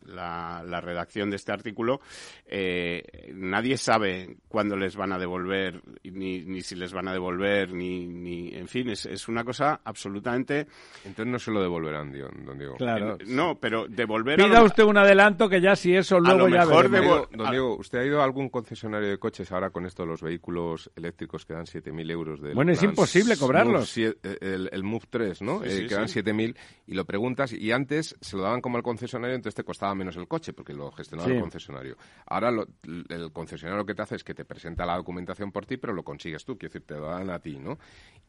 la, 0.06 0.80
redacción 0.80 1.28
de 1.28 1.36
este 1.36 1.52
artículo, 1.52 2.00
eh, 2.46 3.30
nadie 3.34 3.76
sabe 3.76 4.38
cuándo 4.48 4.74
les 4.74 4.96
van 4.96 5.12
a 5.12 5.18
devolver, 5.18 5.82
ni, 6.02 6.40
ni 6.40 6.62
si 6.62 6.74
les 6.74 6.94
van 6.94 7.08
a 7.08 7.12
devolver, 7.12 7.74
ni, 7.74 8.06
ni 8.06 8.48
en 8.54 8.68
fin, 8.68 8.88
es, 8.88 9.04
es 9.04 9.28
una 9.28 9.44
cosa 9.44 9.82
absolutamente... 9.84 10.66
Entonces 11.04 11.30
no 11.30 11.38
se 11.38 11.50
lo 11.50 11.60
devolverán, 11.60 12.10
don 12.46 12.56
Diego. 12.56 12.76
Claro. 12.76 13.18
no, 13.26 13.58
pero 13.60 13.86
devolver... 13.86 14.38
Pida 14.38 14.62
usted 14.62 14.84
un 14.84 14.96
adelanto 14.96 15.46
que 15.46 15.60
ya 15.60 15.76
si 15.76 15.94
eso 15.94 16.18
luego 16.18 16.48
ya 16.48 16.64
mejor 16.64 16.90
Don 17.36 17.50
Diego, 17.50 17.76
¿usted 17.76 17.98
ha 17.98 18.04
ido 18.06 18.22
a 18.22 18.24
algún 18.24 18.48
concesionario 18.48 19.10
de 19.10 19.18
coches 19.18 19.52
ahora 19.52 19.68
con 19.68 19.84
esto, 19.84 20.06
los 20.06 20.22
vehículos 20.22 20.90
eléctricos 20.96 21.44
que 21.44 21.52
dan 21.52 21.66
7.000 21.66 22.10
euros? 22.10 22.40
de 22.40 22.54
bueno, 22.54 22.72
es 22.72 22.82
imposible 22.82 23.36
cobrarlos. 23.36 23.94
el, 23.98 24.70
el, 24.72 24.82
Move 24.82 25.04
3, 25.10 25.42
¿no? 25.42 25.62
Eh, 25.62 25.86
que 25.86 25.94
dan 25.94 26.06
7.000 26.06 26.56
y 26.86 26.94
lo 26.94 27.04
preguntas 27.04 27.52
y 27.52 27.72
antes 27.72 28.16
se 28.22 28.36
lo 28.36 28.42
daban 28.44 28.60
como 28.60 28.76
al 28.76 28.82
concesionario, 28.82 29.34
entonces 29.34 29.56
te 29.56 29.64
costaba 29.64 29.94
menos 29.94 30.16
el 30.16 30.28
coche, 30.28 30.52
porque 30.52 30.72
lo 30.72 30.92
gestionaba 30.92 31.30
el 31.30 31.40
concesionario. 31.40 31.96
Ahora 32.26 32.50
el 32.50 33.32
concesionario 33.32 33.78
lo 33.78 33.86
que 33.86 33.94
te 33.94 34.02
hace 34.02 34.14
es 34.14 34.24
que 34.24 34.32
te 34.32 34.44
presenta 34.44 34.86
la 34.86 34.96
documentación 34.96 35.50
por 35.50 35.66
ti, 35.66 35.76
pero 35.76 35.92
lo 35.92 36.04
consigues 36.04 36.44
tú, 36.44 36.56
quiero 36.56 36.72
decir, 36.72 36.86
te 36.86 36.94
lo 36.94 37.08
dan 37.08 37.30
a 37.30 37.40
ti, 37.40 37.58
¿no? 37.58 37.78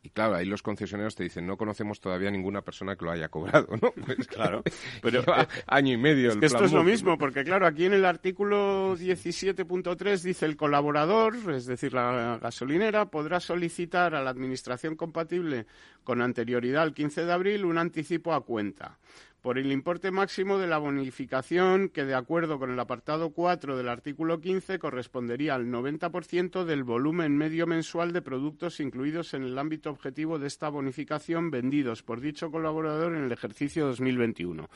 Y 0.01 0.09
claro, 0.09 0.35
ahí 0.35 0.45
los 0.45 0.63
concesionarios 0.63 1.15
te 1.15 1.23
dicen, 1.23 1.45
no 1.45 1.57
conocemos 1.57 2.01
todavía 2.01 2.31
ninguna 2.31 2.61
persona 2.61 2.95
que 2.95 3.05
lo 3.05 3.11
haya 3.11 3.29
cobrado, 3.29 3.67
¿no? 3.81 3.91
Pues 3.91 4.27
claro, 4.27 4.63
pero 5.01 5.21
eh, 5.37 5.47
año 5.67 5.93
y 5.93 5.97
medio. 5.97 6.29
Es 6.31 6.37
que 6.37 6.47
esto 6.47 6.65
es 6.65 6.73
lo 6.73 6.83
mismo, 6.83 7.17
porque 7.17 7.43
claro, 7.43 7.67
aquí 7.67 7.85
en 7.85 7.93
el 7.93 8.05
artículo 8.05 8.97
17.3 8.97 10.21
dice 10.21 10.45
el 10.47 10.57
colaborador, 10.57 11.35
es 11.51 11.67
decir, 11.67 11.93
la 11.93 12.39
gasolinera, 12.41 13.05
podrá 13.05 13.39
solicitar 13.39 14.15
a 14.15 14.23
la 14.23 14.31
administración 14.31 14.95
compatible 14.95 15.67
con 16.03 16.21
anterioridad 16.21 16.81
al 16.81 16.93
15 16.93 17.25
de 17.25 17.31
abril 17.31 17.65
un 17.65 17.77
anticipo 17.77 18.33
a 18.33 18.43
cuenta 18.43 18.97
por 19.43 19.59
el 19.59 19.73
importe 19.73 20.09
máximo 20.09 20.57
de 20.57 20.67
la 20.67 20.77
bonificación 20.77 21.89
que, 21.89 22.05
de 22.05 22.15
acuerdo 22.15 22.59
con 22.59 22.71
el 22.71 22.79
apartado 22.79 23.31
4 23.31 23.75
del 23.75 23.89
artículo 23.89 24.39
15, 24.39 24.79
correspondería 24.79 25.53
al 25.53 25.65
90% 25.65 26.63
del 26.63 26.85
volumen 26.85 27.35
medio 27.35 27.67
mensual 27.67 28.13
de 28.13 28.21
productos 28.21 28.79
incluidos 28.79 29.33
en 29.33 29.43
el 29.43 29.59
ámbito 29.59 29.89
objetivo 29.89 30.39
de 30.39 30.47
esta 30.47 30.69
bonificación 30.69 31.51
vendidos 31.51 32.03
por 32.03 32.21
dicho 32.21 32.51
colaborador 32.51 33.17
en 33.17 33.25
el 33.25 33.33
ejercicio 33.33 33.85
2021. 33.85 34.69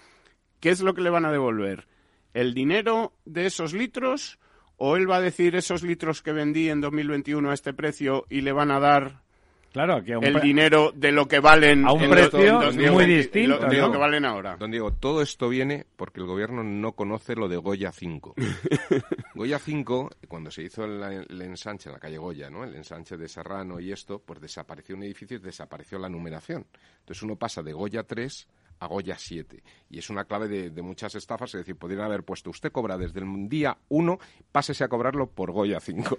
¿Qué 0.60 0.70
es 0.70 0.82
lo 0.82 0.94
que 0.94 1.02
le 1.02 1.12
van 1.12 1.24
a 1.24 1.32
devolver? 1.32 1.88
¿El 2.34 2.54
dinero 2.54 3.14
de 3.24 3.46
esos 3.46 3.72
litros? 3.72 4.38
¿O 4.76 4.98
él 4.98 5.10
va 5.10 5.16
a 5.16 5.22
decir 5.22 5.56
esos 5.56 5.82
litros 5.82 6.22
que 6.22 6.34
vendí 6.34 6.70
en 6.70 6.82
2021 6.82 7.52
a 7.52 7.54
este 7.54 7.74
precio 7.74 8.26
y 8.30 8.42
le 8.42 8.52
van 8.52 8.72
a 8.72 8.82
dar 8.82 9.24
Claro, 9.72 9.98
el 9.98 10.42
dinero 10.42 10.92
de 10.96 11.12
lo 11.12 11.28
que 11.28 11.40
valen 11.40 11.86
a 11.86 11.94
un 11.94 12.10
precio 12.10 12.72
muy 12.92 13.06
distinto. 13.06 13.60
de 13.60 13.78
lo 13.78 13.92
que 13.92 13.98
valen 13.98 14.26
ahora. 14.26 14.58
Don 14.58 14.72
Diego, 14.72 14.92
todo 14.92 15.22
esto 15.22 15.50
viene 15.50 15.86
porque 15.96 16.20
el 16.20 16.26
gobierno 16.26 16.64
no 16.64 16.94
conoce 16.94 17.36
lo 17.36 17.48
de 17.48 17.58
Goya 17.58 17.92
5. 17.92 18.36
Goya 19.36 19.60
5, 19.60 20.10
cuando 20.28 20.50
se 20.50 20.64
hizo 20.64 20.86
el, 20.86 21.42
ensanche 21.42 21.90
en 21.90 21.94
la 21.94 22.00
calle 22.00 22.18
Goya, 22.18 22.50
¿no? 22.50 22.64
el 22.64 22.76
ensanche 22.76 23.18
de 23.18 23.28
Serrano 23.28 23.80
y 23.80 23.92
esto, 23.92 24.20
pues 24.26 24.42
desapareció 24.42 24.96
un 24.96 25.04
edificio 25.04 25.38
y 25.38 25.40
desapareció 25.40 26.00
la 26.00 26.10
numeración. 26.10 26.66
Entonces 27.00 27.22
uno 27.24 27.36
pasa 27.36 27.62
de 27.62 27.74
Goya 27.74 28.04
3 28.04 28.48
a 28.80 28.88
Goya 28.88 29.16
7. 29.18 29.64
Y 29.90 30.00
es 30.00 30.10
una 30.10 30.26
clave 30.26 30.48
de, 30.70 30.82
muchas 30.82 31.16
estafas, 31.16 31.54
es 31.54 31.62
decir, 31.62 31.76
podrían 31.76 32.04
haber 32.04 32.24
puesto, 32.24 32.50
usted 32.50 32.72
cobra 32.72 32.98
desde 32.98 33.20
el 33.20 33.50
día 33.50 33.78
1, 33.90 34.20
pásese 34.52 34.84
a 34.84 34.88
cobrarlo 34.88 35.30
por 35.30 35.52
Goya 35.52 35.80
5. 35.80 36.18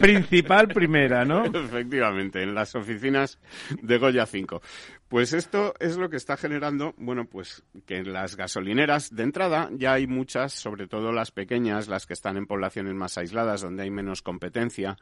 Principal 0.00 0.68
primera, 0.68 1.24
¿no? 1.24 1.44
Efectivamente, 1.54 2.42
en 2.42 2.54
las 2.54 2.74
oficinas 2.74 3.38
de 3.82 3.98
Goya 3.98 4.26
5. 4.26 4.60
Pues 5.08 5.32
esto 5.32 5.72
es 5.78 5.96
lo 5.96 6.10
que 6.10 6.16
está 6.16 6.36
generando, 6.36 6.92
bueno, 6.96 7.26
pues 7.26 7.62
que 7.86 7.98
en 7.98 8.12
las 8.12 8.36
gasolineras 8.36 9.14
de 9.14 9.22
entrada 9.22 9.70
ya 9.72 9.92
hay 9.92 10.08
muchas, 10.08 10.52
sobre 10.52 10.88
todo 10.88 11.12
las 11.12 11.30
pequeñas, 11.30 11.86
las 11.86 12.06
que 12.06 12.12
están 12.12 12.36
en 12.36 12.46
poblaciones 12.46 12.92
más 12.94 13.16
aisladas, 13.16 13.60
donde 13.60 13.84
hay 13.84 13.90
menos 13.90 14.20
competencia, 14.20 14.96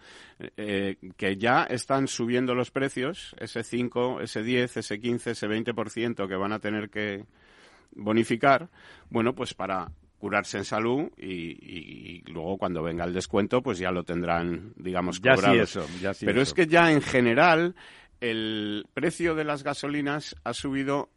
eh, 0.58 0.96
que 1.16 1.38
ya 1.38 1.64
están 1.64 2.06
subiendo 2.06 2.54
los 2.54 2.70
precios, 2.70 3.34
ese 3.38 3.62
5, 3.62 4.20
ese 4.20 4.42
10, 4.42 4.76
ese 4.76 5.00
15, 5.00 5.30
ese 5.30 5.48
20% 5.48 6.28
que 6.28 6.36
van 6.36 6.52
a 6.52 6.58
tener 6.58 6.90
que 6.90 7.24
bonificar, 7.92 8.68
bueno, 9.08 9.34
pues 9.34 9.54
para 9.54 9.90
curarse 10.18 10.56
en 10.56 10.64
salud 10.64 11.10
y, 11.18 12.22
luego 12.32 12.56
cuando 12.56 12.82
venga 12.82 13.04
el 13.04 13.12
descuento 13.12 13.60
pues 13.60 13.76
ya 13.78 13.90
lo 13.90 14.04
tendrán 14.04 14.72
digamos 14.76 15.20
cobrado. 15.20 15.52
eso, 15.54 15.86
Pero 16.20 16.40
es 16.40 16.54
que 16.54 16.66
ya 16.66 16.90
en 16.90 17.02
general 17.02 17.74
el 18.20 18.86
precio 18.94 19.34
de 19.34 19.44
las 19.44 19.62
gasolinas 19.62 20.36
ha 20.44 20.52
subido 20.52 21.10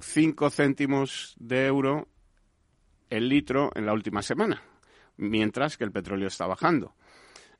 5 0.00 0.50
céntimos 0.50 1.34
de 1.38 1.66
euro 1.66 2.08
el 3.10 3.28
litro 3.28 3.70
en 3.74 3.86
la 3.86 3.92
última 3.92 4.22
semana, 4.22 4.62
mientras 5.16 5.76
que 5.76 5.84
el 5.84 5.92
petróleo 5.92 6.28
está 6.28 6.46
bajando. 6.46 6.94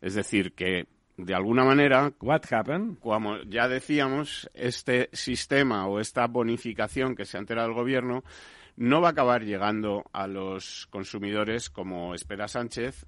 Es 0.00 0.14
decir, 0.14 0.54
que 0.54 0.86
de 1.16 1.34
alguna 1.34 1.64
manera, 1.64 2.12
What 2.20 2.42
happened? 2.50 2.98
como 2.98 3.42
ya 3.42 3.68
decíamos, 3.68 4.48
este 4.54 5.10
sistema 5.12 5.86
o 5.86 6.00
esta 6.00 6.26
bonificación 6.26 7.14
que 7.14 7.26
se 7.26 7.36
ha 7.36 7.40
enterado 7.40 7.68
el 7.68 7.74
gobierno 7.74 8.24
no 8.76 9.00
va 9.00 9.08
a 9.08 9.10
acabar 9.12 9.44
llegando 9.44 10.04
a 10.12 10.26
los 10.26 10.86
consumidores 10.90 11.68
como 11.68 12.14
espera 12.14 12.48
Sánchez 12.48 13.04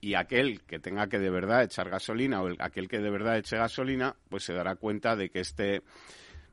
y 0.00 0.14
aquel 0.14 0.62
que 0.62 0.78
tenga 0.78 1.08
que 1.08 1.18
de 1.18 1.30
verdad 1.30 1.62
echar 1.62 1.90
gasolina 1.90 2.42
o 2.42 2.50
aquel 2.58 2.88
que 2.88 2.98
de 2.98 3.10
verdad 3.10 3.38
eche 3.38 3.56
gasolina, 3.56 4.16
pues 4.28 4.44
se 4.44 4.54
dará 4.54 4.76
cuenta 4.76 5.16
de 5.16 5.30
que 5.30 5.40
este 5.40 5.82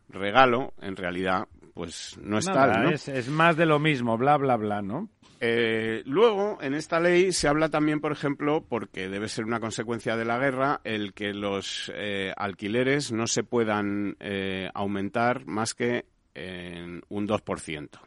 regalo 0.09 0.73
en 0.81 0.95
realidad 0.95 1.47
pues 1.73 2.17
no 2.21 2.39
es 2.39 2.45
tal, 2.45 2.83
¿no? 2.83 2.89
es, 2.89 3.29
más 3.29 3.55
de 3.55 3.67
lo 3.67 3.77
mismo, 3.77 4.17
bla, 4.17 4.35
bla, 4.37 4.57
bla, 4.57 4.81
¿no? 4.81 5.09
Eh, 5.39 6.01
luego, 6.05 6.57
en 6.59 6.73
esta 6.73 6.99
ley 6.99 7.31
se 7.31 7.47
habla 7.47 7.69
también, 7.69 7.99
por 7.99 8.11
ejemplo, 8.11 8.65
porque 8.67 9.09
debe 9.09 9.27
ser 9.27 9.45
una 9.45 9.59
consecuencia 9.59 10.15
de 10.17 10.25
la 10.25 10.39
guerra, 10.39 10.81
el 10.83 11.13
que 11.13 11.35
los 11.35 11.91
eh, 11.93 12.33
alquileres 12.35 13.11
no 13.11 13.27
se 13.27 13.43
puedan 13.43 14.17
eh, 14.19 14.71
aumentar 14.73 15.45
más 15.45 15.75
que 15.75 16.05
en 16.33 17.03
un 17.09 17.27
2% 17.27 18.06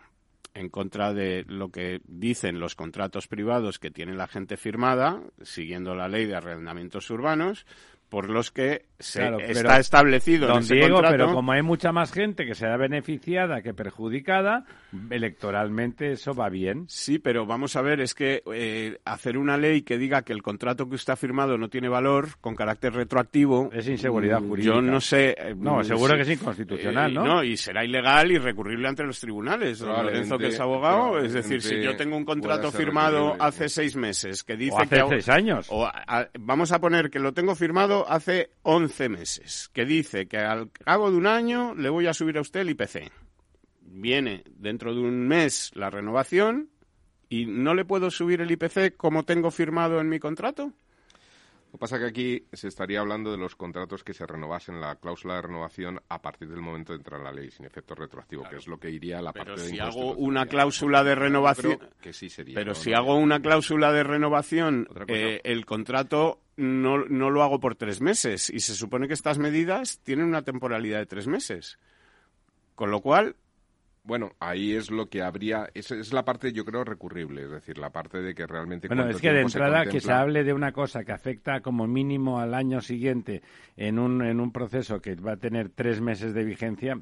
en 0.54 0.68
contra 0.68 1.12
de 1.12 1.44
lo 1.46 1.70
que 1.70 2.00
dicen 2.04 2.60
los 2.60 2.74
contratos 2.74 3.28
privados 3.28 3.78
que 3.78 3.90
tiene 3.90 4.14
la 4.14 4.26
gente 4.26 4.56
firmada, 4.56 5.22
siguiendo 5.42 5.94
la 5.94 6.08
ley 6.08 6.26
de 6.26 6.36
arrendamientos 6.36 7.10
urbanos, 7.10 7.66
por 8.08 8.28
los 8.28 8.50
que 8.50 8.86
se 9.00 9.26
está 9.50 9.78
establecido 9.78 10.46
don 10.46 10.58
en 10.58 10.62
ese 10.62 10.74
Diego, 10.76 10.94
contrato. 10.96 11.16
pero 11.16 11.32
como 11.34 11.52
hay 11.52 11.62
mucha 11.62 11.90
más 11.92 12.12
gente 12.12 12.46
que 12.46 12.54
será 12.54 12.76
beneficiada 12.76 13.62
que 13.62 13.74
perjudicada, 13.74 14.64
electoralmente 15.10 16.12
eso 16.12 16.34
va 16.34 16.48
bien. 16.48 16.84
Sí, 16.88 17.18
pero 17.18 17.46
vamos 17.46 17.76
a 17.76 17.82
ver, 17.82 18.00
es 18.00 18.14
que 18.14 18.42
eh, 18.52 18.98
hacer 19.04 19.36
una 19.38 19.56
ley 19.56 19.82
que 19.82 19.98
diga 19.98 20.22
que 20.22 20.32
el 20.32 20.42
contrato 20.42 20.88
que 20.88 20.94
usted 20.94 21.12
ha 21.12 21.16
firmado 21.16 21.58
no 21.58 21.68
tiene 21.68 21.88
valor 21.88 22.28
con 22.40 22.54
carácter 22.54 22.92
retroactivo 22.94 23.70
es 23.72 23.88
inseguridad 23.88 24.40
mm, 24.40 24.48
jurídica. 24.48 24.74
Yo 24.74 24.82
no 24.82 25.00
sé. 25.00 25.34
eh, 25.38 25.54
No, 25.56 25.78
mm, 25.78 25.84
seguro 25.84 26.10
sí, 26.10 26.16
que 26.16 26.22
es 26.22 26.40
inconstitucional, 26.40 27.10
eh, 27.10 27.14
¿no? 27.14 27.44
y 27.44 27.56
será 27.56 27.84
ilegal 27.84 28.32
y 28.32 28.38
recurrible 28.38 28.88
ante 28.88 29.04
los 29.04 29.20
tribunales. 29.20 29.78
Don 29.80 29.90
Lorenzo, 30.04 30.38
que 30.38 30.48
es 30.48 30.60
abogado, 30.60 31.18
es 31.18 31.32
decir, 31.32 31.62
si 31.62 31.80
yo 31.82 31.96
tengo 31.96 32.16
un 32.16 32.24
contrato 32.24 32.70
firmado 32.72 33.36
hace 33.38 33.68
seis 33.68 33.96
meses 33.96 34.42
que 34.44 34.56
dice 34.56 34.74
O 34.74 34.80
hace 34.80 34.96
que 34.96 35.08
seis 35.08 35.28
años. 35.28 35.66
o 35.70 35.84
a- 35.86 35.92
a- 36.06 36.28
vamos 36.38 36.72
a 36.72 36.80
poner 36.80 37.10
que 37.10 37.18
lo 37.18 37.32
tengo 37.32 37.54
firmado 37.54 38.08
hace 38.10 38.50
11 38.90 39.08
meses, 39.08 39.70
que 39.72 39.84
dice 39.84 40.26
que 40.26 40.38
al 40.38 40.70
cabo 40.72 41.10
de 41.10 41.16
un 41.16 41.26
año 41.26 41.74
le 41.76 41.88
voy 41.90 42.08
a 42.08 42.14
subir 42.14 42.38
a 42.38 42.40
usted 42.40 42.60
el 42.60 42.70
IPC. 42.70 43.12
Viene 43.82 44.42
dentro 44.56 44.92
de 44.92 45.00
un 45.00 45.28
mes 45.28 45.70
la 45.74 45.90
renovación 45.90 46.70
y 47.28 47.46
no 47.46 47.74
le 47.74 47.84
puedo 47.84 48.10
subir 48.10 48.40
el 48.40 48.50
IPC 48.50 48.96
como 48.96 49.24
tengo 49.24 49.52
firmado 49.52 50.00
en 50.00 50.08
mi 50.08 50.18
contrato. 50.18 50.72
Lo 51.70 51.78
que 51.78 51.82
pasa 51.82 51.96
es 51.96 52.02
que 52.02 52.08
aquí 52.08 52.46
se 52.52 52.66
estaría 52.66 52.98
hablando 52.98 53.30
de 53.30 53.38
los 53.38 53.54
contratos 53.54 54.02
que 54.02 54.12
se 54.12 54.26
renovasen 54.26 54.80
la 54.80 54.96
cláusula 54.96 55.36
de 55.36 55.42
renovación 55.42 56.00
a 56.08 56.20
partir 56.20 56.48
del 56.48 56.60
momento 56.60 56.92
de 56.92 56.96
entrar 56.98 57.20
en 57.20 57.24
la 57.24 57.32
ley, 57.32 57.52
sin 57.52 57.64
efecto 57.64 57.94
retroactivo, 57.94 58.42
que 58.50 58.56
es 58.56 58.66
lo 58.66 58.78
que 58.80 58.90
iría 58.90 59.20
a 59.20 59.22
la 59.22 59.32
Pero 59.32 59.54
parte 59.54 59.62
de 59.62 59.68
si 59.68 59.78
hago 59.78 59.86
inconstitucionalidad. 59.90 60.28
una 60.28 60.46
cláusula 60.46 61.04
de 61.04 61.14
renovación, 61.14 61.78
que 62.00 62.12
sí 62.12 62.28
sería. 62.28 62.56
pero 62.56 62.72
¿no? 62.72 62.74
si 62.74 62.92
hago 62.92 63.14
una 63.14 63.40
cláusula 63.40 63.92
de 63.92 64.02
renovación, 64.02 64.88
eh, 65.06 65.40
el 65.44 65.64
contrato 65.64 66.40
no, 66.56 67.04
no 67.04 67.30
lo 67.30 67.44
hago 67.44 67.60
por 67.60 67.76
tres 67.76 68.00
meses 68.00 68.50
y 68.50 68.58
se 68.58 68.74
supone 68.74 69.06
que 69.06 69.14
estas 69.14 69.38
medidas 69.38 70.00
tienen 70.02 70.26
una 70.26 70.42
temporalidad 70.42 70.98
de 70.98 71.06
tres 71.06 71.28
meses. 71.28 71.78
Con 72.74 72.90
lo 72.90 73.00
cual, 73.00 73.36
Bueno, 74.02 74.32
ahí 74.40 74.74
es 74.74 74.90
lo 74.90 75.08
que 75.08 75.22
habría, 75.22 75.68
es, 75.74 75.90
es 75.90 76.12
la 76.12 76.24
parte 76.24 76.52
yo 76.52 76.64
creo 76.64 76.84
recurrible, 76.84 77.42
es 77.44 77.50
decir, 77.50 77.76
la 77.76 77.90
parte 77.90 78.22
de 78.22 78.34
que 78.34 78.46
realmente 78.46 78.88
Bueno, 78.88 79.08
es 79.08 79.20
que 79.20 79.30
de 79.30 79.42
entrada 79.42 79.84
que 79.84 80.00
se 80.00 80.10
hable 80.10 80.42
de 80.42 80.54
una 80.54 80.72
cosa 80.72 81.04
que 81.04 81.12
afecta 81.12 81.60
como 81.60 81.86
mínimo 81.86 82.40
al 82.40 82.54
año 82.54 82.80
siguiente 82.80 83.42
en 83.76 83.98
un, 83.98 84.22
en 84.22 84.40
un 84.40 84.52
proceso 84.52 85.00
que 85.00 85.14
va 85.16 85.32
a 85.32 85.36
tener 85.36 85.68
tres 85.68 86.00
meses 86.00 86.32
de 86.32 86.44
vigencia, 86.44 86.98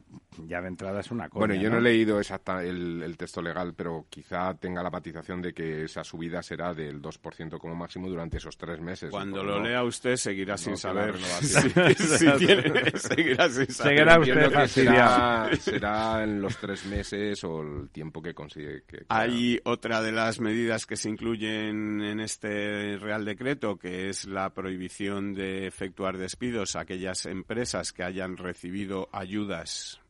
ya 0.47 0.61
de 0.61 0.69
entrada 0.69 1.01
es 1.01 1.11
una 1.11 1.29
cosa. 1.29 1.47
Bueno, 1.47 1.55
yo 1.55 1.71
no, 1.71 1.79
he 1.79 1.83
leído 1.83 2.19
exacta 2.19 2.65
el, 2.65 3.03
el 3.03 3.17
texto 3.17 3.41
legal, 3.43 3.75
pero 3.77 4.07
quizá 4.11 4.55
tenga 4.55 4.83
la 4.83 4.91
matización 4.91 5.41
de 5.41 5.55
que 5.55 5.85
esa 5.85 6.03
subida 6.03 6.43
será 6.43 6.75
del 6.75 7.01
2% 7.01 7.59
como 7.59 7.77
máximo 7.77 8.09
durante 8.09 8.39
esos 8.39 8.57
tres 8.57 8.81
meses. 8.81 9.11
Cuando 9.11 9.43
lo 9.45 9.59
no- 9.61 9.65
lea 9.65 9.85
usted 9.85 10.17
seguirá 10.17 10.57
sin 10.57 10.77
saber. 10.77 11.15
tiene- 12.39 12.91
seguirá 12.99 13.49
sin 13.49 13.69
saber. 13.69 13.99
Seguirá 13.99 14.19
usted 14.19 14.67
será, 14.67 15.51
será 15.59 16.25
en 16.25 16.43
los 16.43 16.57
tres 16.57 16.85
meses 16.87 16.98
o 17.45 17.63
el 17.63 17.91
tiempo 17.91 18.21
que 18.23 18.35
consigue. 18.35 18.83
Que, 18.87 18.99
que- 18.99 19.07
Hay 19.09 19.61
otra 19.65 20.03
de 20.03 20.13
las 20.13 20.41
medidas 20.41 20.87
que 20.87 20.97
se 20.97 21.09
incluyen 21.09 22.01
en 22.03 22.21
este 22.21 22.97
Real 22.99 23.25
Decreto, 23.25 23.79
que 23.79 24.09
es 24.09 24.25
la 24.27 24.51
prohibición 24.55 25.35
de 25.35 25.67
efectuar 25.67 26.17
despidos 26.19 26.77
a 26.77 26.81
aquellas 26.81 27.27
empresas 27.27 27.93
que 27.93 28.03
hayan 28.05 28.37
recibido 28.37 29.09
ayudas. 29.13 30.01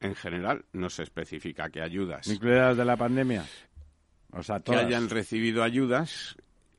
En 0.00 0.14
general, 0.16 0.64
no 0.72 0.90
se 0.90 1.04
especifica 1.04 1.70
qué 1.70 1.80
ayudas. 1.80 2.26
Incluidas 2.26 2.76
de 2.76 2.84
la 2.84 2.96
pandemia. 2.96 3.44
O 4.32 4.42
sea, 4.42 4.56
Que 4.56 4.62
todas. 4.64 4.84
hayan 4.86 5.08
recibido 5.08 5.62
ayudas 5.62 6.36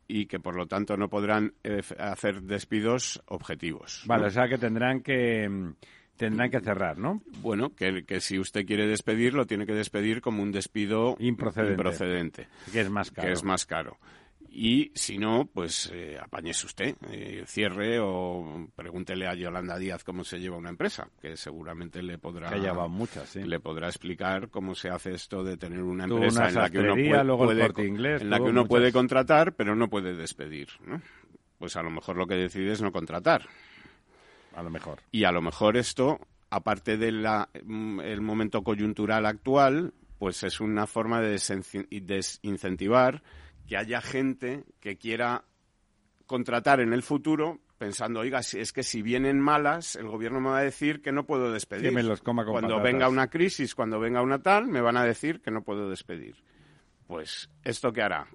y 0.08 0.26
que, 0.26 0.40
por 0.40 0.56
lo 0.56 0.68
tanto, 0.68 0.98
no 0.98 1.10
podrán 1.10 1.54
eh, 1.64 1.82
hacer 1.98 2.42
despidos 2.42 3.22
objetivos. 3.28 4.04
Vale, 4.06 4.24
¿no? 4.24 4.28
o 4.28 4.32
sea 4.32 4.50
que 4.50 4.58
tendrán 4.58 5.02
que, 5.02 5.48
mm, 5.48 5.76
tendrán 6.18 6.50
que 6.52 6.60
cerrar, 6.60 6.98
¿no? 6.98 7.22
Bueno, 7.42 7.74
que, 7.76 8.04
que 8.06 8.22
si 8.22 8.40
usted 8.40 8.66
quiere 8.66 8.88
despedir, 8.88 9.34
lo 9.34 9.46
tiene 9.46 9.66
que 9.66 9.74
despedir 9.74 10.22
como 10.22 10.42
un 10.44 10.52
despido 10.52 11.16
Improcedente. 11.20 11.74
improcedente, 11.74 12.48
Que 12.72 12.82
es 12.82 12.90
más 12.90 13.12
caro. 13.12 13.28
que 13.28 13.34
es 13.34 13.44
más 13.44 13.66
caro. 13.66 13.98
Y 14.56 14.92
si 14.94 15.18
no, 15.18 15.50
pues 15.52 15.90
eh, 15.92 16.16
apáñese 16.22 16.68
usted, 16.68 16.96
eh, 17.10 17.44
cierre 17.48 17.98
o 18.00 18.68
pregúntele 18.76 19.26
a 19.26 19.34
Yolanda 19.34 19.80
Díaz 19.80 20.04
cómo 20.04 20.24
se 20.24 20.40
lleva 20.40 20.58
una 20.58 20.70
empresa, 20.70 21.08
que 21.20 21.36
seguramente 21.36 22.04
le 22.04 22.20
podrá 22.20 22.52
muchas, 22.88 23.30
sí. 23.30 23.42
le 23.42 23.60
podrá 23.60 23.88
explicar 23.88 24.50
cómo 24.50 24.76
se 24.76 24.90
hace 24.90 25.14
esto 25.16 25.44
de 25.44 25.58
tener 25.58 25.82
una 25.82 26.04
empresa 26.04 26.42
una 26.42 26.50
en 26.50 26.56
la 26.56 26.70
que 26.70 26.80
uno 26.80 26.94
puede, 26.94 27.24
luego 27.24 27.44
el 27.46 27.48
puede- 27.58 27.62
Corte 27.62 27.88
Inglés, 27.88 28.22
en 28.22 28.30
la 28.30 28.38
que 28.38 28.44
uno 28.44 28.54
muchas. 28.62 28.68
puede 28.70 28.92
contratar, 28.92 29.54
pero 29.56 29.76
no 29.76 29.90
puede 29.90 30.14
despedir, 30.16 30.68
¿no? 30.86 31.02
Pues 31.58 31.76
a 31.76 31.82
lo 31.82 31.90
mejor 31.90 32.16
lo 32.18 32.28
que 32.28 32.36
decide 32.36 32.74
es 32.74 32.82
no 32.84 32.92
contratar. 32.92 33.48
A 34.54 34.64
lo 34.64 34.70
mejor. 34.70 35.00
Y 35.12 35.24
a 35.24 35.32
lo 35.32 35.42
mejor 35.42 35.78
esto, 35.78 36.20
aparte 36.50 36.98
del 36.98 37.26
momento 38.22 38.64
coyuntural 38.64 39.26
actual, 39.26 39.94
pues 40.20 40.44
es 40.44 40.60
una 40.62 40.88
forma 40.88 41.22
de 41.22 41.38
desincentivar 42.02 43.24
que 43.68 43.78
haya 43.78 44.02
gente 44.02 44.64
que 44.80 44.98
quiera 44.98 45.44
contratar 46.26 46.80
en 46.80 46.94
el 46.94 47.04
futuro 47.04 47.60
pensando, 47.78 48.22
oiga, 48.22 48.42
si 48.44 48.60
es 48.60 48.72
que 48.72 48.84
si 48.84 49.02
vienen 49.02 49.40
malas, 49.42 49.96
el 49.98 50.08
gobierno 50.08 50.40
me 50.40 50.50
va 50.50 50.60
a 50.60 50.64
decir 50.64 51.02
que 51.02 51.12
no 51.12 51.26
puedo 51.26 51.52
despedir. 51.52 51.92
Me 51.92 52.04
los 52.04 52.22
coma 52.22 52.46
con 52.46 52.54
cuando 52.54 52.76
patatas. 52.76 52.94
venga 52.94 53.10
una 53.10 53.28
crisis, 53.30 53.76
cuando 53.76 54.00
venga 54.00 54.22
una 54.22 54.42
tal, 54.42 54.68
me 54.68 54.80
van 54.80 54.96
a 54.96 55.04
decir 55.04 55.42
que 55.42 55.52
no 55.52 55.64
puedo 55.64 55.90
despedir. 55.90 56.36
Pues, 57.08 57.50
¿esto 57.64 57.92
qué 57.92 58.02
hará? 58.02 58.28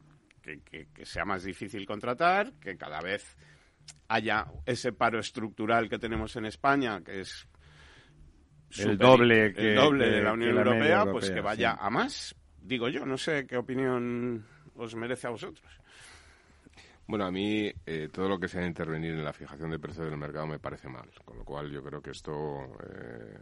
Que, 0.42 0.60
que- 0.60 0.88
que 0.92 1.06
sea 1.06 1.24
más 1.24 1.44
difícil 1.44 1.86
contratar, 1.86 2.52
que 2.60 2.76
cada 2.76 3.00
vez 3.00 3.38
haya 4.08 4.46
ese 4.66 4.92
paro 4.92 5.18
estructural 5.18 5.88
que 5.88 5.98
tenemos 5.98 6.34
en 6.36 6.46
España, 6.46 7.02
que 7.02 7.20
es 7.20 7.46
El 8.78 8.96
doble 8.98 9.52
que- 9.52 9.70
el 9.70 9.76
doble 9.76 10.04
que- 10.06 10.10
de 10.12 10.22
la 10.22 10.32
Unión 10.32 10.54
la 10.54 10.60
Europea, 10.62 10.98
europea, 11.00 11.12
pues 11.12 11.30
que 11.30 11.40
vaya 11.40 11.72
sí. 11.72 11.78
a 11.80 11.90
más. 11.90 12.34
Digo 12.60 12.88
yo, 12.88 13.06
no 13.06 13.16
sé 13.16 13.46
qué 13.46 13.56
opinión 13.56 14.44
os 14.76 14.94
merece 14.94 15.26
a 15.26 15.30
vosotros. 15.30 15.66
Bueno, 17.06 17.24
a 17.24 17.30
mí 17.30 17.72
eh, 17.86 18.08
todo 18.12 18.28
lo 18.28 18.38
que 18.38 18.48
sea 18.48 18.66
intervenir 18.66 19.12
en 19.12 19.24
la 19.24 19.32
fijación 19.32 19.70
de 19.70 19.78
precios 19.78 20.06
del 20.10 20.18
mercado 20.18 20.46
me 20.46 20.58
parece 20.58 20.88
mal, 20.88 21.08
con 21.24 21.38
lo 21.38 21.44
cual 21.44 21.70
yo 21.70 21.82
creo 21.82 22.02
que 22.02 22.10
esto 22.10 22.32
eh, 22.86 23.38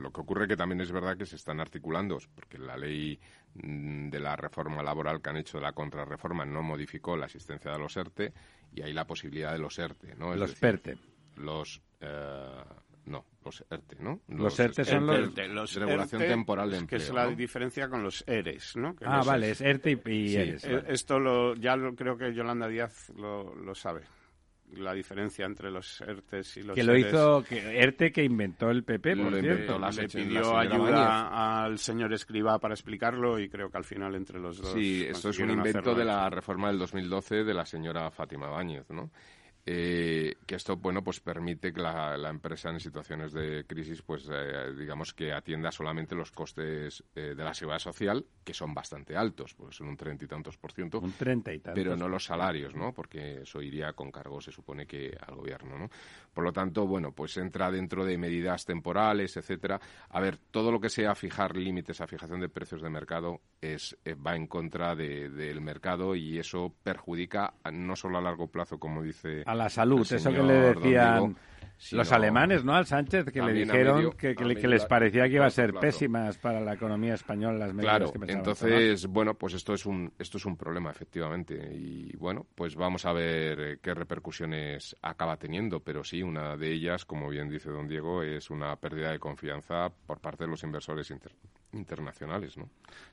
lo 0.00 0.10
que 0.12 0.20
ocurre 0.20 0.46
que 0.48 0.56
también 0.56 0.80
es 0.80 0.90
verdad 0.92 1.16
que 1.16 1.26
se 1.26 1.36
están 1.36 1.60
articulando, 1.60 2.18
porque 2.34 2.58
la 2.58 2.76
ley 2.76 3.18
mm, 3.54 4.08
de 4.10 4.20
la 4.20 4.36
reforma 4.36 4.82
laboral 4.82 5.20
que 5.20 5.30
han 5.30 5.36
hecho 5.36 5.58
de 5.58 5.64
la 5.64 5.72
contrarreforma 5.72 6.44
no 6.44 6.62
modificó 6.62 7.16
la 7.16 7.26
existencia 7.26 7.72
de 7.72 7.78
los 7.78 7.96
ERTE 7.96 8.32
y 8.72 8.82
hay 8.82 8.92
la 8.92 9.06
posibilidad 9.06 9.52
de 9.52 9.58
los 9.58 9.78
ERTE, 9.78 10.14
¿no? 10.16 10.32
Es 10.34 10.40
Los 10.40 10.50
decir, 10.50 10.60
PERTE. 10.60 10.98
Los 11.36 11.80
eh, 12.00 12.64
no, 13.06 13.24
los 13.44 13.64
ERTE, 13.70 13.96
¿no? 14.00 14.20
Los 14.28 14.60
ERTE 14.60 14.84
son 14.84 15.06
los- 15.06 15.18
ERTE, 15.18 15.48
los 15.48 15.74
regulación 15.74 16.20
ERTE, 16.22 16.34
temporal 16.34 16.70
de 16.70 16.76
que 16.76 16.80
empleo, 16.80 17.00
es 17.00 17.10
la 17.10 17.24
¿no? 17.30 17.36
diferencia 17.36 17.88
con 17.88 18.02
los 18.02 18.22
ERES, 18.26 18.76
¿no? 18.76 18.94
Que 18.94 19.04
Ah, 19.06 19.18
los 19.18 19.26
vale, 19.26 19.50
es 19.50 19.60
ERTE 19.62 19.90
y, 19.92 20.10
y 20.10 20.28
Sí, 20.28 20.36
ERES, 20.36 20.64
Eh, 20.64 20.74
vale. 20.76 20.92
Esto 20.92 21.18
lo, 21.18 21.54
ya 21.54 21.74
lo, 21.76 21.94
creo 21.94 22.18
que 22.18 22.34
Yolanda 22.34 22.68
Díaz 22.68 23.10
lo, 23.16 23.54
lo 23.54 23.74
sabe. 23.74 24.02
La 24.76 24.92
diferencia 24.92 25.46
entre 25.46 25.70
los 25.70 26.00
ERTES 26.00 26.58
y 26.58 26.62
los 26.62 26.74
que 26.74 26.84
lo 26.84 26.92
ERES. 26.92 27.06
hizo 27.06 27.42
que, 27.42 27.80
ERTE 27.80 28.12
que 28.12 28.22
inventó 28.22 28.70
el 28.70 28.84
PP, 28.84 29.16
por 29.16 29.40
cierto. 29.40 29.78
le 29.78 30.08
pidió 30.08 30.56
ayuda 30.56 31.64
al 31.64 31.78
señor 31.78 32.12
Escriba 32.12 32.58
para 32.58 32.74
explicarlo 32.74 33.38
y 33.38 33.48
creo 33.48 33.70
que 33.70 33.78
al 33.78 33.84
final 33.84 34.14
entre 34.14 34.38
los 34.38 34.60
dos 34.60 34.72
Sí, 34.72 35.04
esto 35.08 35.30
es 35.30 35.38
un 35.38 35.50
invento 35.50 35.94
de 35.94 36.04
la 36.04 36.28
reforma 36.28 36.68
del 36.68 36.78
2012 36.78 37.44
de 37.44 37.54
la 37.54 37.64
señora 37.64 38.10
Fátima 38.10 38.48
Báñez, 38.48 38.88
¿no? 38.90 39.10
Eh, 39.70 40.34
que 40.46 40.54
esto, 40.54 40.78
bueno, 40.78 41.04
pues 41.04 41.20
permite 41.20 41.74
que 41.74 41.82
la, 41.82 42.16
la 42.16 42.30
empresa 42.30 42.70
en 42.70 42.80
situaciones 42.80 43.34
de 43.34 43.66
crisis, 43.66 44.00
pues 44.00 44.26
eh, 44.32 44.72
digamos 44.78 45.12
que 45.12 45.30
atienda 45.30 45.70
solamente 45.70 46.14
los 46.14 46.32
costes 46.32 47.04
eh, 47.14 47.34
de 47.36 47.44
la 47.44 47.52
seguridad 47.52 47.78
social, 47.78 48.24
que 48.42 48.54
son 48.54 48.72
bastante 48.72 49.14
altos, 49.14 49.52
porque 49.54 49.74
son 49.76 49.88
un 49.88 49.96
treinta 49.98 50.24
y 50.24 50.28
tantos 50.28 50.56
por 50.56 50.72
ciento, 50.72 51.00
Un 51.00 51.12
treinta 51.12 51.52
y 51.52 51.58
tantos. 51.58 51.84
pero 51.84 51.96
no 51.98 52.08
los 52.08 52.24
salarios, 52.24 52.74
¿no? 52.74 52.94
Porque 52.94 53.42
eso 53.42 53.60
iría 53.60 53.92
con 53.92 54.10
cargo, 54.10 54.40
se 54.40 54.52
supone 54.52 54.86
que 54.86 55.14
al 55.26 55.34
gobierno, 55.34 55.78
¿no? 55.78 55.90
Por 56.32 56.44
lo 56.44 56.52
tanto, 56.54 56.86
bueno, 56.86 57.12
pues 57.12 57.36
entra 57.36 57.70
dentro 57.70 58.06
de 58.06 58.16
medidas 58.16 58.64
temporales, 58.64 59.36
etcétera. 59.36 59.78
A 60.08 60.20
ver, 60.20 60.38
todo 60.50 60.72
lo 60.72 60.80
que 60.80 60.88
sea 60.88 61.14
fijar 61.14 61.54
límites 61.58 62.00
a 62.00 62.06
fijación 62.06 62.40
de 62.40 62.48
precios 62.48 62.80
de 62.80 62.88
mercado 62.88 63.42
es 63.60 63.98
eh, 64.06 64.14
va 64.14 64.34
en 64.34 64.46
contra 64.46 64.94
de- 64.96 65.28
del 65.28 65.60
mercado 65.60 66.16
y 66.16 66.38
eso 66.38 66.74
perjudica 66.82 67.52
no 67.70 67.96
solo 67.96 68.16
a 68.16 68.22
largo 68.22 68.46
plazo, 68.46 68.78
como 68.78 69.02
dice 69.02 69.42
A 69.44 69.57
la 69.58 69.68
salud, 69.68 70.00
eso 70.10 70.30
que 70.30 70.42
le 70.42 70.54
decían 70.74 71.36
los 71.92 72.10
alemanes, 72.10 72.64
¿no? 72.64 72.74
Al 72.74 72.86
Sánchez, 72.86 73.26
que 73.26 73.40
le 73.40 73.52
dijeron 73.52 73.96
medio- 73.98 74.10
que, 74.16 74.34
que 74.34 74.44
medio 74.44 74.60
que 74.60 74.66
les 74.66 74.84
parecía 74.86 75.28
que 75.28 75.34
iba 75.36 75.46
a 75.46 75.50
ser 75.50 75.72
pésimas 75.74 76.36
para 76.36 76.60
la 76.60 76.74
economía 76.74 77.14
española 77.14 77.56
las 77.66 77.72
medidas 77.72 77.98
Claro, 77.98 78.12
que 78.12 78.18
pensaban 78.18 78.38
entonces, 78.40 79.06
bueno, 79.06 79.34
pues 79.34 79.54
esto 79.54 79.74
es 79.74 79.86
un 79.86 80.12
esto 80.18 80.38
es 80.38 80.44
un 80.46 80.56
problema 80.56 80.90
efectivamente. 80.90 81.54
Y 81.72 82.16
bueno, 82.16 82.46
pues 82.56 82.74
vamos 82.74 83.06
a 83.06 83.12
ver 83.12 83.60
eh, 83.60 83.78
qué 83.80 83.94
repercusiones 83.94 84.96
acaba 85.02 85.36
teniendo, 85.36 85.78
pero 85.78 86.02
sí 86.02 86.20
una 86.20 86.56
de 86.56 86.72
ellas, 86.72 87.04
como 87.04 87.28
bien 87.28 87.48
dice 87.48 87.70
don 87.70 87.86
Diego, 87.86 88.24
es 88.24 88.50
una 88.50 88.74
pérdida 88.74 89.12
de 89.12 89.20
confianza 89.20 89.88
por 90.06 90.18
parte 90.18 90.44
de 90.44 90.50
los 90.50 90.64
inversores 90.64 91.08
inter- 91.12 91.36
internacionales, 91.72 92.56
¿no? 92.56 92.68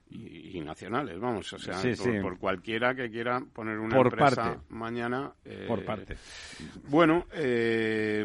y, 0.09 0.57
y 0.57 0.61
nacionales, 0.61 1.19
vamos, 1.19 1.51
o 1.53 1.59
sea, 1.59 1.73
Sí, 1.75 1.89
por, 1.95 1.97
sí. 2.13 2.19
por 2.21 2.37
cualquiera 2.37 2.93
que 2.95 3.09
quiera 3.09 3.41
poner 3.53 3.79
una 3.79 3.95
Por 3.95 4.05
empresa 4.07 4.35
parte. 4.35 4.59
mañana. 4.69 5.33
eh. 5.43 5.65
Por 5.67 5.83
parte. 5.83 6.15
Bueno, 6.87 7.25
eh, 7.33 8.23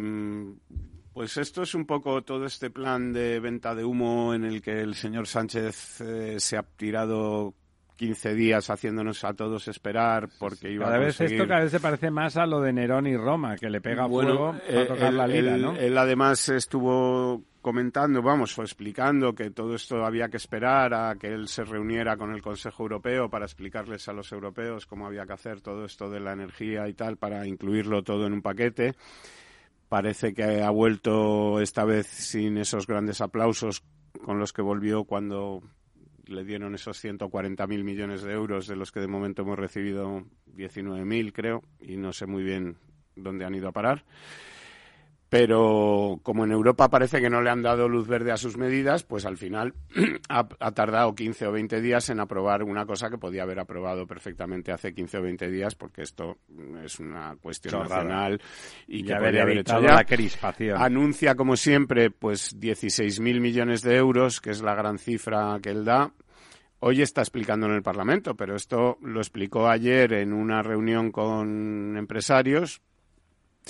pues 1.13 1.37
esto 1.39 1.63
es 1.63 1.75
un 1.75 1.87
poco 1.87 2.23
todo 2.23 2.45
este 2.47 2.71
plan 2.71 3.13
de 3.13 3.41
venta 3.41 3.75
de 3.75 3.85
humo 3.85 4.35
en 4.35 4.45
el 4.45 4.63
que 4.63 4.81
el 4.81 4.95
señor 4.95 5.27
Sánchez 5.27 6.01
eh, 6.03 6.37
se 6.39 6.57
ha 6.57 6.63
tirado 6.63 7.55
15 7.97 8.35
días 8.35 8.71
haciéndonos 8.71 9.25
a 9.25 9.35
todos 9.35 9.67
esperar 9.69 10.29
porque 10.39 10.71
iba 10.71 10.85
Cada 10.87 10.97
a 10.97 11.01
vez 11.01 11.17
conseguir... 11.17 11.41
esto 11.41 11.49
cada 11.49 11.61
vez 11.63 11.71
se 11.71 11.81
parece 11.81 12.11
más 12.11 12.37
a 12.37 12.47
lo 12.47 12.61
de 12.61 12.73
Nerón 12.73 13.07
y 13.07 13.17
Roma, 13.17 13.57
que 13.57 13.69
le 13.69 13.81
pega 13.81 14.07
Bueno, 14.07 14.31
fuego 14.37 14.57
eh, 14.69 14.83
a 14.83 14.87
tocar 14.87 15.09
él- 15.11 15.17
la 15.17 15.27
lira, 15.27 15.55
él- 15.57 15.63
¿no? 15.63 15.77
Él 15.77 15.99
además 15.99 16.49
estuvo 16.49 17.43
comentando, 17.61 18.23
vamos, 18.23 18.59
o 18.59 18.63
explicando 18.63 19.35
que 19.35 19.51
todo 19.51 19.75
esto 19.75 20.05
había 20.05 20.29
que 20.29 20.37
esperar 20.37 20.95
a 20.95 21.15
que 21.17 21.29
él 21.29 21.49
se 21.49 21.65
reuniera 21.65 22.17
con 22.17 22.33
el 22.33 22.43
Consejo 22.43 22.85
Europeo 22.85 23.29
para 23.29 23.45
explicarles 23.45 24.09
a 24.09 24.13
los 24.13 24.33
europeos 24.33 24.87
cómo 24.87 25.07
había 25.07 25.27
que 25.27 25.33
hacer 25.33 25.61
todo 25.61 25.85
esto 25.85 26.09
de 26.09 26.21
la 26.21 26.33
energía 26.33 26.89
y 26.89 26.95
tal 26.95 27.17
para 27.17 27.47
incluirlo 27.47 28.03
todo 28.03 28.27
en 28.27 28.33
un 28.33 28.43
paquete. 28.43 28.95
Parece 29.89 30.33
que 30.33 30.63
ha 30.63 30.71
vuelto 30.71 31.61
esta 31.61 31.85
vez 31.85 32.07
sin 32.07 32.59
esos 32.59 32.87
grandes 32.87 33.21
aplausos 33.21 33.83
con 34.25 34.39
los 34.39 34.53
que 34.53 34.63
volvió 34.63 35.05
cuando 35.05 35.63
le 36.27 36.45
dieron 36.45 36.75
esos 36.75 37.03
140.000 37.03 37.83
millones 37.83 38.23
de 38.23 38.33
euros, 38.33 38.67
de 38.69 38.77
los 38.77 38.93
que 38.93 39.01
de 39.01 39.09
momento 39.09 39.43
hemos 39.43 39.59
recibido 39.59 40.25
19.000, 40.55 41.33
creo, 41.33 41.63
y 41.81 41.97
no 41.97 42.13
sé 42.13 42.27
muy 42.27 42.45
bien 42.45 42.77
dónde 43.17 43.45
han 43.45 43.55
ido 43.55 43.69
a 43.69 43.73
parar. 43.73 44.05
Pero 45.31 46.19
como 46.25 46.45
en 46.45 46.51
Europa 46.51 46.91
parece 46.91 47.21
que 47.21 47.31
no 47.31 47.41
le 47.41 47.51
han 47.51 47.63
dado 47.63 47.89
luz 47.89 48.09
verde 48.09 48.33
a 48.33 48.37
sus 48.37 48.57
medidas, 48.57 49.05
pues 49.05 49.25
al 49.25 49.37
final 49.37 49.75
ha, 50.29 50.49
ha 50.59 50.73
tardado 50.73 51.15
15 51.15 51.47
o 51.47 51.53
20 51.53 51.81
días 51.81 52.11
en 52.11 52.19
aprobar 52.19 52.65
una 52.65 52.85
cosa 52.85 53.09
que 53.11 53.17
podía 53.17 53.45
haber 53.45 53.61
aprobado 53.61 54.09
perfectamente 54.09 54.73
hace 54.73 54.93
15 54.93 55.19
o 55.19 55.23
20 55.23 55.49
días, 55.49 55.77
porque 55.77 56.03
esto 56.03 56.39
es 56.85 56.99
una 56.99 57.37
cuestión 57.41 57.75
Chorrada. 57.75 58.03
nacional 58.03 58.43
y, 58.89 58.99
Y 58.99 59.05
que 59.05 59.15
podía 59.15 59.43
haber 59.43 59.59
hecho 59.59 59.81
ya. 59.81 59.95
la 59.95 60.05
crispación. 60.05 60.83
Anuncia, 60.83 61.37
como 61.37 61.55
siempre, 61.57 62.11
pues 62.11 62.59
16.000 62.59 63.41
millones 63.41 63.83
de 63.83 63.95
euros, 63.97 64.41
que 64.41 64.51
es 64.51 64.63
la 64.63 64.75
gran 64.75 64.99
cifra 64.99 65.61
que 65.63 65.71
él 65.71 65.85
da. 65.85 66.13
Hoy 66.81 67.03
está 67.03 67.21
explicando 67.21 67.67
en 67.67 67.75
el 67.75 67.83
Parlamento, 67.83 68.35
pero 68.35 68.57
esto 68.57 68.99
lo 69.03 69.21
explicó 69.21 69.69
ayer 69.69 70.13
en 70.15 70.33
una 70.33 70.63
reunión 70.63 71.13
con 71.13 71.97
empresarios, 71.97 72.81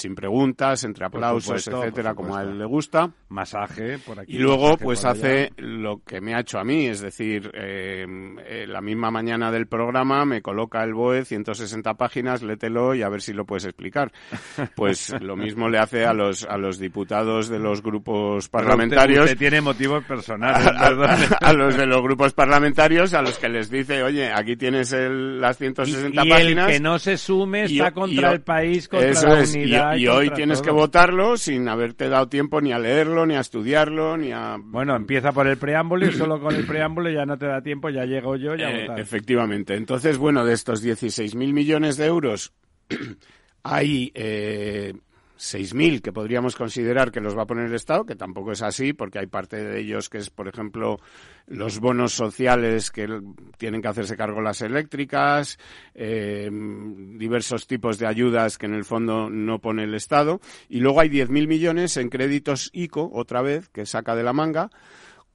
sin 0.01 0.15
preguntas, 0.15 0.83
entre 0.85 1.07
aplausos, 1.07 1.45
supuesto, 1.63 1.83
etcétera, 1.85 2.15
como 2.15 2.37
a 2.37 2.43
él 2.43 2.59
le 2.59 2.65
gusta. 2.65 3.11
Masaje 3.29 3.99
por 3.99 4.19
aquí. 4.21 4.35
Y 4.35 4.39
luego, 4.39 4.77
pues 4.77 5.05
allá. 5.05 5.13
hace 5.13 5.53
lo 5.59 6.03
que 6.05 6.21
me 6.21 6.35
ha 6.35 6.41
hecho 6.41 6.59
a 6.59 6.65
mí, 6.65 6.87
es 6.87 7.01
decir, 7.01 7.51
eh, 7.55 8.05
eh, 8.47 8.67
la 8.67 8.81
misma 8.81 9.11
mañana 9.11 9.51
del 9.53 9.67
programa 9.67 10.25
me 10.25 10.43
coloca 10.43 10.83
el 10.83 10.95
BOE, 10.95 11.25
160 11.25 11.95
páginas, 11.95 12.43
lételo 12.43 12.95
y 12.95 13.03
a 13.03 13.09
ver 13.09 13.23
si 13.23 13.33
lo 13.33 13.45
puedes 13.45 13.65
explicar. 13.65 14.13
Pues 14.75 15.15
lo 15.21 15.37
mismo 15.37 15.69
le 15.69 15.79
hace 15.79 16.05
a 16.07 16.13
los, 16.13 16.45
a 16.45 16.57
los 16.57 16.79
diputados 16.79 17.49
de 17.49 17.59
los 17.59 17.83
grupos 17.83 18.49
parlamentarios. 18.49 19.25
Usted, 19.27 19.39
tiene 19.39 19.61
motivos 19.61 20.05
personales, 20.05 20.67
a, 20.67 20.87
a- 20.87 21.39
a 21.41 21.53
los 21.53 21.77
de 21.77 21.87
los 21.87 22.03
grupos 22.03 22.33
parlamentarios 22.33 23.15
a 23.15 23.23
los 23.23 23.39
que 23.39 23.49
les 23.49 23.71
dice, 23.71 24.03
oye, 24.03 24.31
aquí 24.33 24.57
tienes 24.57 24.93
el- 24.93 25.41
las 25.41 25.57
Y, 25.57 25.65
160 25.65 26.25
y 26.25 26.29
páginas. 26.31 26.67
el 26.69 26.73
que 26.75 26.81
no 26.81 26.99
se 26.99 27.17
sume 27.17 27.65
está 27.65 27.89
y- 27.89 27.93
contra 27.93 28.33
el 28.33 28.41
país, 28.41 28.89
contra 28.89 29.13
la 29.23 29.43
unidad. 29.43 29.90
Y, 29.97 30.07
hoy 30.09 30.31
tienes 30.31 30.61
que 30.63 30.71
votarlo 30.71 31.37
sin 31.37 31.69
haberte 31.69 32.09
dado 32.09 32.29
tiempo 32.29 32.61
ni 32.61 32.73
a 32.73 32.79
leerlo, 32.79 33.27
ni 33.27 33.35
a 33.35 33.41
estudiarlo, 33.41 34.17
ni 34.17 34.33
a... 34.33 34.57
Bueno, 34.59 34.97
empieza 34.97 35.33
por 35.33 35.47
el 35.47 35.57
preámbulo 35.57 36.07
y 36.07 36.13
solo 36.13 36.41
con 36.41 36.55
el 36.55 36.67
preámbulo 36.67 37.11
ya 37.11 37.25
no 37.27 37.39
te 37.39 37.47
da 37.47 37.63
tiempo, 37.63 37.91
ya 37.91 38.05
llego 38.05 38.37
yo, 38.37 38.55
ya 38.55 38.71
Eh, 38.71 38.83
votar. 38.83 39.01
efectivamente. 39.01 39.75
Entonces, 39.75 40.19
bueno, 40.19 40.45
de 40.45 40.55
estos 40.55 40.85
16.000 40.85 41.53
millones 41.53 41.97
de 41.97 42.07
euros, 42.07 42.53
hay 43.63 44.13
eh, 44.15 44.95
6.000 45.41 46.03
que 46.03 46.13
podríamos 46.13 46.55
considerar 46.55 47.11
que 47.11 47.21
los 47.21 47.37
va 47.37 47.43
a 47.43 47.47
poner 47.47 47.67
el 47.67 47.75
Estado, 47.75 48.05
que 48.05 48.15
tampoco 48.15 48.53
es 48.53 48.61
así, 48.61 48.93
porque 48.93 49.19
hay 49.19 49.27
parte 49.27 49.57
de 49.57 49.81
ellos 49.81 50.11
que 50.11 50.19
es, 50.19 50.29
por 50.29 50.49
ejemplo, 50.49 50.99
los 51.47 51.81
bonos 51.81 52.13
sociales 52.13 52.91
que 52.91 53.09
tienen 53.57 53.81
que 53.81 53.89
hacerse 53.89 54.19
cargo 54.19 54.43
las 54.43 54.61
eléctricas, 54.61 55.59
eh, 55.95 56.51
diversos 56.53 57.67
tipos 57.67 57.99
de 57.99 58.07
ayudas 58.07 58.59
que 58.59 58.67
en 58.67 58.75
el 58.75 58.85
fondo 58.85 59.31
no 59.31 59.61
pone 59.61 59.85
el 59.85 59.95
Estado, 59.95 60.41
y 60.69 60.81
luego 60.81 61.01
hay 61.01 61.09
10.000 61.09 61.49
millones 61.49 61.97
en 61.97 62.11
créditos 62.11 62.69
ICO, 62.75 63.11
otra 63.11 63.41
vez, 63.41 63.71
que 63.71 63.87
saca 63.87 64.15
de 64.15 64.23
la 64.23 64.35
manga, 64.35 64.71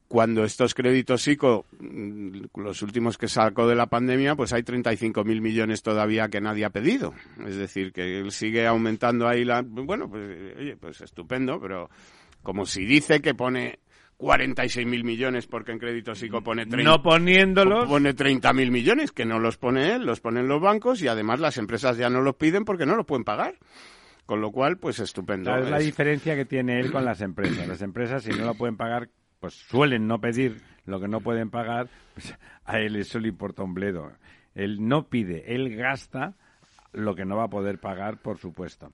cuando 0.07 0.43
estos 0.43 0.73
créditos 0.73 1.27
ICO, 1.27 1.65
mm, 1.79 2.45
los 2.55 2.81
últimos 2.81 3.17
que 3.17 3.27
sacó 3.27 3.67
de 3.67 3.75
la 3.75 3.87
pandemia, 3.87 4.35
pues 4.35 4.53
hay 4.53 4.63
35.000 4.63 5.41
millones 5.41 5.81
todavía 5.81 6.29
que 6.29 6.41
nadie 6.41 6.65
ha 6.65 6.69
pedido. 6.69 7.13
Es 7.45 7.55
decir, 7.55 7.91
que 7.91 8.19
él 8.19 8.31
sigue 8.31 8.67
aumentando 8.67 9.27
ahí 9.27 9.43
la... 9.43 9.61
Bueno, 9.61 10.09
pues, 10.09 10.55
oye, 10.57 10.77
pues 10.77 11.01
estupendo, 11.01 11.59
pero 11.59 11.89
como 12.43 12.65
si 12.65 12.85
dice 12.85 13.21
que 13.21 13.33
pone 13.33 13.79
46.000 14.19 15.03
millones 15.03 15.47
porque 15.47 15.71
en 15.71 15.79
créditos 15.79 16.21
ICO 16.21 16.41
pone 16.41 16.65
30, 16.65 16.89
no 16.89 17.01
poniéndolos 17.01 17.87
pone 17.87 18.15
30.000 18.15 18.71
millones 18.71 19.11
que 19.11 19.25
no 19.25 19.39
los 19.39 19.57
pone 19.57 19.95
él, 19.95 20.05
los 20.05 20.21
ponen 20.21 20.47
los 20.47 20.61
bancos 20.61 21.01
y 21.01 21.07
además 21.07 21.39
las 21.39 21.57
empresas 21.57 21.97
ya 21.97 22.09
no 22.09 22.21
los 22.21 22.35
piden 22.35 22.63
porque 22.63 22.85
no 22.85 22.95
los 22.95 23.05
pueden 23.05 23.23
pagar. 23.23 23.55
Con 24.25 24.41
lo 24.41 24.51
cual, 24.51 24.77
pues 24.79 24.97
estupendo. 24.97 25.55
es 25.55 25.69
la 25.69 25.77
diferencia 25.77 26.35
que 26.35 26.45
tiene 26.45 26.79
él 26.79 26.91
con 26.91 27.05
las 27.05 27.21
empresas. 27.21 27.67
Las 27.67 27.83
empresas, 27.83 28.23
si 28.23 28.31
no 28.31 28.45
lo 28.45 28.55
pueden 28.55 28.75
pagar, 28.75 29.07
pues 29.39 29.53
suelen 29.53 30.07
no 30.07 30.19
pedir 30.19 30.61
lo 30.85 30.99
que 30.99 31.07
no 31.07 31.21
pueden 31.21 31.49
pagar, 31.49 31.87
pues 32.13 32.33
a 32.65 32.79
él 32.79 32.95
eso 32.95 33.19
le 33.19 33.29
importa 33.29 33.63
un 33.63 33.73
bledo. 33.73 34.11
Él 34.53 34.87
no 34.87 35.07
pide, 35.07 35.53
él 35.53 35.75
gasta 35.75 36.33
lo 36.93 37.15
que 37.15 37.25
no 37.25 37.35
va 37.35 37.45
a 37.45 37.49
poder 37.49 37.79
pagar, 37.79 38.17
por 38.17 38.37
supuesto. 38.37 38.91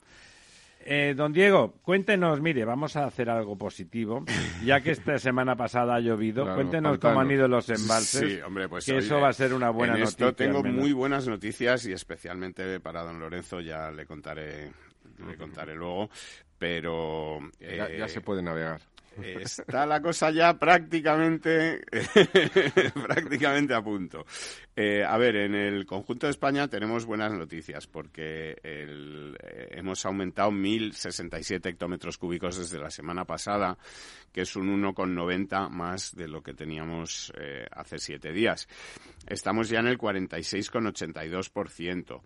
Eh, 0.84 1.14
don 1.16 1.32
Diego, 1.32 1.76
cuéntenos, 1.84 2.42
mire, 2.42 2.66
vamos 2.66 2.96
a 2.96 3.06
hacer 3.06 3.30
algo 3.30 3.56
positivo, 3.56 4.26
ya 4.66 4.82
que 4.82 4.92
esta 4.92 5.20
semana 5.20 5.56
pasada 5.56 5.96
ha 5.96 6.00
llovido, 6.00 6.56
cuéntenos 6.56 6.98
cómo 6.98 7.22
han 7.22 7.30
ido 7.30 7.48
los 7.48 7.70
embalses, 7.70 8.34
sí, 8.34 8.42
hombre, 8.42 8.68
pues, 8.68 8.86
que 8.86 8.98
eso 8.98 9.20
va 9.20 9.30
a 9.30 9.34
ser 9.34 9.54
una 9.54 9.70
buena 9.70 9.94
en 9.94 10.00
noticia. 10.02 10.32
Tengo 10.34 10.64
muy 10.64 10.92
buenas 10.92 11.28
noticias 11.28 11.86
y 11.86 11.94
especialmente 11.94 12.80
para 12.80 13.04
don 13.04 13.20
Lorenzo 13.20 13.60
ya 13.60 13.92
le 13.92 14.08
contaré, 14.08 14.72
le 15.28 15.38
contaré 15.38 15.76
luego, 15.76 16.10
pero... 16.58 17.40
ya, 17.60 17.88
ya 17.96 18.08
se 18.08 18.22
puede 18.22 18.42
navegar. 18.42 18.82
Está 19.18 19.86
la 19.86 20.02
cosa 20.02 20.32
ya 20.32 20.58
prácticamente, 20.58 21.82
prácticamente 22.94 23.74
a 23.74 23.82
punto. 23.82 24.26
Eh, 24.76 25.04
a 25.04 25.18
ver, 25.18 25.36
en 25.36 25.54
el 25.54 25.86
conjunto 25.86 26.28
de 26.28 26.32
España 26.32 26.70
tenemos 26.70 27.06
buenas 27.06 27.34
noticias 27.34 27.88
porque 27.88 28.56
el, 28.64 29.38
eh, 29.44 29.68
hemos 29.72 30.06
aumentado 30.06 30.50
1.067 30.52 31.66
hectómetros 31.66 32.18
cúbicos 32.18 32.58
desde 32.58 32.80
la 32.80 32.90
semana 32.90 33.26
pasada, 33.26 33.78
que 34.32 34.40
es 34.42 34.56
un 34.56 34.70
1,90 34.82 35.70
más 35.70 36.16
de 36.16 36.30
lo 36.30 36.42
que 36.42 36.54
teníamos 36.54 37.34
eh, 37.38 37.68
hace 37.70 38.00
siete 38.00 38.32
días. 38.32 38.70
Estamos 39.28 39.68
ya 39.68 39.80
en 39.80 39.88
el 39.88 39.98
46,82%. 39.98 42.22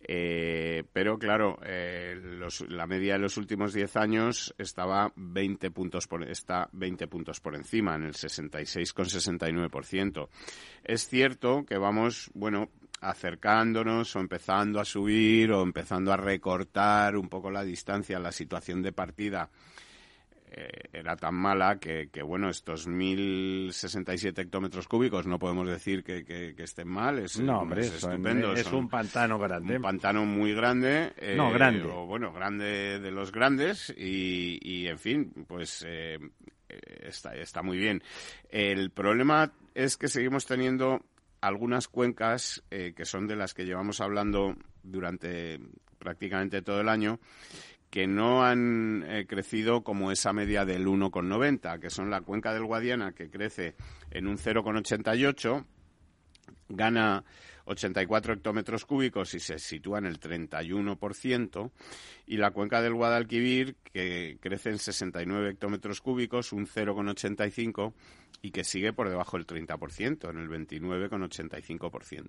Eh, 0.00 0.84
pero 0.92 1.18
claro, 1.18 1.58
eh, 1.64 2.20
la 2.68 2.86
media 2.86 3.14
de 3.14 3.18
los 3.18 3.36
últimos 3.36 3.72
10 3.72 3.96
años 3.96 4.54
estaba 4.56 5.12
20 5.16 5.70
puntos 5.70 6.06
por, 6.06 6.22
está 6.28 6.68
20 6.72 7.08
puntos 7.08 7.40
por 7.40 7.56
encima, 7.56 7.96
en 7.96 8.04
el 8.04 8.14
66,69%. 8.14 10.28
Es 10.84 11.08
cierto 11.08 11.64
que 11.66 11.78
vamos, 11.78 12.30
bueno, 12.34 12.68
acercándonos 13.00 14.14
o 14.16 14.20
empezando 14.20 14.80
a 14.80 14.84
subir 14.84 15.52
o 15.52 15.62
empezando 15.62 16.12
a 16.12 16.16
recortar 16.16 17.16
un 17.16 17.28
poco 17.28 17.50
la 17.50 17.64
distancia, 17.64 18.18
la 18.18 18.32
situación 18.32 18.82
de 18.82 18.92
partida 18.92 19.50
eh, 20.50 20.70
era 20.92 21.16
tan 21.16 21.34
mala 21.34 21.78
que, 21.78 22.08
bueno, 22.22 22.48
estos 22.48 22.88
1.067 22.88 24.38
hectómetros 24.38 24.88
cúbicos 24.88 25.26
no 25.26 25.38
podemos 25.38 25.68
decir 25.68 26.02
que, 26.02 26.54
estén 26.58 26.88
mal. 26.88 27.18
Es, 27.18 27.38
no, 27.38 27.60
hombre, 27.60 27.82
es 27.82 27.94
estupendo. 27.94 28.52
Es 28.52 28.70
un 28.72 28.88
pantano 28.88 29.38
grande. 29.38 29.76
Un 29.76 29.82
pantano 29.82 30.24
muy 30.24 30.54
grande. 30.54 31.12
no, 31.36 31.50
grande. 31.50 31.84
O, 31.84 32.06
bueno, 32.06 32.32
grande 32.32 32.98
de 32.98 33.10
los 33.10 33.32
grandes 33.32 33.94
y, 33.96 34.86
en 34.86 34.98
fin, 34.98 35.32
pues 35.46 35.84
eh, 35.86 36.18
está, 36.68 37.34
está 37.34 37.62
muy 37.62 37.78
bien. 37.78 38.02
El 38.50 38.90
problema 38.90 39.52
es 39.74 39.96
que 39.96 40.08
seguimos 40.08 40.46
teniendo 40.46 41.00
algunas 41.40 41.88
cuencas 41.88 42.62
eh, 42.70 42.94
que 42.96 43.04
son 43.04 43.26
de 43.26 43.36
las 43.36 43.54
que 43.54 43.64
llevamos 43.64 44.00
hablando 44.00 44.56
durante 44.82 45.60
prácticamente 45.98 46.62
todo 46.62 46.80
el 46.80 46.88
año 46.88 47.20
que 47.90 48.06
no 48.06 48.44
han 48.44 49.04
eh, 49.06 49.26
crecido 49.26 49.82
como 49.82 50.12
esa 50.12 50.32
media 50.32 50.64
del 50.64 50.86
1,90, 50.86 51.80
que 51.80 51.90
son 51.90 52.10
la 52.10 52.20
cuenca 52.20 52.52
del 52.52 52.64
Guadiana, 52.64 53.12
que 53.12 53.30
crece 53.30 53.74
en 54.10 54.26
un 54.26 54.36
0,88, 54.36 55.64
gana 56.68 57.24
84 57.64 58.34
hectómetros 58.34 58.84
cúbicos 58.84 59.32
y 59.34 59.40
se 59.40 59.58
sitúa 59.58 59.98
en 59.98 60.06
el 60.06 60.20
31%, 60.20 61.70
y 62.26 62.36
la 62.36 62.50
cuenca 62.50 62.82
del 62.82 62.94
Guadalquivir, 62.94 63.76
que 63.92 64.38
crece 64.40 64.70
en 64.70 64.78
69 64.78 65.50
hectómetros 65.50 66.00
cúbicos, 66.00 66.52
un 66.52 66.66
0,85, 66.66 67.94
y 68.42 68.50
que 68.50 68.64
sigue 68.64 68.92
por 68.92 69.08
debajo 69.08 69.38
del 69.38 69.46
30%, 69.46 70.30
en 70.30 70.38
el 70.38 70.48
29,85% 70.48 72.28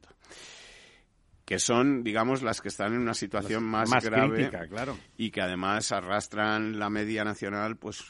que 1.49 1.57
son, 1.57 2.03
digamos, 2.03 2.43
las 2.43 2.61
que 2.61 2.67
están 2.67 2.93
en 2.93 2.99
una 2.99 3.15
situación 3.15 3.63
más, 3.63 3.89
grave 4.05 4.51
claro. 4.69 4.95
y 5.17 5.31
que 5.31 5.41
además 5.41 5.91
arrastran 5.91 6.77
la 6.77 6.91
media 6.91 7.23
nacional 7.23 7.75
pues 7.75 8.03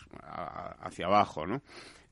hacia 0.82 1.06
abajo, 1.06 1.48
¿no? 1.48 1.62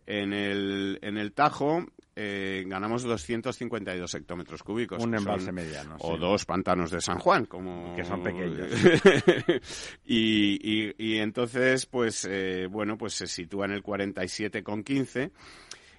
En 0.06 0.32
el, 0.32 0.98
en 1.02 1.18
el 1.18 1.34
Tajo 1.34 1.86
eh, 2.16 2.64
ganamos 2.66 3.04
252 3.04 4.16
hectómetros 4.16 4.64
cúbicos. 4.64 5.04
Un 5.04 5.16
embalse 5.16 5.52
mediano. 5.52 5.98
O 6.00 6.18
dos 6.18 6.46
pantanos 6.46 6.92
de 6.92 7.02
San 7.02 7.20
Juan, 7.20 7.46
como... 7.46 7.94
Que 7.94 8.06
son 8.06 8.24
pequeños. 8.24 8.70
y, 10.06 10.94
y, 10.98 11.18
entonces, 11.18 11.86
pues, 11.88 12.26
eh, 12.32 12.68
bueno, 12.72 12.98
pues 12.98 13.16
se 13.16 13.28
sitúa 13.28 13.66
en 13.66 13.74
el 13.74 13.84
47,15. 13.84 15.32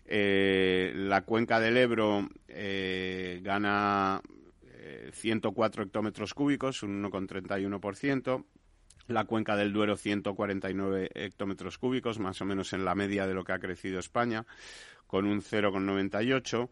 Eh, 0.07 0.93
la 0.95 1.21
cuenca 1.21 1.61
del 1.61 1.77
Ebro 1.77 2.27
eh, 4.89 5.11
gana 5.11 5.13
104 5.13 5.85
hectómetros 5.85 6.35
cúbicos, 6.35 6.83
un 6.83 7.03
1,31%. 7.03 8.45
La 9.09 9.25
cuenca 9.25 9.57
del 9.57 9.73
Duero, 9.73 9.97
149 9.97 11.11
hectómetros 11.15 11.79
cúbicos, 11.79 12.19
más 12.19 12.41
o 12.41 12.45
menos 12.45 12.73
en 12.73 12.85
la 12.85 12.95
media 12.95 13.27
de 13.27 13.35
lo 13.35 13.45
que 13.45 13.53
ha 13.53 13.59
crecido 13.59 13.99
España, 13.99 14.47
con 15.07 15.27
un 15.27 15.41
0,98. 15.41 16.69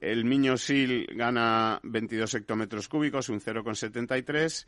El 0.00 0.24
Miño 0.24 0.56
Sil 0.56 1.04
gana 1.14 1.78
22 1.82 2.34
hectómetros 2.34 2.88
cúbicos, 2.88 3.28
un 3.28 3.40
0,73. 3.40 4.66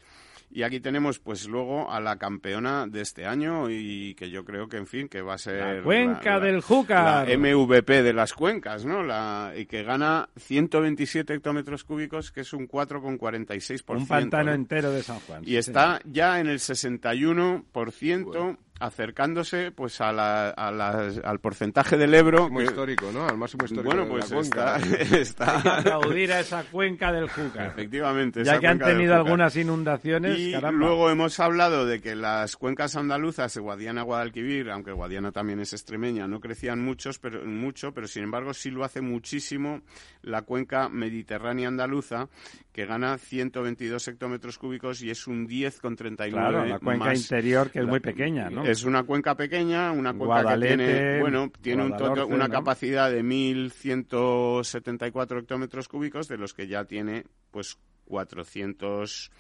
Y 0.54 0.64
aquí 0.64 0.80
tenemos, 0.80 1.18
pues 1.18 1.48
luego, 1.48 1.90
a 1.90 1.98
la 2.00 2.18
campeona 2.18 2.86
de 2.86 3.00
este 3.00 3.24
año 3.24 3.70
y 3.70 4.14
que 4.14 4.28
yo 4.28 4.44
creo 4.44 4.68
que, 4.68 4.76
en 4.76 4.86
fin, 4.86 5.08
que 5.08 5.22
va 5.22 5.32
a 5.34 5.38
ser. 5.38 5.78
La 5.78 5.82
cuenca 5.82 6.38
del 6.38 6.60
Júcar. 6.60 7.26
La 7.26 7.38
MVP 7.38 8.02
de 8.02 8.12
las 8.12 8.34
cuencas, 8.34 8.84
¿no? 8.84 9.02
La, 9.02 9.54
y 9.56 9.64
que 9.64 9.82
gana 9.82 10.28
127 10.36 11.32
hectómetros 11.32 11.84
cúbicos, 11.84 12.30
que 12.30 12.42
es 12.42 12.52
un 12.52 12.68
4,46%. 12.68 13.96
Un 13.96 14.06
pantano 14.06 14.52
entero 14.52 14.90
de 14.90 15.02
San 15.02 15.20
Juan. 15.20 15.42
Y 15.46 15.56
está 15.56 16.00
ya 16.04 16.38
en 16.38 16.48
el 16.48 16.58
61% 16.58 18.58
acercándose 18.82 19.70
pues 19.70 20.00
a 20.00 20.12
la, 20.12 20.50
al 20.50 21.38
porcentaje 21.38 21.96
del 21.96 22.14
Ebro. 22.14 22.50
Máximo 22.50 22.62
histórico, 22.62 23.12
¿no? 23.12 23.28
Al 23.28 23.38
máximo 23.38 23.64
histórico 23.64 23.94
bueno, 23.94 24.08
pues 24.08 24.30
está, 24.32 24.76
está... 25.16 25.56
Hay 25.56 25.62
que 25.62 25.68
aplaudir 25.68 26.32
a 26.32 26.40
esa 26.40 26.64
cuenca 26.64 27.12
del 27.12 27.28
Júcar. 27.28 27.68
Efectivamente. 27.68 28.44
Ya 28.44 28.58
que 28.58 28.66
han 28.66 28.80
tenido 28.80 29.14
algunas 29.14 29.54
inundaciones, 29.56 30.38
Y 30.38 30.52
luego 30.72 31.10
hemos 31.10 31.38
hablado 31.38 31.86
de 31.86 32.00
que 32.00 32.16
las 32.16 32.56
cuencas 32.56 32.96
andaluzas, 32.96 33.56
Guadiana, 33.56 34.02
Guadalquivir, 34.02 34.70
aunque 34.70 34.92
Guadiana 34.92 35.30
también 35.30 35.60
es 35.60 35.72
extremeña, 35.72 36.26
no 36.26 36.40
crecían 36.40 36.82
muchos, 36.82 37.18
pero, 37.18 37.44
mucho, 37.44 37.92
pero 37.92 38.08
sin 38.08 38.24
embargo 38.24 38.52
sí 38.52 38.70
lo 38.70 38.84
hace 38.84 39.00
muchísimo 39.00 39.82
la 40.22 40.42
cuenca 40.42 40.88
mediterránea 40.88 41.68
andaluza, 41.68 42.28
que 42.72 42.86
gana 42.86 43.18
122 43.18 44.08
hectómetros 44.08 44.56
cúbicos 44.56 45.02
y 45.02 45.10
es 45.10 45.26
un 45.26 45.46
10,39. 45.46 46.30
Claro, 46.30 46.64
la 46.64 46.78
cuenca 46.78 47.14
interior 47.14 47.70
que 47.70 47.80
es 47.80 47.86
muy 47.86 48.00
pequeña, 48.00 48.48
¿no? 48.48 48.64
Es 48.64 48.84
una 48.84 49.02
cuenca 49.02 49.36
pequeña, 49.36 49.92
una 49.92 50.14
cuenca 50.14 50.54
que 50.54 50.60
tiene, 50.66 51.20
bueno, 51.20 51.52
tiene 51.60 51.84
un 51.84 51.92
una 52.32 52.48
capacidad 52.48 53.10
de 53.10 53.22
1.174 53.22 55.40
hectómetros 55.40 55.88
cúbicos, 55.88 56.28
de 56.28 56.38
los 56.38 56.54
que 56.54 56.66
ya 56.66 56.84
tiene, 56.84 57.26
pues, 57.50 57.76
498. 58.06 59.30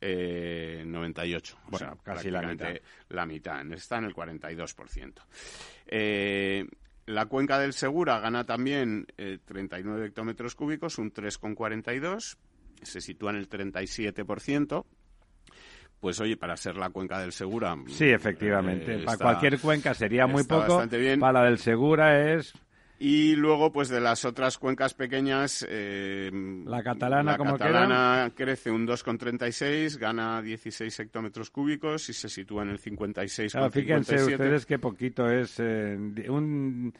Eh, 0.00 0.82
o 1.70 1.78
sea, 1.78 1.94
casi 2.02 2.30
la 2.30 2.40
mitad. 2.42 2.70
la 3.10 3.26
mitad. 3.26 3.70
Está 3.72 3.98
en 3.98 4.04
el 4.04 4.14
42%. 4.14 5.26
Eh, 5.86 6.66
la 7.06 7.26
cuenca 7.26 7.58
del 7.58 7.74
Segura 7.74 8.20
gana 8.20 8.44
también 8.44 9.06
39 9.44 10.02
eh, 10.02 10.06
hectómetros 10.06 10.54
cúbicos, 10.54 10.98
un 10.98 11.12
3,42. 11.12 12.38
Se 12.82 13.00
sitúa 13.00 13.30
en 13.30 13.36
el 13.36 13.48
37% 13.48 14.84
pues 16.00 16.20
oye, 16.20 16.36
para 16.36 16.56
ser 16.56 16.76
la 16.76 16.90
cuenca 16.90 17.20
del 17.20 17.30
Segura. 17.30 17.76
Sí, 17.86 18.06
efectivamente. 18.08 18.92
eh, 18.96 18.98
para 19.04 19.12
está- 19.12 19.24
cualquier 19.24 19.60
cuenca 19.60 19.94
sería 19.94 20.26
muy 20.26 20.42
poco. 20.42 20.62
bastante 20.66 20.98
bien. 20.98 21.20
Para 21.20 21.34
la 21.40 21.44
del 21.44 21.58
Segura 21.58 22.32
es 22.34 22.52
Y 22.98 23.36
luego, 23.36 23.72
pues 23.72 23.88
de 23.88 24.00
las 24.00 24.24
otras 24.24 24.58
cuencas 24.58 24.94
pequeñas, 24.94 25.64
eh, 25.68 26.28
La 26.66 26.82
catalana, 26.82 27.32
la 27.32 27.36
¿cómo 27.38 27.56
catalana 27.56 28.32
crece 28.34 28.70
un 28.72 28.84
2,36, 28.86 29.96
gana 29.96 30.40
16 30.42 30.98
hectómetros 31.00 31.50
cúbicos 31.50 32.08
y 32.08 32.12
se 32.14 32.28
sitúa 32.28 32.62
en 32.64 32.70
el 32.70 32.78
56,57. 32.80 33.50
Claro, 33.52 33.70
fíjense 33.70 34.24
ustedes 34.24 34.66
qué 34.66 34.78
poquito 34.80 35.28
es. 35.30 35.54
eh, 35.60 35.96
un, 36.28 36.92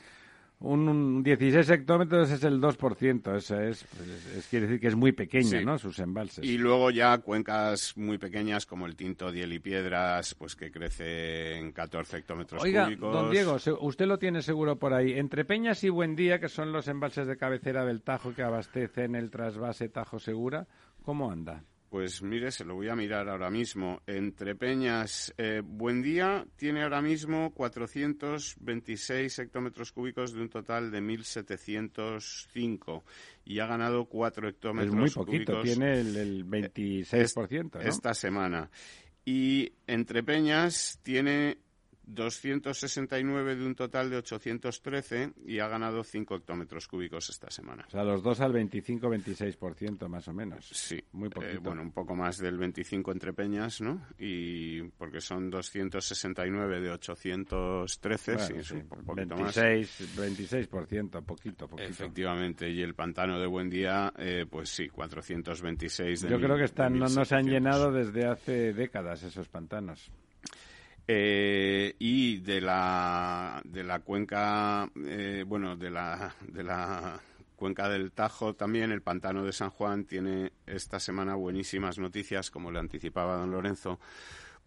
un, 0.62 0.88
un 0.88 1.22
16 1.22 1.68
hectómetros 1.70 2.30
es 2.30 2.42
el 2.44 2.60
2%. 2.60 3.36
Eso 3.36 3.60
es, 3.60 3.82
es- 3.82 4.36
es- 4.36 4.46
quiere 4.48 4.66
decir 4.66 4.80
que 4.80 4.86
es 4.88 4.94
muy 4.96 5.12
pequeña, 5.12 5.58
Sí. 5.58 5.64
¿no? 5.64 5.78
Sus 5.78 5.98
embalses. 5.98 6.44
Y 6.44 6.56
luego 6.58 6.90
ya 6.90 7.18
cuencas 7.18 7.96
muy 7.96 8.18
pequeñas 8.18 8.64
como 8.66 8.86
el 8.86 8.96
Tinto, 8.96 9.30
Diel 9.32 9.52
y 9.52 9.58
Piedras, 9.58 10.34
pues 10.34 10.56
que 10.56 10.70
crece 10.70 11.58
en 11.58 11.72
14 11.72 12.18
hectómetros 12.18 12.62
Oiga, 12.62 12.84
cúbicos. 12.86 13.12
don 13.12 13.30
Diego, 13.30 13.56
usted 13.80 14.06
lo 14.06 14.18
tiene 14.18 14.42
seguro 14.42 14.78
por 14.78 14.94
ahí. 14.94 15.12
Entre 15.12 15.44
Peñas 15.44 15.84
y 15.84 15.88
Buendía, 15.88 16.38
que 16.40 16.48
son 16.48 16.72
los 16.72 16.88
embalses 16.88 17.26
de 17.26 17.36
cabecera 17.36 17.84
del 17.84 18.02
Tajo 18.02 18.34
que 18.34 18.42
abastecen 18.42 19.14
el 19.14 19.30
trasvase 19.30 19.88
Tajo 19.88 20.18
Segura, 20.18 20.66
¿cómo 21.02 21.30
anda? 21.30 21.64
Pues 21.92 22.22
mire, 22.22 22.50
se 22.50 22.64
lo 22.64 22.74
voy 22.74 22.88
a 22.88 22.96
mirar 22.96 23.28
ahora 23.28 23.50
mismo. 23.50 24.00
Entre 24.06 24.56
Peñas, 24.56 25.34
eh, 25.36 25.60
Buendía 25.62 26.46
tiene 26.56 26.84
ahora 26.84 27.02
mismo 27.02 27.52
426 27.52 29.38
hectómetros 29.38 29.92
cúbicos 29.92 30.32
de 30.32 30.40
un 30.40 30.48
total 30.48 30.90
de 30.90 31.02
1.705 31.02 33.02
y 33.44 33.58
ha 33.58 33.66
ganado 33.66 34.06
4 34.06 34.48
Es 34.48 34.54
hectómetros 34.54 34.96
muy 34.96 35.10
poquito, 35.10 35.52
cúbicos 35.52 35.64
tiene 35.64 36.00
el, 36.00 36.16
el 36.16 36.46
26%, 36.46 37.74
¿no? 37.74 37.80
esta 37.82 38.14
semana. 38.14 38.70
Y 39.26 39.74
Entre 39.86 40.22
Peñas 40.22 40.98
tiene 41.02 41.58
269 42.04 43.56
de 43.56 43.66
un 43.66 43.74
total 43.74 44.10
de 44.10 44.16
813 44.18 45.32
y 45.46 45.58
ha 45.60 45.68
ganado 45.68 46.02
5 46.04 46.34
hectómetros 46.36 46.88
cúbicos 46.88 47.28
esta 47.30 47.50
semana. 47.50 47.84
O 47.86 47.90
sea, 47.90 48.04
los 48.04 48.22
dos 48.22 48.40
al 48.40 48.52
25-26% 48.52 50.08
más 50.08 50.26
o 50.28 50.32
menos. 50.32 50.66
Sí, 50.72 51.02
Muy 51.12 51.28
eh, 51.28 51.30
poquito. 51.30 51.60
bueno, 51.62 51.82
un 51.82 51.92
poco 51.92 52.14
más 52.14 52.38
del 52.38 52.58
25 52.58 53.12
entre 53.12 53.32
peñas, 53.32 53.80
¿no? 53.80 54.06
Y 54.18 54.82
porque 54.98 55.20
son 55.20 55.50
269 55.50 56.80
de 56.80 56.90
813, 56.90 58.38
sí, 58.38 58.46
Bueno, 58.46 58.60
es 58.60 58.66
sí, 58.68 58.74
un 58.74 58.88
po- 58.88 58.96
poquito 59.02 59.34
26, 59.36 60.16
26%, 60.16 61.22
poquito, 61.22 61.64
más. 61.66 61.70
poquito. 61.70 61.82
Efectivamente, 61.82 62.68
y 62.70 62.82
el 62.82 62.94
pantano 62.94 63.38
de 63.40 63.46
Buen 63.46 63.70
Día, 63.70 64.12
eh, 64.18 64.46
pues 64.48 64.68
sí, 64.68 64.88
426 64.88 66.22
de 66.22 66.28
Yo 66.30 66.36
mil- 66.38 66.46
creo 66.46 66.56
que 66.58 66.64
están, 66.64 66.94
no, 66.94 67.06
no 67.08 67.24
se 67.24 67.34
han 67.34 67.44
1700. 67.44 67.52
llenado 67.52 67.92
desde 67.92 68.26
hace 68.26 68.72
décadas 68.72 69.22
esos 69.22 69.48
pantanos. 69.48 70.10
Eh, 71.08 71.94
y 71.98 72.38
de 72.38 72.60
la 72.60 73.60
de 73.64 73.82
la 73.82 73.98
cuenca 74.00 74.88
eh, 75.04 75.44
bueno 75.46 75.76
de 75.76 75.90
la 75.90 76.32
de 76.46 76.62
la 76.62 77.20
cuenca 77.56 77.88
del 77.88 78.12
Tajo 78.12 78.54
también 78.54 78.92
el 78.92 79.02
pantano 79.02 79.42
de 79.44 79.52
San 79.52 79.70
Juan 79.70 80.04
tiene 80.04 80.52
esta 80.64 81.00
semana 81.00 81.34
buenísimas 81.34 81.98
noticias 81.98 82.50
como 82.52 82.70
le 82.70 82.78
anticipaba 82.78 83.36
don 83.36 83.50
Lorenzo 83.50 83.98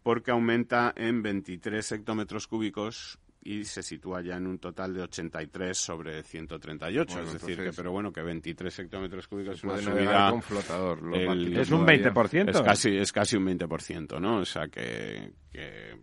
porque 0.04 0.32
aumenta 0.32 0.94
en 0.98 1.24
23 1.24 1.94
hectómetros 1.94 2.48
cúbicos 2.48 3.18
y 3.42 3.64
se 3.64 3.82
sitúa 3.84 4.22
ya 4.22 4.36
en 4.38 4.48
un 4.48 4.58
total 4.60 4.94
de 4.94 5.04
83 5.04 5.78
sobre 5.78 6.22
138 6.24 7.14
Bueno, 7.14 7.28
es 7.28 7.34
decir 7.42 7.64
que 7.64 7.72
pero 7.74 7.92
bueno 7.92 8.12
que 8.12 8.22
23 8.22 8.80
hectómetros 8.80 9.28
cúbicos 9.28 9.56
es 9.56 9.64
una 9.64 9.78
subida 9.78 10.32
con 10.32 10.42
flotador. 10.42 11.00
el- 11.14 11.56
Es 11.58 11.70
un 11.72 11.86
todavía. 11.86 12.12
20%. 12.12 12.50
es 12.50 12.62
casi, 12.62 12.98
es 12.98 13.12
casi 13.14 13.38
un 13.38 13.46
20%, 13.46 14.20
¿no? 14.20 14.40
O 14.40 14.46
sea 14.46 14.68
que, 14.68 15.32
que, 15.52 15.96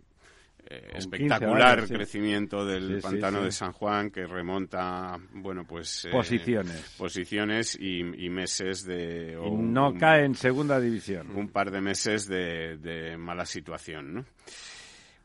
eh, 0.69 0.91
espectacular 0.95 1.57
15 1.57 1.63
años, 1.77 1.87
sí. 1.89 1.93
crecimiento 1.95 2.65
del 2.65 2.95
Sí, 2.97 3.01
pantano 3.01 3.39
sí. 3.39 3.45
de 3.45 3.51
San 3.51 3.71
Juan 3.73 4.09
que 4.11 4.25
remonta, 4.25 5.17
bueno, 5.33 5.65
pues... 5.67 6.05
eh, 6.05 6.09
Posiciones. 6.11 6.95
posiciones 6.97 7.77
y, 7.79 7.99
y 8.25 8.29
meses 8.29 8.85
de... 8.85 9.33
Y 9.45 9.51
no 9.51 9.89
un- 9.89 9.97
cae 9.99 10.25
en 10.25 10.35
segunda 10.35 10.79
división. 10.79 11.31
un 11.35 11.49
par 11.49 11.71
de 11.71 11.81
meses 11.81 12.27
de, 12.27 12.77
de 12.77 13.17
mala 13.17 13.45
situación, 13.45 14.13
¿no? 14.13 14.25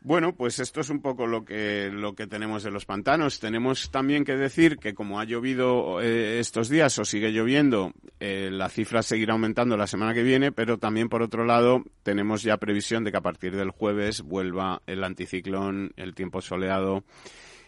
Bueno, 0.01 0.33
pues 0.33 0.61
esto 0.61 0.81
es 0.81 0.91
un 0.91 1.03
poco 1.03 1.27
lo 1.27 1.45
que, 1.45 1.91
lo 1.93 2.15
que 2.15 2.29
tenemos 2.29 2.63
de 2.63 2.71
los 2.71 2.87
pantanos. 2.87 3.41
Tenemos 3.41 3.91
también 3.91 4.25
que 4.25 4.37
decir 4.37 4.79
que 4.79 4.95
como 4.95 5.19
ha 5.19 5.25
llovido 5.25 6.01
eh, 6.01 6.39
estos 6.39 6.69
días 6.69 6.97
o 7.01 7.05
sigue 7.05 7.33
lloviendo, 7.33 7.93
eh, 8.21 8.49
la 8.53 8.69
cifra 8.69 9.03
seguirá 9.03 9.33
aumentando 9.33 9.77
la 9.77 9.89
semana 9.89 10.15
que 10.15 10.23
viene, 10.23 10.53
pero 10.53 10.79
también 10.79 11.09
por 11.09 11.23
otro 11.23 11.45
lado 11.45 11.83
tenemos 12.05 12.43
ya 12.43 12.59
previsión 12.59 13.03
de 13.03 13.11
que 13.11 13.19
a 13.19 13.23
partir 13.23 13.57
del 13.57 13.71
jueves 13.71 14.23
vuelva 14.23 14.83
el 14.87 15.03
anticiclón, 15.03 15.93
el 15.97 16.15
tiempo 16.15 16.41
soleado 16.41 17.03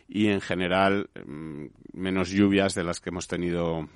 y 0.08 0.28
en 0.28 0.40
general 0.40 1.10
mm, 1.26 1.66
menos 1.94 2.30
lluvias 2.30 2.74
de 2.74 2.84
las 2.84 3.00
que 3.00 3.10
hemos 3.10 3.26
tenido 3.26 3.88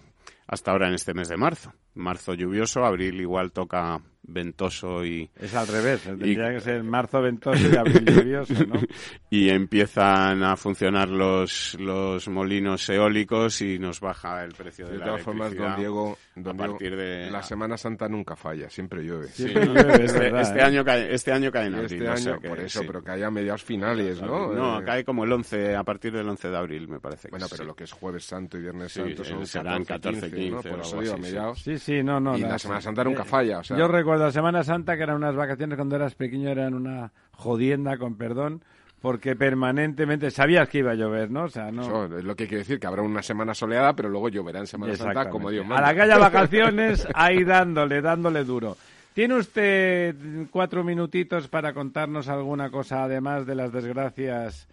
hasta 0.48 0.72
ahora 0.72 0.88
en 0.88 0.94
este 0.94 1.14
mes 1.14 1.28
de 1.28 1.36
marzo. 1.36 1.72
Marzo 1.94 2.34
lluvioso, 2.34 2.84
abril 2.84 3.20
igual 3.20 3.52
toca 3.52 4.00
ventoso 4.26 5.04
y, 5.04 5.28
Es 5.40 5.54
al 5.54 5.66
revés, 5.68 6.02
tendría 6.02 6.50
Y- 6.50 6.54
que 6.54 6.60
ser 6.60 6.82
marzo 6.82 7.20
ventoso 7.20 7.60
y 7.70 7.76
abril 7.76 8.04
lluvioso, 8.04 8.54
¿no? 8.66 8.74
y 9.30 9.48
empiezan 9.50 10.42
a 10.42 10.56
funcionar 10.56 11.08
los, 11.08 11.76
los 11.78 12.28
molinos 12.28 12.88
eólicos 12.88 13.60
y 13.62 13.78
nos 13.78 14.00
baja 14.00 14.42
el 14.44 14.52
precio 14.52 14.86
de, 14.86 14.92
De 14.92 14.98
la 14.98 15.04
todas 15.06 15.22
formas, 15.22 15.54
don 15.56 15.76
Diego, 15.76 16.18
don 16.36 16.48
a 16.60 16.62
Diego, 16.64 16.72
partir 16.78 16.96
de 16.96 17.30
la 17.30 17.42
Semana 17.42 17.76
Santa 17.76 18.08
nunca 18.08 18.34
falla, 18.36 18.68
siempre 18.70 19.02
llueve. 19.02 19.28
Sí, 19.28 19.44
Siempre 19.44 19.66
llueve, 19.66 19.92
es 19.94 20.00
este, 20.12 20.18
verdad, 20.18 20.40
este 20.42 20.58
¿eh? 20.58 20.62
año 20.62 20.84
cae, 20.84 21.14
este 21.14 21.32
año 21.32 21.50
cae 21.52 21.66
en 21.66 21.74
abril. 21.74 21.92
este 22.02 22.08
o 22.08 22.16
sea 22.16 22.32
año, 22.32 22.40
que 22.40 22.48
por 22.48 22.60
eso, 22.60 22.80
sí. 22.80 22.86
pero 22.86 23.02
que 23.04 23.10
haya 23.10 23.30
mediados 23.30 23.62
finales, 23.62 24.20
¿no? 24.22 24.52
No, 24.52 24.80
Eh, 24.80 24.84
cae 24.84 25.04
como 25.04 25.24
el 25.24 25.32
11, 25.32 25.76
a 25.76 25.84
partir 25.84 26.12
del 26.12 26.28
11 26.28 26.48
de 26.48 26.56
abril, 26.56 26.88
me 26.88 27.00
parece. 27.00 27.28
que 27.28 27.30
Bueno, 27.32 27.46
pero 27.50 27.62
sí. 27.62 27.66
lo 27.66 27.74
que 27.74 27.84
es 27.84 27.92
Jueves 27.92 28.24
Santo 28.24 28.56
y 28.58 28.62
Viernes 28.62 28.92
Sí, 28.92 29.00
Santo 29.00 29.22
eh, 29.22 29.24
son 29.26 29.46
serán 29.46 29.84
14, 29.84 30.20
14, 30.20 30.36
15, 30.36 30.50
¿no? 30.50 30.60
15 30.62 30.68
Por 30.70 30.80
eso 30.80 31.00
digo, 31.00 31.14
a 31.14 31.16
mediados. 31.18 31.62
Sí, 31.62 31.78
sí, 31.78 32.02
no, 32.02 32.20
no. 32.20 32.36
Y 32.38 32.40
la 32.40 32.58
Semana 32.58 32.80
Santa 32.80 33.04
nunca 33.04 33.24
falla, 33.24 33.58
o 33.58 33.64
sea- 33.64 33.76
Yo 33.76 33.86
recuerdo 33.88 34.13
la 34.18 34.32
Semana 34.32 34.62
Santa, 34.64 34.96
que 34.96 35.02
eran 35.02 35.16
unas 35.16 35.34
vacaciones 35.34 35.76
cuando 35.76 35.96
eras 35.96 36.14
pequeño, 36.14 36.48
eran 36.48 36.74
una 36.74 37.12
jodienda, 37.32 37.96
con 37.96 38.16
perdón, 38.16 38.62
porque 39.00 39.36
permanentemente 39.36 40.30
sabías 40.30 40.68
que 40.68 40.78
iba 40.78 40.92
a 40.92 40.94
llover, 40.94 41.30
¿no? 41.30 41.44
O 41.44 41.48
sea, 41.48 41.70
no... 41.70 41.82
Eso 41.82 42.18
es 42.18 42.24
lo 42.24 42.34
que 42.34 42.46
quiere 42.46 42.58
decir, 42.58 42.80
que 42.80 42.86
habrá 42.86 43.02
una 43.02 43.22
semana 43.22 43.54
soleada, 43.54 43.94
pero 43.94 44.08
luego 44.08 44.28
lloverá 44.28 44.60
en 44.60 44.66
Semana 44.66 44.96
Santa 44.96 45.28
como 45.28 45.50
Dios 45.50 45.66
manda. 45.66 45.84
A 45.84 45.88
la 45.88 45.94
que 45.94 46.02
haya 46.02 46.18
vacaciones, 46.30 47.06
ahí 47.14 47.44
dándole, 47.44 48.00
dándole 48.00 48.44
duro. 48.44 48.76
¿Tiene 49.12 49.36
usted 49.36 50.16
cuatro 50.50 50.82
minutitos 50.82 51.48
para 51.48 51.72
contarnos 51.72 52.28
alguna 52.28 52.70
cosa, 52.70 53.04
además 53.04 53.46
de 53.46 53.54
las 53.54 53.72
desgracias 53.72 54.66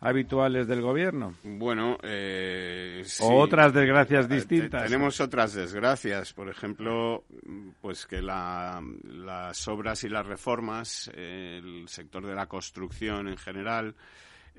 habituales 0.00 0.66
del 0.68 0.82
gobierno? 0.82 1.34
Bueno, 1.42 1.96
eh, 2.02 3.02
sí. 3.04 3.22
O 3.24 3.36
otras 3.38 3.72
desgracias 3.72 4.26
Eh, 4.26 4.28
te- 4.28 4.34
distintas. 4.34 4.84
Tenemos 4.84 5.20
otras 5.20 5.54
desgracias, 5.54 6.32
por 6.32 6.48
ejemplo, 6.48 7.24
pues 7.80 8.06
que 8.06 8.20
la- 8.22 8.82
las 9.04 9.66
obras 9.68 10.04
y 10.04 10.08
las 10.08 10.26
reformas, 10.26 11.10
eh, 11.14 11.60
el 11.62 11.88
sector 11.88 12.26
de 12.26 12.34
la 12.34 12.46
construcción 12.46 13.28
en 13.28 13.36
general, 13.38 13.94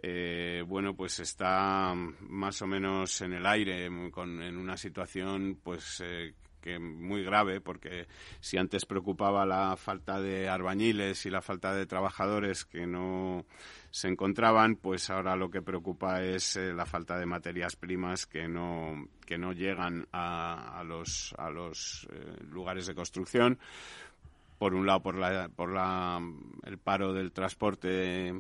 eh, 0.02 0.64
bueno, 0.68 0.96
pues 0.96 1.20
está 1.20 1.94
más 1.96 2.62
o 2.62 2.68
menos 2.68 3.22
en 3.22 3.34
el 3.34 3.46
aire, 3.46 3.90
con, 4.12 4.42
en 4.44 4.58
una 4.58 4.78
situación, 4.78 5.60
pues 5.64 6.02
eh, 6.06 6.34
que 6.62 6.80
muy 6.80 7.24
grave, 7.24 7.62
porque 7.62 8.08
si 8.40 8.58
antes 8.58 8.86
preocupaba 8.86 9.46
la 9.46 9.76
falta 9.78 10.20
de 10.20 10.50
albañiles 10.50 11.26
y 11.26 11.30
la 11.30 11.42
falta 11.42 11.74
de 11.74 11.86
trabajadores 11.86 12.66
que 12.66 12.86
no 12.86 13.46
se 13.92 14.08
encontraban, 14.10 14.76
pues 14.76 15.10
ahora 15.10 15.36
lo 15.36 15.50
que 15.50 15.62
preocupa 15.62 16.22
es 16.22 16.56
eh, 16.56 16.74
la 16.74 16.86
falta 16.86 17.18
de 17.18 17.26
materias 17.26 17.76
primas 17.76 18.26
que 18.26 18.48
no 18.48 19.08
que 19.26 19.38
no 19.38 19.54
llegan 19.54 20.08
a, 20.12 20.80
a 20.80 20.84
los 20.84 21.34
a 21.38 21.50
los 21.50 22.08
eh, 22.12 22.44
lugares 22.50 22.88
de 22.88 22.96
construcción 22.96 23.60
por 24.58 24.74
un 24.74 24.86
lado 24.86 25.02
por 25.02 25.16
la 25.18 25.50
por 25.50 25.72
la 25.72 26.20
el 26.66 26.78
paro 26.80 27.14
del 27.14 27.32
transporte 27.32 28.34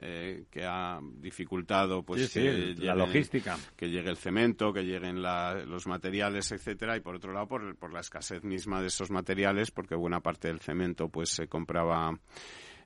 eh, 0.00 0.44
que 0.50 0.64
ha 0.64 1.00
dificultado 1.18 2.02
pues 2.04 2.22
Sí, 2.22 2.28
sí, 2.28 2.40
que 2.40 2.84
la 2.84 2.94
llegue- 2.94 2.96
logística. 3.06 3.56
que 3.76 3.88
llegue 3.90 4.10
el 4.10 4.16
cemento 4.16 4.72
que 4.72 4.82
lleguen 4.84 5.20
la- 5.22 5.64
los 5.66 5.86
materiales 5.86 6.52
etcétera 6.52 6.96
y 6.96 7.00
por 7.00 7.16
otro 7.16 7.32
lado 7.32 7.48
por, 7.48 7.76
por 7.76 7.92
la 7.92 8.00
escasez 8.00 8.44
misma 8.44 8.80
de 8.80 8.86
esos 8.88 9.10
materiales 9.10 9.70
porque 9.70 9.94
buena 9.96 10.20
parte 10.20 10.48
del 10.48 10.60
cemento 10.60 11.08
pues 11.08 11.30
se 11.30 11.48
compraba 11.48 12.18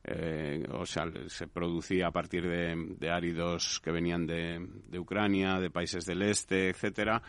eh, 0.04 0.64
o 0.72 0.86
sea, 0.86 1.04
se 1.26 1.48
producía 1.48 2.06
a 2.06 2.12
partir 2.12 2.44
de, 2.48 2.94
de 2.98 3.10
áridos 3.10 3.80
que 3.82 3.90
venían 3.90 4.26
de, 4.26 4.64
de 4.86 4.98
Ucrania, 4.98 5.58
de 5.58 5.70
países 5.70 6.04
del 6.06 6.22
este, 6.22 6.68
etcétera. 6.70 7.20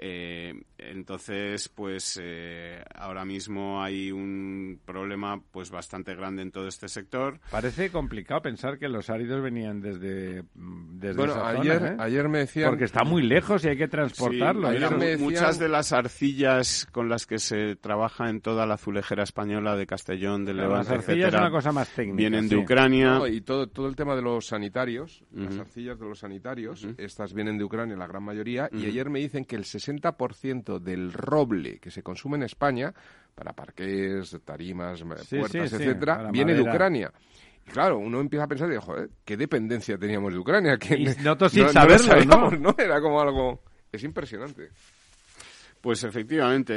Eh, 0.00 0.54
entonces, 0.78 1.68
pues 1.68 2.18
eh, 2.22 2.80
ahora 2.94 3.24
mismo 3.24 3.82
hay 3.82 4.12
un 4.12 4.80
problema 4.84 5.40
pues 5.50 5.70
bastante 5.70 6.14
grande 6.14 6.42
en 6.42 6.52
todo 6.52 6.68
este 6.68 6.88
sector. 6.88 7.40
Parece 7.50 7.90
complicado 7.90 8.40
pensar 8.42 8.78
que 8.78 8.88
los 8.88 9.10
áridos 9.10 9.42
venían 9.42 9.80
desde, 9.80 10.44
desde 10.54 11.16
bueno, 11.16 11.32
esa 11.32 11.48
ayer, 11.48 11.78
zona, 11.80 11.90
¿eh? 11.92 11.96
ayer 11.98 12.28
me 12.28 12.38
decían... 12.38 12.70
Porque 12.70 12.84
está 12.84 13.02
muy 13.02 13.22
lejos 13.22 13.64
y 13.64 13.68
hay 13.70 13.76
que 13.76 13.88
transportarlo. 13.88 14.68
Sí, 14.70 14.76
ayer 14.76 14.88
mira, 14.88 14.96
me 14.98 15.06
decían- 15.06 15.24
Muchas 15.28 15.58
de 15.58 15.68
las 15.68 15.92
arcillas 15.92 16.86
con 16.92 17.08
las 17.08 17.26
que 17.26 17.38
se 17.38 17.74
trabaja 17.76 18.28
en 18.30 18.40
toda 18.40 18.66
la 18.66 18.74
azulejera 18.74 19.24
española 19.24 19.74
de 19.76 19.86
Castellón, 19.86 20.44
de 20.44 20.52
Pero 20.52 20.62
las 20.68 20.70
Levante, 20.70 20.94
arcillas 20.94 21.08
es 21.18 21.24
etcétera, 21.24 21.40
una 21.42 21.50
cosa 21.50 21.72
más 21.72 21.88
técnica. 21.90 22.16
vienen 22.18 22.48
de 22.48 22.56
sí. 22.56 22.62
Ucrania. 22.62 23.14
No, 23.18 23.26
y 23.26 23.40
todo, 23.40 23.66
todo 23.66 23.88
el 23.88 23.96
tema 23.96 24.14
de 24.14 24.22
los 24.22 24.46
sanitarios, 24.46 25.24
las 25.32 25.52
Ujú. 25.54 25.60
arcillas 25.62 25.98
de 25.98 26.06
los 26.06 26.18
sanitarios, 26.20 26.84
Ujú. 26.84 26.94
estas 26.98 27.34
vienen 27.34 27.58
de 27.58 27.64
Ucrania 27.64 27.96
la 27.96 28.06
gran 28.06 28.22
mayoría, 28.22 28.68
y 28.72 28.76
Ujú. 28.78 28.86
ayer 28.86 29.10
me 29.10 29.18
dicen 29.18 29.44
que 29.44 29.56
el 29.56 29.64
60% 29.64 29.87
del 30.78 31.12
roble 31.12 31.78
que 31.78 31.90
se 31.90 32.02
consume 32.02 32.36
en 32.36 32.44
España, 32.44 32.92
para 33.34 33.52
parques, 33.52 34.36
tarimas, 34.44 35.04
ma- 35.04 35.16
Sí, 35.16 35.38
puertas, 35.38 35.70
sí, 35.70 35.76
etcétera, 35.76 36.30
viene 36.30 36.52
de 36.54 36.58
madera. 36.60 36.74
Ucrania. 36.74 37.12
Y 37.66 37.70
claro, 37.70 37.98
uno 37.98 38.20
empieza 38.20 38.44
a 38.44 38.48
pensar, 38.48 38.72
y, 38.72 38.76
joder, 38.76 39.10
qué 39.24 39.36
dependencia 39.36 39.98
teníamos 39.98 40.32
de 40.32 40.38
Ucrania. 40.38 40.76
Que 40.78 40.96
Y 40.96 41.04
no- 41.04 41.10
nosotros 41.22 41.52
sin 41.52 41.60
no 41.62 41.66
lo 41.68 41.72
saberlo, 41.72 42.06
¿no? 42.06 42.12
sabíamos, 42.12 42.60
¿no? 42.60 42.74
Era 42.78 43.00
como 43.00 43.20
algo... 43.20 43.62
Es 43.90 44.04
impresionante. 44.04 44.70
Pues 45.88 46.04
efectivamente, 46.04 46.74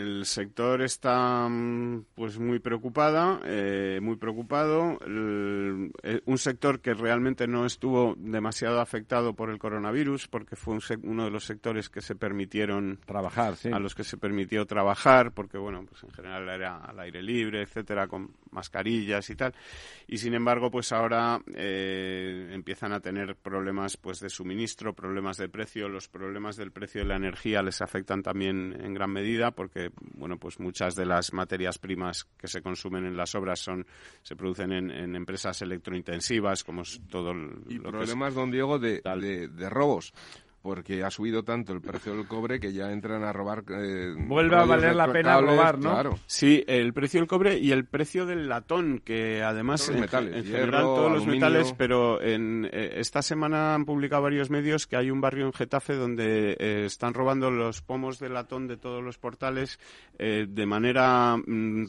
el 0.00 0.24
sector 0.24 0.80
está 0.80 1.46
mm, 1.50 2.06
pues 2.14 2.38
muy 2.38 2.60
preocupada, 2.60 3.42
eh, 3.44 3.98
muy 4.00 4.16
preocupado. 4.16 4.98
El- 5.04 5.92
eh, 6.02 6.22
un 6.24 6.38
sector 6.38 6.80
que 6.80 6.94
realmente 6.94 7.46
no 7.46 7.66
estuvo 7.66 8.14
demasiado 8.16 8.80
afectado 8.80 9.34
por 9.34 9.50
el 9.50 9.58
coronavirus, 9.58 10.28
porque 10.28 10.56
fue 10.56 10.72
un 10.72 10.80
uno 11.02 11.24
de 11.26 11.30
los 11.30 11.44
sectores 11.44 11.90
que 11.90 12.00
se 12.00 12.14
permitieron 12.14 12.98
Trabajar, 13.04 13.54
sí. 13.54 13.68
a 13.70 13.78
los 13.78 13.94
que 13.94 14.02
se 14.02 14.16
permitió 14.16 14.64
trabajar, 14.64 15.32
porque 15.32 15.58
bueno, 15.58 15.84
pues 15.86 16.02
en 16.04 16.10
general 16.12 16.48
era 16.48 16.78
al 16.78 16.98
aire 17.00 17.22
libre, 17.22 17.60
etcétera, 17.60 18.06
con 18.08 18.30
mascarillas 18.50 19.28
y 19.28 19.36
tal. 19.36 19.52
Y 20.06 20.16
sin 20.16 20.32
embargo, 20.32 20.70
pues 20.70 20.90
ahora 20.92 21.38
eh, 21.54 22.48
empiezan 22.54 22.94
a 22.94 23.00
tener 23.00 23.36
problemas 23.36 23.98
pues 23.98 24.20
de 24.20 24.30
suministro, 24.30 24.94
problemas 24.94 25.36
de 25.36 25.50
precio. 25.50 25.86
Los 25.90 26.08
problemas 26.08 26.56
del 26.56 26.72
precio 26.72 27.02
de 27.02 27.08
la 27.08 27.16
energía 27.16 27.60
les 27.62 27.82
afectan 27.82 28.22
también 28.22 28.37
en 28.46 28.94
gran 28.94 29.10
medida, 29.10 29.50
porque 29.50 29.90
bueno, 30.14 30.38
pues 30.38 30.60
muchas 30.60 30.94
de 30.94 31.06
las 31.06 31.32
materias 31.32 31.78
primas 31.78 32.24
que 32.38 32.46
se 32.48 32.62
consumen 32.62 33.04
en 33.04 33.16
las 33.16 33.34
obras 33.34 33.58
son 33.60 33.86
se 34.22 34.36
producen 34.36 34.72
en, 34.72 34.90
en 34.90 35.16
empresas 35.16 35.60
electrointensivas, 35.62 36.62
como 36.64 36.82
es 36.82 37.00
todo 37.10 37.32
Y 37.32 37.34
lo 37.34 37.66
que 37.66 37.74
es- 37.74 37.80
problemas, 38.10 38.34
don 38.34 38.50
Diego, 38.50 38.78
de, 38.78 39.00
Tal. 39.00 39.20
de, 39.20 39.48
de 39.48 39.68
robos. 39.70 40.12
Porque 40.68 41.02
ha 41.02 41.10
subido 41.10 41.44
tanto 41.44 41.72
el 41.72 41.80
precio 41.80 42.14
del 42.14 42.26
cobre 42.26 42.60
que 42.60 42.74
ya 42.74 42.92
entran 42.92 43.24
a 43.24 43.32
robar. 43.32 43.64
eh, 43.70 44.12
Vuelve 44.18 44.54
a 44.54 44.66
valer 44.66 44.94
la 44.94 45.10
pena 45.10 45.40
robar, 45.40 45.78
¿no? 45.78 45.92
Claro. 45.92 46.18
Sí, 46.26 46.62
el 46.66 46.92
precio 46.92 47.20
del 47.20 47.26
cobre 47.26 47.56
y 47.58 47.72
el 47.72 47.86
precio 47.86 48.26
del 48.26 48.50
latón, 48.50 49.00
que 49.02 49.42
además 49.42 49.80
Todos 49.80 49.88
los 49.88 49.96
en, 49.96 50.00
metales, 50.02 50.36
en 50.36 50.44
hierro, 50.44 50.58
general 50.60 50.82
todos 50.82 51.12
los 51.12 51.26
metales, 51.26 51.72
pero 51.72 52.20
en 52.20 52.68
eh, 52.70 52.96
esta 52.96 53.22
semana 53.22 53.74
han 53.74 53.86
publicado 53.86 54.24
varios 54.24 54.50
medios 54.50 54.86
que 54.86 54.96
hay 54.96 55.10
un 55.10 55.22
barrio 55.22 55.46
en 55.46 55.54
Getafe 55.54 55.94
donde 55.94 56.54
eh, 56.58 56.84
están 56.84 57.14
robando 57.14 57.50
los 57.50 57.80
pomos 57.80 58.18
de 58.18 58.28
latón 58.28 58.68
de 58.68 58.76
todos 58.76 59.02
los 59.02 59.16
portales 59.16 59.80
eh, 60.18 60.44
de 60.46 60.66
manera 60.66 61.34
mm, 61.38 61.86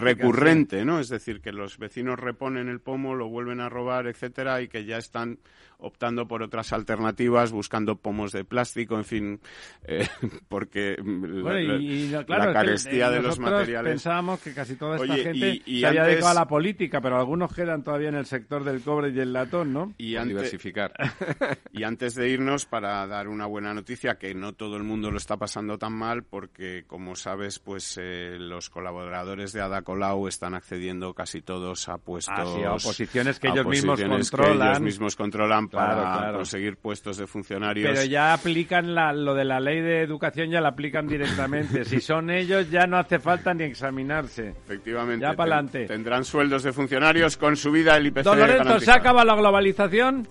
recurrente, 0.00 0.84
¿no? 0.84 0.98
Es 0.98 1.10
decir, 1.10 1.40
que 1.40 1.52
los 1.52 1.78
vecinos 1.78 2.18
reponen 2.18 2.68
el 2.68 2.80
pomo, 2.80 3.14
lo 3.14 3.28
vuelven 3.28 3.60
a 3.60 3.68
robar, 3.68 4.08
etcétera, 4.08 4.62
y 4.62 4.66
que 4.66 4.84
ya 4.84 4.96
están 4.98 5.38
optando 5.78 6.26
por 6.26 6.42
otras 6.42 6.72
alternativas, 6.72 7.52
buscando 7.52 7.96
pomos 7.96 8.32
de 8.32 8.44
plástico, 8.44 8.96
en 8.96 9.04
fin, 9.04 9.40
eh, 9.84 10.06
porque 10.48 10.96
mm, 11.02 11.24
la- 11.24 11.42
Bueno, 11.42 11.76
y, 11.78 11.86
y, 11.86 12.08
la, 12.08 12.24
claro, 12.24 12.42
es 12.44 12.48
que, 12.48 12.52
carestía 12.54 13.10
de 13.10 13.22
los 13.22 13.38
materiales. 13.38 13.90
pensábamos 13.92 14.40
que 14.40 14.52
casi 14.54 14.76
toda 14.76 14.96
esta 14.96 15.12
Oye, 15.12 15.22
gente 15.22 15.62
y- 15.66 15.76
y 15.76 15.80
se 15.80 15.86
había 15.86 16.04
dedicado 16.04 16.28
a 16.30 16.34
la 16.34 16.46
política, 16.48 17.00
pero 17.00 17.16
algunos 17.18 17.52
quedan 17.54 17.82
todavía 17.82 18.08
en 18.08 18.14
el 18.16 18.26
sector 18.26 18.64
del 18.64 18.80
cobre 18.82 19.10
y 19.10 19.18
el 19.20 19.32
latón, 19.32 19.72
¿no? 19.72 19.92
Y 19.98 20.16
diversificar. 20.16 20.92
Y 21.72 21.84
antes 21.84 22.14
de 22.14 22.28
irnos, 22.30 22.64
para 22.64 23.06
dar 23.06 23.28
una 23.28 23.46
buena 23.46 23.74
noticia, 23.74 24.16
que 24.18 24.34
no 24.34 24.54
todo 24.54 24.76
el 24.76 24.82
mundo 24.82 25.10
lo 25.10 25.18
está 25.18 25.36
pasando 25.36 25.78
tan 25.78 25.92
mal, 25.92 26.22
porque 26.24 26.84
como 26.86 27.14
sabes, 27.16 27.58
pues 27.58 27.98
eh, 28.00 28.36
los 28.38 28.70
colaboradores 28.70 29.52
de 29.52 29.60
Ada 29.60 29.82
Colau 29.82 30.26
están 30.26 30.54
accediendo 30.54 31.12
casi 31.14 31.42
todos 31.42 31.88
a 31.88 31.98
puestos. 31.98 32.34
Ah, 32.36 32.44
sí, 32.46 32.62
a 32.64 32.70
posiciones 32.72 33.38
que 33.38 33.48
a 33.48 33.52
ellos 33.52 33.66
mismos 33.66 33.94
posiciones 34.00 34.30
que 34.30 34.36
controlan. 34.36 34.68
ellos 34.68 34.80
mismos 34.80 35.16
controlan 35.16 35.65
Claro, 35.70 36.02
para 36.02 36.18
claro. 36.18 36.36
conseguir 36.38 36.76
puestos 36.76 37.16
de 37.16 37.26
funcionarios. 37.26 37.90
Pero 37.92 38.04
ya 38.04 38.32
aplican 38.34 38.94
la, 38.94 39.12
lo 39.12 39.34
de 39.34 39.44
la 39.44 39.60
ley 39.60 39.80
de 39.80 40.02
educación, 40.02 40.50
ya 40.50 40.60
la 40.60 40.68
aplican 40.68 41.06
directamente. 41.08 41.84
si 41.84 42.00
son 42.00 42.30
ellos, 42.30 42.70
ya 42.70 42.86
no 42.86 42.96
hace 42.98 43.18
falta 43.18 43.54
ni 43.54 43.64
examinarse. 43.64 44.50
Efectivamente. 44.64 45.22
Ya 45.22 45.30
ten- 45.30 45.36
pa'lante. 45.36 45.86
Tendrán 45.86 46.24
sueldos 46.24 46.62
de 46.62 46.72
funcionarios 46.72 47.36
con 47.36 47.56
subida 47.56 47.94
del 47.94 48.06
IPC. 48.08 48.22
Don 48.24 48.38
Lorenzo, 48.38 48.58
¿se 48.62 48.64
garantizado. 48.64 48.98
acaba 48.98 49.24
la 49.24 49.34
globalización? 49.34 50.28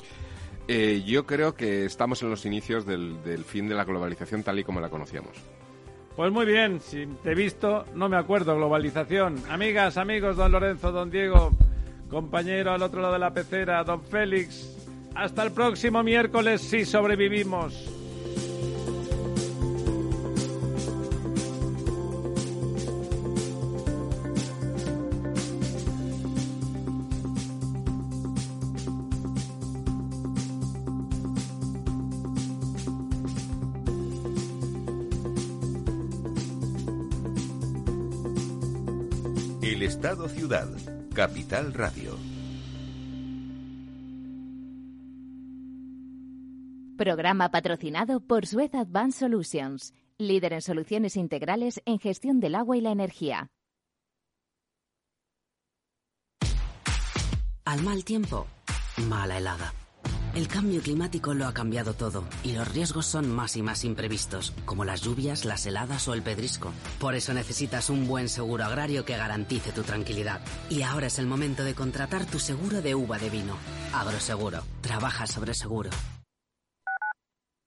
Eh, 0.67 1.03
yo 1.05 1.25
creo 1.25 1.53
que 1.55 1.86
estamos 1.86 2.23
en 2.23 2.29
los 2.31 2.45
inicios 2.45 2.86
del, 2.86 3.21
del 3.23 3.43
fin 3.43 3.67
de 3.67 3.75
la 3.75 3.83
globalización 3.86 4.41
tal 4.43 4.57
y 4.59 4.63
como 4.63 4.81
la 4.81 4.89
conocíamos. 4.89 5.31
Pues 6.15 6.31
muy 6.31 6.45
bien, 6.45 6.79
si 6.79 7.05
te 7.23 7.33
he 7.33 7.36
visto, 7.36 7.86
no 7.93 8.07
me 8.09 8.15
acuerdo, 8.17 8.55
globalización. 8.55 9.36
Amigas, 9.49 9.97
amigos, 9.97 10.38
don 10.38 10.51
Lorenzo, 10.51 10.91
don 10.93 11.11
Diego, 11.11 11.51
compañero 12.09 12.71
al 12.71 12.81
otro 12.81 13.01
lado 13.01 13.13
de 13.13 13.19
la 13.19 13.33
pecera, 13.33 13.83
don 13.83 14.01
Félix. 14.01 14.74
Hasta 15.16 15.43
el 15.43 15.51
próximo 15.51 16.03
miércoles 16.03 16.61
si 16.61 16.86
sobrevivimos. 16.86 17.95
Estado 40.05 40.28
Ciudad, 40.30 40.68
Capital 41.13 41.74
Radio. 41.74 42.34
Programa 47.06 47.51
patrocinado 47.51 48.20
por 48.20 48.47
Suez 48.47 48.74
Advanced 48.74 49.20
Solutions, 49.20 49.93
líder 50.18 50.53
en 50.53 50.62
soluciones 50.64 51.18
integrales 51.18 51.80
en 51.86 51.99
gestión 51.99 52.39
del 52.39 52.56
agua 52.56 52.78
y 52.78 52.82
la 52.82 52.89
energía. 52.89 53.51
Al 57.64 57.84
mal 57.84 58.03
tiempo, 58.03 58.47
mala 59.08 59.38
helada. 59.38 59.72
El 60.34 60.47
cambio 60.47 60.82
climático 60.82 61.36
lo 61.36 61.45
ha 61.45 61.53
cambiado 61.53 61.93
todo 61.93 62.24
y 62.43 62.53
los 62.53 62.74
riesgos 62.74 63.06
son 63.06 63.30
más 63.30 63.56
y 63.56 63.62
más 63.62 63.84
imprevistos, 63.84 64.56
como 64.66 64.84
las 64.84 65.01
lluvias, 65.01 65.45
las 65.45 65.64
heladas 65.68 66.08
o 66.08 66.16
el 66.16 66.24
pedrisco. 66.24 66.72
Por 66.99 67.14
eso 67.14 67.36
necesitas 67.36 67.91
un 67.91 68.08
buen 68.08 68.30
seguro 68.30 68.66
agrario 68.66 69.06
que 69.06 69.16
garantice 69.16 69.72
tu 69.72 69.84
tranquilidad. 69.84 70.41
Y 70.72 70.82
ahora 70.82 71.06
es 71.06 71.20
el 71.20 71.28
momento 71.28 71.64
de 71.64 71.76
contratar 71.76 72.26
tu 72.26 72.39
seguro 72.39 72.82
de 72.82 72.95
uva 72.95 73.20
de 73.20 73.30
vino. 73.30 73.58
Agroseguro. 73.93 74.64
Trabaja 74.82 75.28
sobre 75.28 75.53
seguro. 75.53 75.91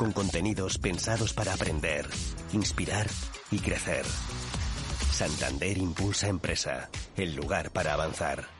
con 0.00 0.12
contenidos 0.12 0.78
pensados 0.78 1.34
para 1.34 1.52
aprender, 1.52 2.08
inspirar 2.54 3.06
y 3.50 3.58
crecer. 3.58 4.06
Santander 5.12 5.76
Impulsa 5.76 6.28
Empresa, 6.28 6.88
el 7.18 7.36
lugar 7.36 7.70
para 7.70 7.92
avanzar. 7.92 8.59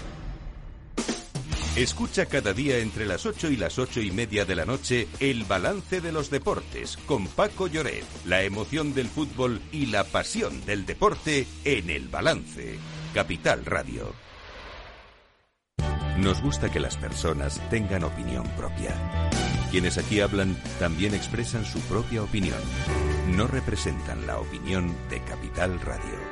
Escucha 1.75 2.25
cada 2.25 2.51
día 2.51 2.79
entre 2.79 3.05
las 3.05 3.25
8 3.25 3.49
y 3.49 3.55
las 3.55 3.79
ocho 3.79 4.01
y 4.01 4.11
media 4.11 4.43
de 4.43 4.55
la 4.55 4.65
noche 4.65 5.07
el 5.21 5.45
balance 5.45 6.01
de 6.01 6.11
los 6.11 6.29
deportes 6.29 6.97
con 7.05 7.27
Paco 7.27 7.67
Lloret, 7.67 8.03
la 8.25 8.43
emoción 8.43 8.93
del 8.93 9.07
fútbol 9.07 9.61
y 9.71 9.85
la 9.85 10.03
pasión 10.03 10.65
del 10.65 10.85
deporte 10.85 11.47
en 11.63 11.89
el 11.89 12.09
balance. 12.09 12.77
Capital 13.13 13.63
Radio. 13.63 14.13
Nos 16.17 16.41
gusta 16.41 16.69
que 16.69 16.81
las 16.81 16.97
personas 16.97 17.61
tengan 17.69 18.03
opinión 18.03 18.45
propia. 18.57 18.93
Quienes 19.71 19.97
aquí 19.97 20.19
hablan 20.19 20.61
también 20.77 21.15
expresan 21.15 21.63
su 21.63 21.79
propia 21.81 22.21
opinión. 22.21 22.59
No 23.29 23.47
representan 23.47 24.27
la 24.27 24.39
opinión 24.39 24.93
de 25.09 25.23
Capital 25.23 25.79
Radio. 25.79 26.30